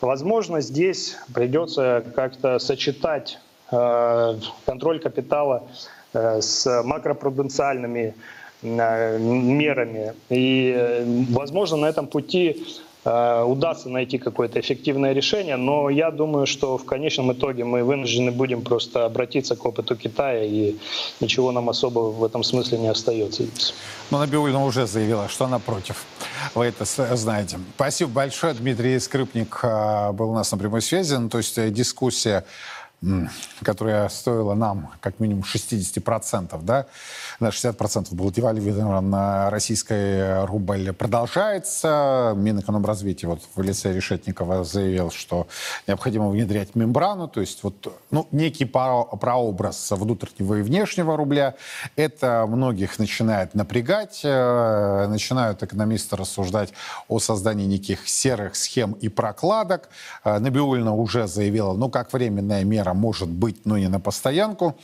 Возможно, 0.00 0.60
здесь 0.60 1.16
придется 1.34 2.04
как-то 2.14 2.58
сочетать 2.58 3.38
э, 3.70 4.34
контроль 4.66 5.00
капитала 5.00 5.64
э, 6.12 6.40
с 6.40 6.82
макропруденциальными 6.84 8.14
э, 8.62 9.18
мерами. 9.18 10.14
И, 10.28 11.26
возможно, 11.30 11.76
на 11.76 11.86
этом 11.86 12.06
пути 12.06 12.66
удастся 13.04 13.88
найти 13.88 14.18
какое-то 14.18 14.60
эффективное 14.60 15.12
решение, 15.12 15.56
но 15.56 15.90
я 15.90 16.10
думаю, 16.10 16.46
что 16.46 16.78
в 16.78 16.84
конечном 16.84 17.32
итоге 17.32 17.64
мы 17.64 17.82
вынуждены 17.82 18.30
будем 18.30 18.62
просто 18.62 19.04
обратиться 19.04 19.56
к 19.56 19.64
опыту 19.64 19.96
Китая, 19.96 20.44
и 20.44 20.76
ничего 21.20 21.50
нам 21.52 21.68
особо 21.68 21.98
в 21.98 22.22
этом 22.24 22.44
смысле 22.44 22.78
не 22.78 22.88
остается. 22.88 23.42
Но 24.10 24.18
Набиулина 24.18 24.64
уже 24.64 24.86
заявила, 24.86 25.28
что 25.28 25.46
она 25.46 25.58
против. 25.58 26.04
Вы 26.54 26.66
это 26.66 26.84
знаете. 27.16 27.58
Спасибо 27.76 28.10
большое. 28.10 28.54
Дмитрий 28.54 28.98
Скрипник 28.98 29.60
э, 29.62 30.12
был 30.12 30.30
у 30.30 30.34
нас 30.34 30.52
на 30.52 30.58
прямой 30.58 30.82
связи. 30.82 31.14
Ну, 31.14 31.28
то 31.28 31.38
есть 31.38 31.56
э, 31.56 31.70
дискуссия 31.70 32.44
которая 33.62 34.08
стоила 34.08 34.54
нам 34.54 34.90
как 35.00 35.18
минимум 35.18 35.42
60%, 35.42 36.60
да, 36.62 36.86
на 37.40 37.48
60% 37.48 38.14
был 38.14 38.30
девальвирован 38.30 39.10
на 39.10 39.50
российский 39.50 40.44
рубль, 40.46 40.92
продолжается. 40.92 42.32
Минэкономразвития 42.36 43.28
вот 43.28 43.42
в 43.54 43.62
лице 43.62 43.92
Решетникова 43.92 44.64
заявил, 44.64 45.10
что 45.10 45.48
необходимо 45.86 46.28
внедрять 46.28 46.74
мембрану, 46.74 47.28
то 47.28 47.40
есть 47.40 47.62
вот 47.64 47.92
ну, 48.10 48.28
некий 48.30 48.64
прообраз 48.64 49.90
внутреннего 49.90 50.54
и 50.54 50.62
внешнего 50.62 51.16
рубля. 51.16 51.54
Это 51.96 52.46
многих 52.48 52.98
начинает 52.98 53.54
напрягать, 53.54 54.20
э, 54.22 55.06
начинают 55.08 55.62
экономисты 55.62 56.16
рассуждать 56.16 56.72
о 57.08 57.18
создании 57.18 57.66
неких 57.66 58.08
серых 58.08 58.54
схем 58.54 58.92
и 58.92 59.08
прокладок. 59.08 59.88
Э, 60.24 60.38
Набиулина 60.38 60.94
уже 60.94 61.26
заявила, 61.26 61.72
ну, 61.72 61.90
как 61.90 62.12
временная 62.12 62.64
мера 62.64 62.91
мера 62.92 62.94
может 62.94 63.28
быть, 63.28 63.66
но 63.66 63.78
не 63.78 63.88
на 63.88 64.00
постоянку. 64.00 64.76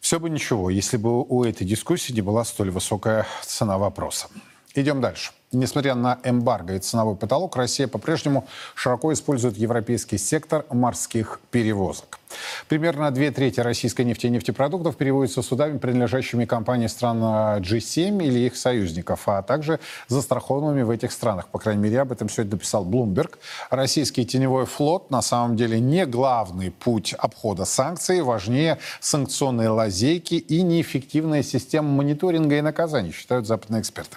Все 0.00 0.18
бы 0.18 0.30
ничего, 0.30 0.70
если 0.70 0.98
бы 0.98 1.22
у 1.22 1.44
этой 1.44 1.66
дискуссии 1.66 2.12
не 2.12 2.22
была 2.22 2.44
столь 2.44 2.70
высокая 2.70 3.26
цена 3.42 3.78
вопроса. 3.78 4.28
Идем 4.76 5.00
дальше. 5.00 5.32
Несмотря 5.52 5.94
на 5.94 6.18
эмбарго 6.24 6.74
и 6.74 6.78
ценовой 6.78 7.16
потолок, 7.16 7.56
Россия 7.56 7.88
по-прежнему 7.88 8.46
широко 8.74 9.12
использует 9.12 9.58
европейский 9.58 10.18
сектор 10.18 10.64
морских 10.70 11.40
перевозок. 11.50 12.19
Примерно 12.68 13.10
две 13.10 13.30
трети 13.30 13.60
российской 13.60 14.02
нефти 14.02 14.26
и 14.26 14.30
нефтепродуктов 14.30 14.96
переводятся 14.96 15.42
судами, 15.42 15.78
принадлежащими 15.78 16.44
компании 16.44 16.86
стран 16.86 17.18
G7 17.60 18.22
или 18.24 18.40
их 18.40 18.56
союзников, 18.56 19.28
а 19.28 19.42
также 19.42 19.80
застрахованными 20.08 20.82
в 20.82 20.90
этих 20.90 21.12
странах. 21.12 21.48
По 21.48 21.58
крайней 21.58 21.82
мере, 21.82 22.00
об 22.00 22.12
этом 22.12 22.28
сегодня 22.28 22.52
написал 22.52 22.84
Bloomberg. 22.84 23.34
Российский 23.70 24.24
теневой 24.24 24.66
флот 24.66 25.10
на 25.10 25.22
самом 25.22 25.56
деле 25.56 25.80
не 25.80 26.06
главный 26.06 26.70
путь 26.70 27.14
обхода 27.18 27.64
санкций, 27.64 28.22
важнее 28.22 28.78
санкционные 29.00 29.68
лазейки 29.68 30.34
и 30.34 30.62
неэффективная 30.62 31.42
система 31.42 31.88
мониторинга 31.88 32.56
и 32.56 32.60
наказаний, 32.60 33.12
считают 33.12 33.46
западные 33.46 33.80
эксперты. 33.80 34.16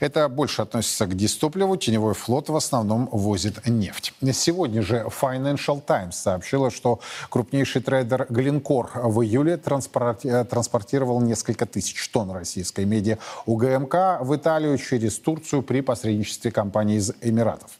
Это 0.00 0.28
больше 0.28 0.62
относится 0.62 1.06
к 1.06 1.16
дистопливу. 1.16 1.76
Теневой 1.76 2.14
флот 2.14 2.48
в 2.48 2.56
основном 2.56 3.08
возит 3.10 3.66
нефть. 3.66 4.12
Сегодня 4.32 4.82
же 4.82 5.06
Financial 5.20 5.80
Times 5.80 6.16
сообщила, 6.16 6.70
что 6.70 7.00
крупнейший 7.46 7.80
трейдер 7.80 8.26
Глинкор 8.28 8.90
в 8.94 9.22
июле 9.22 9.56
транспортировал 9.56 11.20
несколько 11.20 11.64
тысяч 11.64 12.08
тонн 12.08 12.32
российской 12.32 12.84
меди 12.84 13.18
УГМК 13.46 14.18
в 14.22 14.34
Италию 14.34 14.76
через 14.78 15.16
Турцию 15.20 15.62
при 15.62 15.80
посредничестве 15.80 16.50
компании 16.50 16.96
из 16.96 17.12
Эмиратов. 17.20 17.70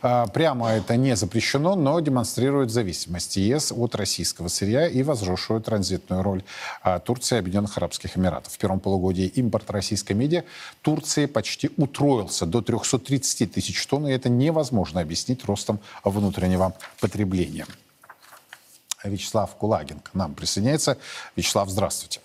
А, 0.00 0.26
прямо 0.26 0.70
это 0.70 0.96
не 0.96 1.16
запрещено, 1.16 1.76
но 1.76 2.00
демонстрирует 2.00 2.70
зависимость 2.70 3.36
ЕС 3.36 3.72
от 3.72 3.94
российского 3.94 4.48
сырья 4.48 4.88
и 4.88 5.02
возросшую 5.02 5.60
транзитную 5.60 6.22
роль 6.22 6.42
а, 6.82 6.98
Турции 6.98 7.36
и 7.36 7.38
Объединенных 7.40 7.76
Арабских 7.76 8.16
Эмиратов. 8.16 8.54
В 8.54 8.58
первом 8.58 8.80
полугодии 8.80 9.26
импорт 9.26 9.70
российской 9.70 10.14
меди 10.14 10.44
Турции 10.80 11.26
почти 11.26 11.70
утроился 11.76 12.46
до 12.46 12.62
330 12.62 13.52
тысяч 13.52 13.86
тонн, 13.86 14.08
и 14.08 14.12
это 14.12 14.30
невозможно 14.30 15.02
объяснить 15.02 15.44
ростом 15.44 15.78
внутреннего 16.04 16.74
потребления. 17.00 17.66
Вячеслав 19.04 19.54
Кулагин 19.56 20.00
к 20.00 20.14
нам 20.14 20.34
присоединяется. 20.34 20.98
Вячеслав, 21.36 21.68
здравствуйте. 21.68 22.20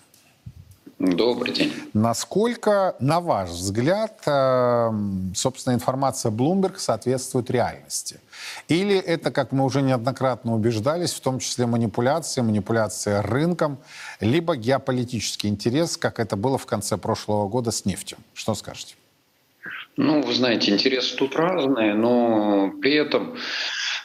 Добрый 0.98 1.52
день. 1.52 1.74
Насколько, 1.92 2.96
на 3.00 3.20
ваш 3.20 3.50
взгляд, 3.50 4.22
эм, 4.24 5.34
собственно, 5.34 5.74
информация 5.74 6.32
Bloomberg 6.32 6.78
соответствует 6.78 7.50
реальности? 7.50 8.18
Или 8.68 8.96
это, 8.96 9.30
как 9.30 9.52
мы 9.52 9.64
уже 9.64 9.82
неоднократно 9.82 10.54
убеждались, 10.54 11.12
в 11.12 11.20
том 11.20 11.38
числе 11.38 11.66
манипуляция, 11.66 12.42
манипуляция 12.42 13.20
рынком, 13.20 13.76
либо 14.20 14.56
геополитический 14.56 15.50
интерес, 15.50 15.98
как 15.98 16.18
это 16.18 16.34
было 16.34 16.56
в 16.56 16.64
конце 16.64 16.96
прошлого 16.96 17.46
года 17.46 17.72
с 17.72 17.84
нефтью? 17.84 18.16
Что 18.32 18.54
скажете? 18.54 18.94
Ну, 19.98 20.22
вы 20.22 20.34
знаете, 20.34 20.72
интересы 20.72 21.14
тут 21.16 21.36
разные, 21.36 21.94
но 21.94 22.70
при 22.80 22.94
этом 22.94 23.36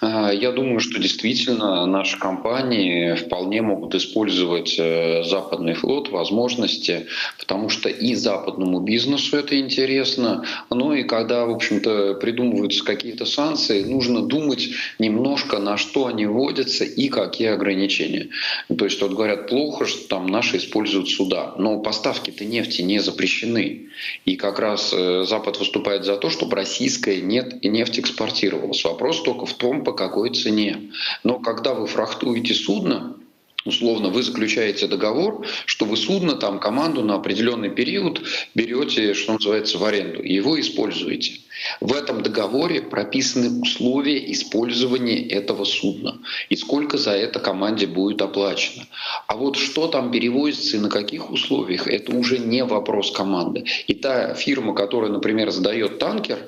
я 0.02 0.52
думаю, 0.52 0.80
что 0.80 1.00
действительно 1.00 1.86
наши 1.86 2.18
компании 2.18 3.14
вполне 3.14 3.62
могут 3.62 3.94
использовать 3.94 4.76
э, 4.80 5.24
западный 5.24 5.76
флот, 5.76 6.10
возможности, 6.10 7.08
потому 7.52 7.68
что 7.68 7.90
и 7.90 8.16
западному 8.16 8.80
бизнесу 8.80 9.36
это 9.36 9.60
интересно, 9.60 10.46
но 10.70 10.94
и 10.94 11.04
когда, 11.04 11.46
в 11.46 11.50
общем-то, 11.50 12.14
придумываются 12.14 12.86
какие-то 12.86 13.26
санкции, 13.26 13.84
нужно 13.84 14.22
думать 14.22 14.70
немножко, 15.00 15.60
на 15.60 15.76
что 15.76 16.06
они 16.06 16.26
вводятся 16.26 16.86
и 16.86 17.10
какие 17.10 17.50
ограничения. 17.50 18.30
То 18.74 18.86
есть 18.86 19.02
вот 19.02 19.12
говорят 19.12 19.50
плохо, 19.50 19.86
что 19.86 20.08
там 20.08 20.28
наши 20.28 20.58
используют 20.58 21.10
суда, 21.10 21.54
но 21.58 21.80
поставки-то 21.80 22.46
нефти 22.46 22.84
не 22.84 23.00
запрещены. 23.00 23.90
И 24.24 24.38
как 24.38 24.58
раз 24.58 24.94
э, 24.94 25.26
Запад 25.28 25.60
выступает 25.60 26.06
за 26.06 26.16
то, 26.16 26.30
чтобы 26.30 26.56
российская 26.56 27.20
нет 27.20 27.66
нефть 27.66 28.00
экспортировалась. 28.00 28.82
Вопрос 28.86 29.24
только 29.24 29.46
в 29.46 29.54
том, 29.56 29.84
по 29.84 29.92
какой 29.92 30.30
цене. 30.30 30.92
Но 31.26 31.40
когда 31.40 31.74
вы 31.74 31.88
фрахтуете 31.88 32.54
судно, 32.54 33.18
условно 33.66 34.10
вы 34.10 34.24
заключаете 34.24 34.88
договор, 34.88 35.46
что 35.66 35.86
вы 35.86 35.98
судно, 35.98 36.36
там 36.36 36.60
команду 36.60 37.04
на 37.04 37.16
определенный 37.16 37.70
период 37.70 38.22
берете, 38.56 39.14
что 39.14 39.34
называется, 39.34 39.78
в 39.78 39.84
аренду, 39.84 40.22
и 40.22 40.34
его 40.34 40.60
используете. 40.60 41.40
В 41.80 41.94
этом 41.94 42.24
договоре 42.24 42.82
прописаны 42.82 43.62
условия 43.62 44.32
использования 44.32 45.28
этого 45.28 45.64
судна 45.66 46.20
и 46.50 46.56
сколько 46.56 46.98
за 46.98 47.12
это 47.12 47.40
команде 47.40 47.88
будет 47.88 48.22
оплачено. 48.22 48.86
А 49.28 49.36
вот 49.36 49.58
что 49.58 49.88
там 49.88 50.12
перевозится 50.12 50.78
и 50.78 50.80
на 50.80 50.90
каких 50.90 51.30
условиях, 51.30 51.88
это 51.88 52.16
уже 52.16 52.40
не 52.40 52.64
вопрос 52.64 53.12
команды. 53.12 53.66
И 53.88 53.94
та 53.94 54.34
фирма, 54.34 54.74
которая, 54.74 55.12
например, 55.12 55.52
сдает 55.52 56.00
танкер, 56.00 56.40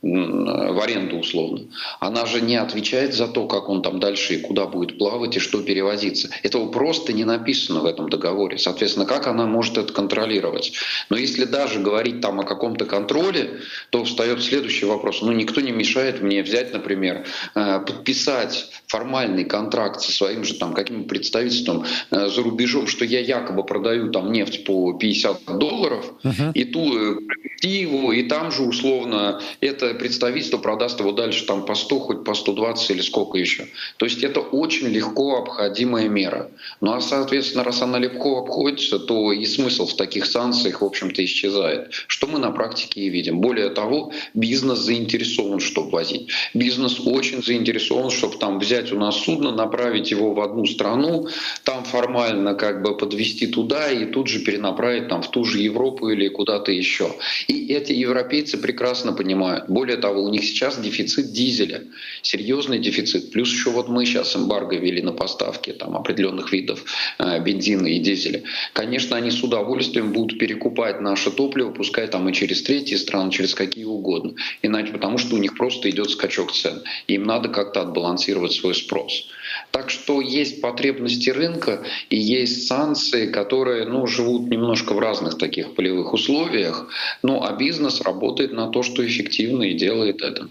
в 0.00 0.80
аренду 0.80 1.18
условно, 1.18 1.66
она 1.98 2.24
же 2.24 2.40
не 2.40 2.54
отвечает 2.54 3.14
за 3.14 3.26
то, 3.26 3.48
как 3.48 3.68
он 3.68 3.82
там 3.82 3.98
дальше 3.98 4.34
и 4.34 4.40
куда 4.40 4.66
будет 4.66 4.96
плавать 4.96 5.36
и 5.36 5.40
что 5.40 5.60
перевозиться. 5.60 6.30
Этого 6.44 6.70
просто 6.70 7.12
не 7.12 7.24
написано 7.24 7.80
в 7.80 7.86
этом 7.86 8.08
договоре. 8.08 8.58
Соответственно, 8.58 9.06
как 9.06 9.26
она 9.26 9.46
может 9.46 9.76
это 9.76 9.92
контролировать? 9.92 10.72
Но 11.10 11.16
если 11.16 11.44
даже 11.44 11.80
говорить 11.80 12.20
там 12.20 12.38
о 12.38 12.44
каком-то 12.44 12.84
контроле, 12.84 13.58
то 13.90 14.04
встает 14.04 14.40
следующий 14.40 14.86
вопрос. 14.86 15.20
Ну, 15.20 15.32
никто 15.32 15.60
не 15.60 15.72
мешает 15.72 16.22
мне 16.22 16.44
взять, 16.44 16.72
например, 16.72 17.24
э, 17.56 17.80
подписать 17.80 18.70
формальный 18.86 19.44
контракт 19.44 20.00
со 20.00 20.12
своим 20.12 20.44
же 20.44 20.54
там 20.54 20.74
каким 20.74 21.08
представительством 21.08 21.84
э, 22.12 22.28
за 22.28 22.42
рубежом, 22.42 22.86
что 22.86 23.04
я 23.04 23.18
якобы 23.18 23.64
продаю 23.64 24.12
там 24.12 24.30
нефть 24.30 24.64
по 24.64 24.92
50 24.92 25.58
долларов, 25.58 26.12
uh-huh. 26.22 26.52
и 26.54 26.64
ту 26.64 27.16
э, 27.16 27.18
его, 27.62 28.12
и 28.12 28.22
там 28.22 28.52
же 28.52 28.62
условно 28.62 29.40
это 29.60 29.87
представительство 29.94 30.58
продаст 30.58 31.00
его 31.00 31.12
дальше 31.12 31.46
там 31.46 31.64
по 31.64 31.74
100, 31.74 31.98
хоть 32.00 32.24
по 32.24 32.34
120 32.34 32.90
или 32.90 33.00
сколько 33.00 33.38
еще. 33.38 33.68
То 33.96 34.06
есть 34.06 34.22
это 34.22 34.40
очень 34.40 34.88
легко 34.88 35.36
обходимая 35.38 36.08
мера. 36.08 36.50
Ну 36.80 36.92
а, 36.92 37.00
соответственно, 37.00 37.64
раз 37.64 37.82
она 37.82 37.98
легко 37.98 38.38
обходится, 38.38 38.98
то 38.98 39.32
и 39.32 39.44
смысл 39.44 39.86
в 39.86 39.96
таких 39.96 40.26
санкциях, 40.26 40.80
в 40.80 40.84
общем-то, 40.84 41.24
исчезает. 41.24 41.92
Что 42.06 42.26
мы 42.26 42.38
на 42.38 42.50
практике 42.50 43.02
и 43.02 43.08
видим. 43.08 43.40
Более 43.40 43.70
того, 43.70 44.12
бизнес 44.34 44.78
заинтересован, 44.78 45.60
чтобы 45.60 45.90
возить. 45.90 46.30
Бизнес 46.54 47.00
очень 47.04 47.42
заинтересован, 47.42 48.10
чтобы 48.10 48.36
там 48.38 48.58
взять 48.58 48.92
у 48.92 48.98
нас 48.98 49.16
судно, 49.16 49.52
направить 49.52 50.10
его 50.10 50.34
в 50.34 50.40
одну 50.40 50.66
страну, 50.66 51.28
там 51.64 51.84
формально 51.84 52.54
как 52.54 52.82
бы 52.82 52.96
подвести 52.96 53.46
туда 53.46 53.90
и 53.90 54.06
тут 54.06 54.28
же 54.28 54.40
перенаправить 54.40 55.08
там 55.08 55.22
в 55.22 55.30
ту 55.30 55.44
же 55.44 55.58
Европу 55.58 56.08
или 56.08 56.28
куда-то 56.28 56.72
еще. 56.72 57.14
И 57.46 57.72
эти 57.72 57.92
европейцы 57.92 58.58
прекрасно 58.58 59.12
понимают. 59.12 59.68
Более 59.78 59.96
того, 59.96 60.24
у 60.24 60.28
них 60.28 60.42
сейчас 60.42 60.76
дефицит 60.76 61.30
дизеля, 61.30 61.84
серьезный 62.22 62.80
дефицит. 62.80 63.30
Плюс 63.30 63.48
еще 63.48 63.70
вот 63.70 63.88
мы 63.88 64.04
сейчас 64.06 64.34
эмбарго 64.34 64.74
ввели 64.74 65.02
на 65.02 65.12
поставки 65.12 65.70
там, 65.70 65.94
определенных 65.94 66.50
видов 66.50 66.84
э, 67.20 67.38
бензина 67.38 67.86
и 67.86 68.00
дизеля. 68.00 68.42
Конечно, 68.72 69.16
они 69.16 69.30
с 69.30 69.40
удовольствием 69.40 70.12
будут 70.12 70.36
перекупать 70.36 71.00
наше 71.00 71.30
топливо, 71.30 71.70
пускай 71.70 72.08
там 72.08 72.28
и 72.28 72.32
через 72.32 72.60
третьи 72.62 72.96
страны, 72.96 73.30
через 73.30 73.54
какие 73.54 73.84
угодно. 73.84 74.34
Иначе 74.62 74.90
потому, 74.90 75.16
что 75.16 75.36
у 75.36 75.38
них 75.38 75.56
просто 75.56 75.88
идет 75.90 76.10
скачок 76.10 76.50
цен. 76.50 76.82
Им 77.06 77.22
надо 77.22 77.48
как-то 77.48 77.80
отбалансировать 77.80 78.54
свой 78.54 78.74
спрос. 78.74 79.28
Так 79.70 79.90
что 79.90 80.20
есть 80.20 80.60
потребности 80.60 81.30
рынка 81.30 81.84
и 82.10 82.16
есть 82.16 82.66
санкции, 82.66 83.30
которые 83.30 83.84
ну, 83.84 84.06
живут 84.06 84.48
немножко 84.48 84.94
в 84.94 84.98
разных 84.98 85.38
таких 85.38 85.74
полевых 85.74 86.12
условиях, 86.14 86.88
ну 87.22 87.44
а 87.44 87.52
бизнес 87.52 88.00
работает 88.00 88.52
на 88.52 88.68
то, 88.68 88.82
что 88.82 89.06
эффективно 89.06 89.64
и 89.64 89.74
делает 89.74 90.22
это. 90.22 90.48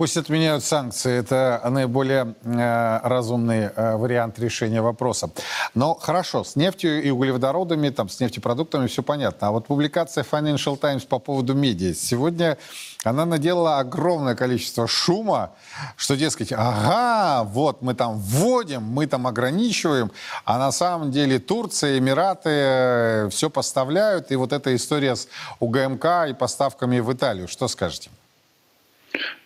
Пусть 0.00 0.16
отменяют 0.16 0.64
санкции, 0.64 1.12
это 1.12 1.60
наиболее 1.68 2.34
э, 2.42 3.00
разумный 3.02 3.64
э, 3.64 3.96
вариант 3.96 4.38
решения 4.38 4.80
вопроса. 4.80 5.28
Но 5.74 5.92
хорошо, 5.92 6.42
с 6.42 6.56
нефтью 6.56 7.02
и 7.02 7.10
углеводородами, 7.10 7.90
там, 7.90 8.08
с 8.08 8.18
нефтепродуктами 8.18 8.86
все 8.86 9.02
понятно. 9.02 9.48
А 9.48 9.50
вот 9.50 9.66
публикация 9.66 10.24
Financial 10.24 10.78
Times 10.78 11.04
по 11.04 11.18
поводу 11.18 11.52
медиа 11.52 11.92
сегодня, 11.92 12.56
она 13.04 13.26
наделала 13.26 13.78
огромное 13.78 14.34
количество 14.34 14.86
шума, 14.86 15.50
что, 15.96 16.16
дескать, 16.16 16.50
ага, 16.56 17.44
вот 17.44 17.82
мы 17.82 17.92
там 17.92 18.16
вводим, 18.16 18.82
мы 18.82 19.06
там 19.06 19.26
ограничиваем, 19.26 20.10
а 20.46 20.56
на 20.56 20.72
самом 20.72 21.10
деле 21.10 21.38
Турция, 21.38 21.98
Эмираты 21.98 22.48
э, 22.50 23.28
все 23.28 23.50
поставляют, 23.50 24.32
и 24.32 24.36
вот 24.36 24.54
эта 24.54 24.74
история 24.74 25.14
с 25.14 25.28
УГМК 25.58 26.06
и 26.30 26.32
поставками 26.32 27.00
в 27.00 27.12
Италию. 27.12 27.48
Что 27.48 27.68
скажете? 27.68 28.08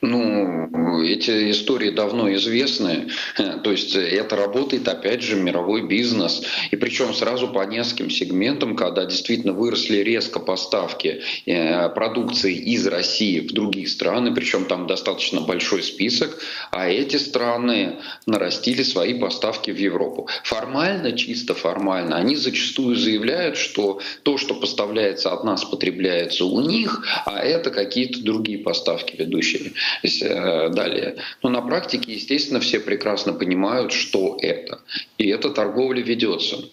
Ну, 0.07 1.03
эти 1.03 1.51
истории 1.51 1.89
давно 1.89 2.33
известны. 2.35 3.09
То 3.37 3.71
есть 3.71 3.97
это 3.97 4.37
работает, 4.37 4.87
опять 4.87 5.23
же, 5.23 5.37
мировой 5.37 5.87
бизнес. 5.87 6.43
И 6.71 6.77
причем 6.77 7.15
сразу 7.15 7.49
по 7.49 7.65
нескольким 7.65 8.11
сегментам, 8.11 8.77
когда 8.77 9.07
действительно 9.07 9.55
выросли 9.55 9.99
резко 9.99 10.41
поставки 10.41 11.23
э, 11.47 11.89
продукции 11.89 12.55
из 12.55 12.87
России 12.87 13.41
в 13.41 13.53
другие 13.53 13.87
страны, 13.87 14.35
причем 14.35 14.67
там 14.67 14.87
достаточно 14.87 15.41
большой 15.41 15.83
список, 15.83 16.39
а 16.71 16.87
эти 16.89 17.17
страны 17.17 17.97
нарастили 18.27 18.83
свои 18.83 19.15
поставки 19.15 19.71
в 19.71 19.79
Европу. 19.79 20.29
Формально, 20.43 21.13
чисто 21.13 21.55
формально, 21.55 22.17
они 22.17 22.37
зачастую 22.37 22.97
заявляют, 22.97 23.57
что 23.57 24.01
то, 24.23 24.37
что 24.37 24.55
поставляется 24.55 25.33
от 25.33 25.45
нас, 25.45 25.65
потребляется 25.65 26.45
у 26.45 26.61
них, 26.61 27.07
а 27.25 27.39
это 27.39 27.71
какие-то 27.71 28.23
другие 28.23 28.59
поставки 28.59 29.17
ведущие. 29.17 29.73
Э, 30.03 30.68
далее. 30.70 31.16
Но 31.42 31.51
на 31.51 31.62
практике, 31.62 32.12
естественно, 32.12 32.61
все 32.61 32.80
прекрасно 32.80 33.32
понимают, 33.32 33.92
что 33.92 34.38
это. 34.40 34.80
И 35.18 35.28
эта 35.28 35.51
торговля 35.51 36.03
ведется. 36.03 36.64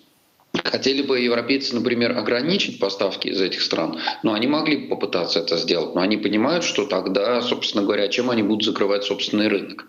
Хотели 0.65 1.01
бы 1.01 1.19
европейцы, 1.19 1.73
например, 1.73 2.17
ограничить 2.17 2.77
поставки 2.79 3.29
из 3.29 3.39
этих 3.39 3.61
стран, 3.61 3.99
но 4.21 4.33
они 4.33 4.47
могли 4.47 4.77
бы 4.77 4.89
попытаться 4.89 5.39
это 5.39 5.55
сделать, 5.55 5.95
но 5.95 6.01
они 6.01 6.17
понимают, 6.17 6.65
что 6.65 6.85
тогда, 6.85 7.41
собственно 7.41 7.85
говоря, 7.85 8.09
чем 8.09 8.29
они 8.29 8.43
будут 8.43 8.65
закрывать 8.65 9.05
собственный 9.05 9.47
рынок. 9.47 9.85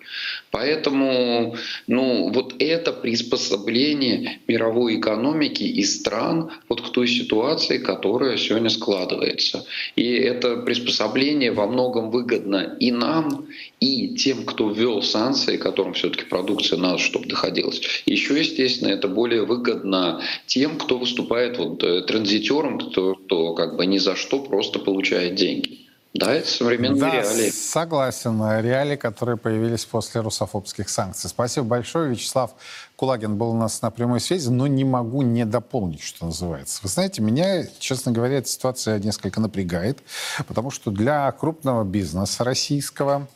Поэтому 0.52 1.56
ну, 1.86 2.30
вот 2.30 2.54
это 2.58 2.92
приспособление 2.92 4.38
мировой 4.46 5.00
экономики 5.00 5.62
и 5.62 5.82
стран 5.82 6.50
вот 6.68 6.82
к 6.82 6.90
той 6.90 7.08
ситуации, 7.08 7.78
которая 7.78 8.36
сегодня 8.36 8.68
складывается. 8.68 9.64
И 9.96 10.12
это 10.12 10.58
приспособление 10.58 11.52
во 11.52 11.66
многом 11.66 12.10
выгодно 12.10 12.76
и 12.78 12.92
нам, 12.92 13.46
и 13.80 14.14
тем, 14.16 14.44
кто 14.44 14.70
ввел 14.70 15.02
санкции, 15.02 15.56
которым 15.56 15.94
все-таки 15.94 16.26
продукция 16.26 16.78
надо, 16.78 16.98
чтобы 16.98 17.28
доходилась. 17.28 17.80
Еще, 18.04 18.38
естественно, 18.38 18.90
это 18.90 19.08
более 19.08 19.46
выгодно 19.46 20.20
тем, 20.44 20.76
кто 20.76 20.98
выступает 20.98 21.56
вот 21.56 21.82
э, 21.82 22.02
транзитером, 22.02 22.78
кто, 22.78 23.14
кто 23.14 23.54
как 23.54 23.76
бы 23.76 23.86
ни 23.86 23.96
за 23.96 24.16
что 24.16 24.38
просто 24.38 24.78
получает 24.78 25.34
деньги. 25.34 25.82
Да, 26.14 26.34
это 26.34 26.46
современные 26.46 27.00
да, 27.00 27.10
реалии. 27.10 27.50
согласен. 27.50 28.38
Реалии, 28.60 28.96
которые 28.96 29.38
появились 29.38 29.86
после 29.86 30.20
русофобских 30.20 30.90
санкций. 30.90 31.30
Спасибо 31.30 31.66
большое. 31.66 32.10
Вячеслав 32.10 32.50
Кулагин 32.96 33.36
был 33.36 33.50
у 33.50 33.56
нас 33.56 33.80
на 33.80 33.90
прямой 33.90 34.20
связи, 34.20 34.50
но 34.50 34.66
не 34.66 34.84
могу 34.84 35.22
не 35.22 35.46
дополнить, 35.46 36.02
что 36.02 36.26
называется. 36.26 36.80
Вы 36.82 36.90
знаете, 36.90 37.22
меня, 37.22 37.66
честно 37.78 38.12
говоря, 38.12 38.38
эта 38.38 38.48
ситуация 38.48 38.98
несколько 38.98 39.40
напрягает, 39.40 40.00
потому 40.46 40.70
что 40.70 40.90
для 40.90 41.32
крупного 41.32 41.82
бизнеса 41.82 42.44
российского, 42.44 43.26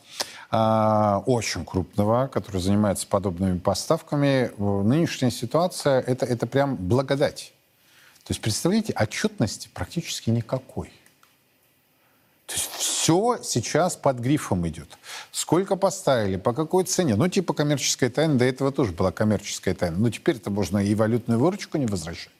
а, 0.51 1.23
очень 1.25 1.65
крупного, 1.65 2.27
который 2.27 2.61
занимается 2.61 3.07
подобными 3.07 3.57
поставками, 3.57 4.51
нынешняя 4.57 5.31
ситуация 5.31 5.99
это, 6.01 6.27
это 6.27 6.45
прям 6.45 6.75
благодать. 6.75 7.53
То 8.23 8.31
есть, 8.31 8.41
представляете, 8.41 8.93
отчетности 8.93 9.69
практически 9.73 10.29
никакой. 10.29 10.91
То 12.47 12.53
есть 12.53 12.71
все 12.71 13.39
сейчас 13.43 13.97
под 13.97 14.19
грифом 14.19 14.65
идет. 14.67 14.87
Сколько 15.31 15.75
поставили, 15.75 16.37
по 16.37 16.53
какой 16.53 16.85
цене. 16.85 17.15
Ну, 17.15 17.27
типа 17.27 17.53
коммерческая 17.53 18.09
тайна, 18.09 18.37
до 18.37 18.45
этого 18.45 18.71
тоже 18.71 18.93
была 18.93 19.11
коммерческая 19.11 19.75
тайна. 19.75 19.97
Но 19.97 20.09
теперь 20.09 20.37
это 20.37 20.49
можно 20.49 20.77
и 20.77 20.95
валютную 20.95 21.39
выручку 21.39 21.77
не 21.77 21.85
возвращать. 21.85 22.31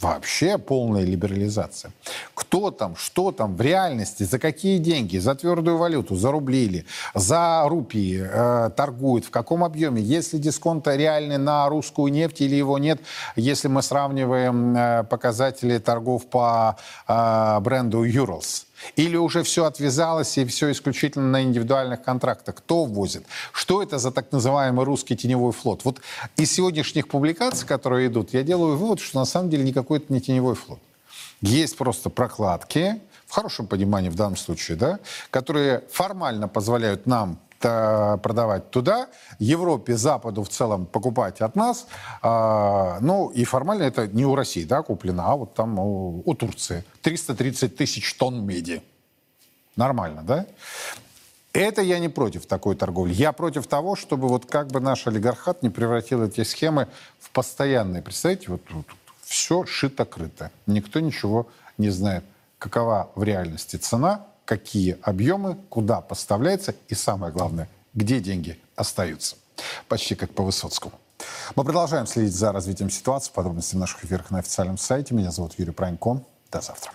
Вообще 0.00 0.56
полная 0.56 1.04
либерализация. 1.04 1.92
Кто 2.32 2.70
там, 2.70 2.96
что 2.96 3.32
там 3.32 3.54
в 3.54 3.60
реальности, 3.60 4.22
за 4.22 4.38
какие 4.38 4.78
деньги, 4.78 5.18
за 5.18 5.34
твердую 5.34 5.76
валюту, 5.76 6.16
за 6.16 6.30
рубли 6.32 6.64
или 6.64 6.86
за 7.14 7.64
рупии 7.66 8.22
э, 8.24 8.70
торгуют, 8.74 9.26
в 9.26 9.30
каком 9.30 9.62
объеме, 9.62 10.00
если 10.00 10.38
дисконт 10.38 10.88
реальный 10.88 11.36
на 11.36 11.68
русскую 11.68 12.10
нефть 12.10 12.40
или 12.40 12.54
его 12.54 12.78
нет, 12.78 13.02
если 13.36 13.68
мы 13.68 13.82
сравниваем 13.82 14.74
э, 14.74 15.04
показатели 15.04 15.76
торгов 15.76 16.26
по 16.28 16.78
э, 17.06 17.60
бренду 17.60 18.02
Urals. 18.02 18.64
Или 18.96 19.16
уже 19.16 19.42
все 19.42 19.64
отвязалось 19.64 20.38
и 20.38 20.44
все 20.44 20.70
исключительно 20.72 21.26
на 21.26 21.42
индивидуальных 21.42 22.02
контрактах? 22.02 22.56
Кто 22.56 22.84
ввозит? 22.84 23.24
Что 23.52 23.82
это 23.82 23.98
за 23.98 24.10
так 24.10 24.32
называемый 24.32 24.84
русский 24.84 25.16
теневой 25.16 25.52
флот? 25.52 25.84
Вот 25.84 26.00
из 26.36 26.52
сегодняшних 26.52 27.08
публикаций, 27.08 27.66
которые 27.66 28.08
идут, 28.08 28.32
я 28.32 28.42
делаю 28.42 28.76
вывод, 28.76 29.00
что 29.00 29.18
на 29.18 29.24
самом 29.24 29.50
деле 29.50 29.64
никакой 29.64 29.98
это 29.98 30.12
не 30.12 30.20
теневой 30.20 30.54
флот. 30.54 30.80
Есть 31.40 31.76
просто 31.76 32.10
прокладки, 32.10 33.00
в 33.26 33.32
хорошем 33.32 33.66
понимании 33.66 34.08
в 34.08 34.16
данном 34.16 34.36
случае, 34.36 34.76
да, 34.76 34.98
которые 35.30 35.84
формально 35.90 36.48
позволяют 36.48 37.06
нам 37.06 37.38
продавать 37.60 38.70
туда, 38.70 39.08
Европе, 39.38 39.96
Западу 39.96 40.42
в 40.42 40.48
целом 40.48 40.86
покупать 40.86 41.40
от 41.40 41.56
нас. 41.56 41.86
А, 42.22 42.98
ну, 43.00 43.28
и 43.28 43.44
формально 43.44 43.82
это 43.84 44.06
не 44.06 44.24
у 44.24 44.34
России, 44.34 44.64
да, 44.64 44.82
куплено, 44.82 45.24
а 45.26 45.36
вот 45.36 45.54
там 45.54 45.78
у, 45.78 46.22
у 46.24 46.34
Турции. 46.34 46.84
330 47.02 47.76
тысяч 47.76 48.14
тонн 48.14 48.44
меди. 48.44 48.82
Нормально, 49.76 50.22
да? 50.22 50.46
Это 51.52 51.82
я 51.82 51.98
не 51.98 52.08
против 52.08 52.46
такой 52.46 52.76
торговли. 52.76 53.12
Я 53.12 53.32
против 53.32 53.66
того, 53.66 53.96
чтобы 53.96 54.28
вот 54.28 54.46
как 54.46 54.68
бы 54.68 54.80
наш 54.80 55.06
олигархат 55.06 55.62
не 55.62 55.70
превратил 55.70 56.22
эти 56.22 56.44
схемы 56.44 56.86
в 57.18 57.30
постоянные. 57.30 58.02
Представляете, 58.02 58.52
вот, 58.52 58.62
вот 58.70 58.86
все 59.22 59.64
шито-крыто. 59.64 60.50
Никто 60.66 61.00
ничего 61.00 61.48
не 61.76 61.90
знает, 61.90 62.24
какова 62.58 63.10
в 63.16 63.22
реальности 63.24 63.76
цена, 63.76 64.26
какие 64.50 64.98
объемы, 65.02 65.56
куда 65.68 66.00
поставляется 66.00 66.74
и, 66.88 66.96
самое 66.96 67.32
главное, 67.32 67.68
где 67.94 68.18
деньги 68.18 68.58
остаются. 68.74 69.36
Почти 69.86 70.16
как 70.16 70.34
по 70.34 70.42
Высоцкому. 70.42 70.98
Мы 71.54 71.62
продолжаем 71.62 72.08
следить 72.08 72.34
за 72.34 72.50
развитием 72.50 72.90
ситуации. 72.90 73.30
Подробности 73.32 73.76
в 73.76 73.78
наших 73.78 74.04
эфирах 74.04 74.32
на 74.32 74.40
официальном 74.40 74.76
сайте. 74.76 75.14
Меня 75.14 75.30
зовут 75.30 75.52
Юрий 75.56 75.70
Пронько. 75.70 76.24
До 76.50 76.60
завтра. 76.60 76.90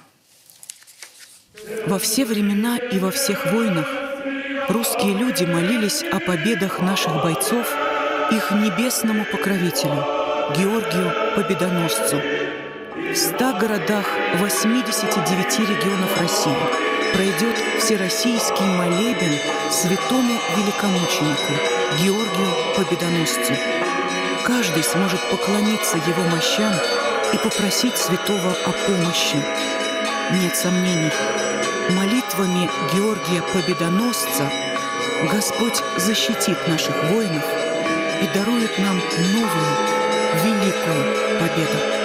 Во 1.87 1.97
все 1.97 2.25
времена 2.25 2.77
и 2.77 2.99
во 2.99 3.09
всех 3.09 3.45
войнах 3.53 3.87
русские 4.67 5.13
люди 5.13 5.45
молились 5.45 6.03
о 6.03 6.19
победах 6.19 6.81
наших 6.81 7.23
бойцов 7.23 7.73
их 8.31 8.51
небесному 8.51 9.23
покровителю, 9.31 10.03
Георгию 10.57 11.09
Победоносцу. 11.37 12.17
В 13.13 13.15
ста 13.15 13.57
городах 13.57 14.07
89 14.39 15.59
регионов 15.59 16.19
России– 16.19 16.85
пройдет 17.15 17.55
всероссийский 17.79 18.65
молебен 18.65 19.39
святому 19.71 20.37
великомученику 20.57 21.53
Георгию 22.03 22.53
Победоносцу. 22.75 23.53
Каждый 24.43 24.83
сможет 24.83 25.21
поклониться 25.31 25.95
его 25.95 26.23
мощам 26.23 26.73
и 27.33 27.37
попросить 27.37 27.95
святого 27.95 28.51
о 28.65 28.71
помощи. 28.85 29.37
Нет 30.41 30.57
сомнений, 30.57 31.11
молитвами 31.91 32.69
Георгия 32.93 33.41
Победоносца 33.53 34.51
Господь 35.31 35.81
защитит 35.95 36.67
наших 36.67 37.01
воинов 37.05 37.45
и 38.21 38.37
дарует 38.37 38.77
нам 38.77 38.99
новую, 39.33 39.75
великую 40.43 41.39
победу. 41.39 42.04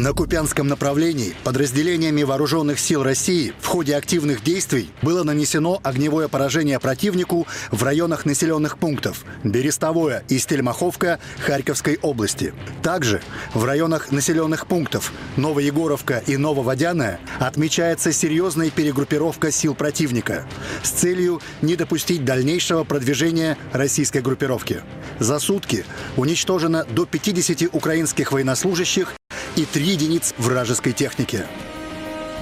На 0.00 0.14
Купянском 0.14 0.66
направлении 0.66 1.34
подразделениями 1.44 2.22
вооруженных 2.22 2.80
сил 2.80 3.02
России 3.02 3.52
в 3.60 3.66
ходе 3.66 3.94
активных 3.94 4.42
действий 4.42 4.88
было 5.02 5.24
нанесено 5.24 5.78
огневое 5.82 6.26
поражение 6.26 6.80
противнику 6.80 7.46
в 7.70 7.82
районах 7.82 8.24
населенных 8.24 8.78
пунктов 8.78 9.26
Берестовое 9.44 10.24
и 10.30 10.38
Стельмаховка 10.38 11.18
Харьковской 11.40 11.98
области. 12.00 12.54
Также 12.82 13.20
в 13.52 13.62
районах 13.66 14.10
населенных 14.10 14.66
пунктов 14.66 15.12
Новоегоровка 15.36 16.22
и 16.26 16.38
Нововодяная 16.38 17.20
отмечается 17.38 18.10
серьезная 18.10 18.70
перегруппировка 18.70 19.50
сил 19.50 19.74
противника 19.74 20.46
с 20.82 20.88
целью 20.88 21.42
не 21.60 21.76
допустить 21.76 22.24
дальнейшего 22.24 22.84
продвижения 22.84 23.58
российской 23.74 24.22
группировки. 24.22 24.80
За 25.18 25.38
сутки 25.38 25.84
уничтожено 26.16 26.86
до 26.86 27.04
50 27.04 27.74
украинских 27.74 28.32
военнослужащих 28.32 29.12
и 29.60 29.66
три 29.66 29.88
единиц 29.88 30.34
вражеской 30.38 30.92
техники. 30.92 31.44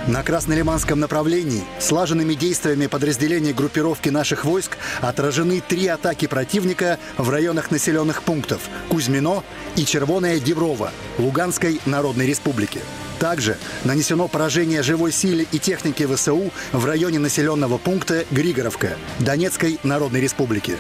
На 0.07 0.23
Краснолиманском 0.23 1.01
направлении 1.01 1.65
слаженными 1.81 2.35
действиями 2.35 2.87
подразделений 2.87 3.53
группировки 3.53 4.09
наших 4.09 4.45
войск 4.45 4.79
отражены 5.01 5.61
три 5.61 5.89
атаки 5.89 6.27
противника 6.27 6.99
в 7.17 7.29
районах 7.29 7.73
населенных 7.73 8.23
пунктов 8.23 8.63
Кузьмино 8.89 9.43
и 9.75 9.85
Червоная 9.85 10.39
Деброва 10.39 10.93
Луганской 11.19 11.81
Народной 11.87 12.27
Республики. 12.27 12.81
Также 13.19 13.59
нанесено 13.83 14.29
поражение 14.29 14.85
живой 14.85 15.11
силе 15.11 15.45
и 15.51 15.59
техники 15.59 16.07
ВСУ 16.07 16.53
в 16.71 16.85
районе 16.87 17.19
населенного 17.19 17.79
пункта 17.79 18.25
Григоровка 18.31 18.97
Донецкой 19.19 19.81
Народной 19.83 20.21
Республики. 20.21 20.77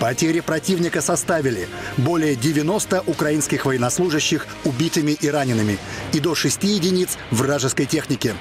Потери 0.00 0.40
противника 0.40 1.00
составили 1.00 1.68
более 1.96 2.36
90 2.36 3.04
украинских 3.06 3.64
военнослужащих 3.64 4.46
убитыми 4.64 5.12
и 5.12 5.28
ранеными 5.28 5.78
и 6.12 6.20
до 6.20 6.34
6 6.34 6.62
единиц 6.64 7.16
вражеской 7.30 7.86
техники. 7.86 8.34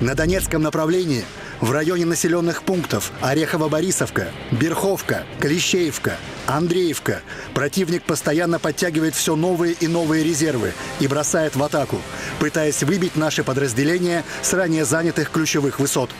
На 0.00 0.14
Донецком 0.14 0.62
направлении 0.62 1.24
в 1.60 1.70
районе 1.70 2.04
населенных 2.04 2.62
пунктов 2.62 3.12
Орехово-Борисовка, 3.22 4.28
Берховка, 4.50 5.24
Клещеевка, 5.40 6.16
Андреевка 6.46 7.22
противник 7.54 8.02
постоянно 8.02 8.58
подтягивает 8.58 9.14
все 9.14 9.36
новые 9.36 9.72
и 9.72 9.86
новые 9.86 10.22
резервы 10.22 10.72
и 11.00 11.06
бросает 11.06 11.56
в 11.56 11.62
атаку, 11.62 12.00
пытаясь 12.38 12.82
выбить 12.82 13.16
наши 13.16 13.42
подразделения 13.42 14.24
с 14.42 14.52
ранее 14.52 14.84
занятых 14.84 15.30
ключевых 15.30 15.80
высот. 15.80 16.10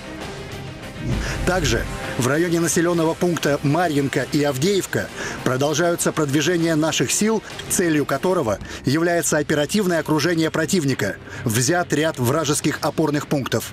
Также 1.46 1.84
в 2.18 2.26
районе 2.26 2.61
населенного 2.61 3.14
пункта 3.14 3.61
Марьинка 3.62 4.26
и 4.32 4.42
Авдеевка 4.42 5.09
продолжаются 5.44 6.12
продвижения 6.12 6.74
наших 6.74 7.11
сил, 7.11 7.42
целью 7.68 8.07
которого 8.07 8.59
является 8.84 9.38
оперативное 9.38 10.00
окружение 10.00 10.50
противника. 10.50 11.16
Взят 11.44 11.92
ряд 11.92 12.18
вражеских 12.18 12.78
опорных 12.82 13.26
пунктов. 13.26 13.72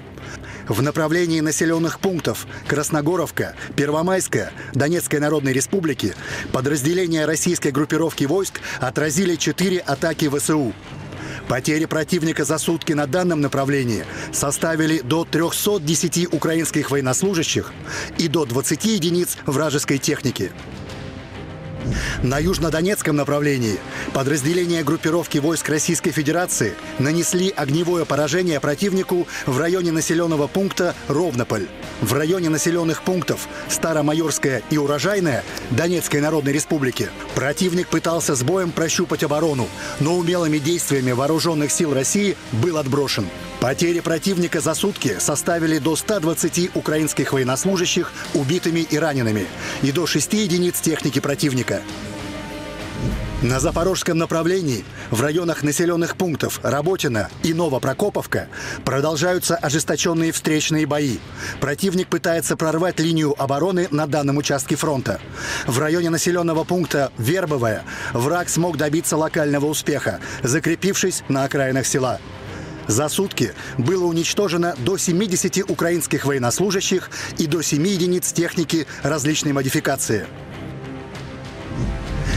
В 0.67 0.81
направлении 0.81 1.41
населенных 1.41 1.99
пунктов 1.99 2.47
Красногоровка, 2.67 3.55
Первомайская, 3.75 4.51
Донецкой 4.73 5.19
Народной 5.19 5.51
Республики 5.51 6.15
подразделения 6.51 7.25
российской 7.25 7.71
группировки 7.71 8.23
войск 8.23 8.61
отразили 8.79 9.35
четыре 9.35 9.79
атаки 9.79 10.29
ВСУ. 10.29 10.73
Потери 11.47 11.85
противника 11.85 12.45
за 12.45 12.57
сутки 12.57 12.93
на 12.93 13.05
данном 13.05 13.41
направлении 13.41 14.05
составили 14.31 14.99
до 14.99 15.25
310 15.25 16.33
украинских 16.33 16.91
военнослужащих 16.91 17.71
и 18.17 18.27
до 18.27 18.45
20 18.45 18.85
единиц 18.85 19.37
вражеской 19.45 19.97
техники. 19.97 20.51
На 22.21 22.39
южнодонецком 22.39 23.15
направлении 23.15 23.79
подразделения 24.13 24.83
группировки 24.83 25.37
войск 25.37 25.69
Российской 25.69 26.11
Федерации 26.11 26.73
нанесли 26.99 27.49
огневое 27.49 28.05
поражение 28.05 28.59
противнику 28.59 29.27
в 29.45 29.59
районе 29.59 29.91
населенного 29.91 30.47
пункта 30.47 30.95
Ровнополь. 31.07 31.67
В 32.01 32.13
районе 32.13 32.49
населенных 32.49 33.03
пунктов 33.03 33.47
Старомайорская 33.69 34.61
и 34.69 34.77
Урожайная 34.77 35.43
Донецкой 35.71 36.21
Народной 36.21 36.53
Республики 36.53 37.09
противник 37.35 37.87
пытался 37.87 38.35
с 38.35 38.43
боем 38.43 38.71
прощупать 38.71 39.23
оборону, 39.23 39.67
но 39.99 40.15
умелыми 40.15 40.57
действиями 40.57 41.11
вооруженных 41.11 41.71
сил 41.71 41.93
России 41.93 42.35
был 42.51 42.77
отброшен. 42.77 43.25
Потери 43.63 44.01
противника 44.01 44.59
за 44.59 44.73
сутки 44.73 45.15
составили 45.19 45.77
до 45.77 45.95
120 45.95 46.75
украинских 46.75 47.31
военнослужащих 47.31 48.11
убитыми 48.33 48.81
и 48.81 48.97
ранеными 48.97 49.47
и 49.81 49.93
до 49.93 50.05
6 50.05 50.33
единиц 50.33 50.81
техники 50.81 51.19
противника. 51.19 51.81
На 53.41 53.61
запорожском 53.61 54.17
направлении 54.17 54.83
в 55.11 55.21
районах 55.21 55.63
населенных 55.63 56.17
пунктов 56.17 56.59
Работина 56.61 57.29
и 57.41 57.53
Новопрокоповка 57.53 58.49
продолжаются 58.83 59.55
ожесточенные 59.55 60.33
встречные 60.33 60.85
бои. 60.85 61.19
Противник 61.61 62.09
пытается 62.09 62.57
прорвать 62.57 62.99
линию 62.99 63.33
обороны 63.41 63.87
на 63.91 64.07
данном 64.07 64.35
участке 64.35 64.75
фронта. 64.75 65.21
В 65.67 65.79
районе 65.79 66.09
населенного 66.09 66.65
пункта 66.65 67.13
Вербовая 67.17 67.83
враг 68.11 68.49
смог 68.49 68.75
добиться 68.75 69.15
локального 69.15 69.67
успеха, 69.67 70.19
закрепившись 70.41 71.23
на 71.29 71.45
окраинах 71.45 71.87
села. 71.87 72.19
За 72.87 73.09
сутки 73.09 73.53
было 73.77 74.05
уничтожено 74.05 74.75
до 74.77 74.97
70 74.97 75.69
украинских 75.69 76.25
военнослужащих 76.25 77.09
и 77.37 77.47
до 77.47 77.61
7 77.61 77.85
единиц 77.87 78.31
техники 78.33 78.87
различной 79.03 79.53
модификации. 79.53 80.27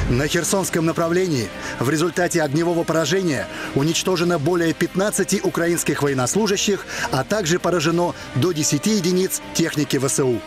На 0.08 0.28
Херсонском 0.28 0.86
направлении 0.86 1.48
в 1.80 1.90
результате 1.90 2.40
огневого 2.40 2.84
поражения 2.84 3.48
уничтожено 3.74 4.38
более 4.38 4.72
15 4.72 5.44
украинских 5.44 6.00
военнослужащих, 6.02 6.86
а 7.10 7.24
также 7.24 7.58
поражено 7.58 8.14
до 8.36 8.52
10 8.52 8.86
единиц 8.86 9.42
техники 9.54 9.98
ВСУ. 9.98 10.40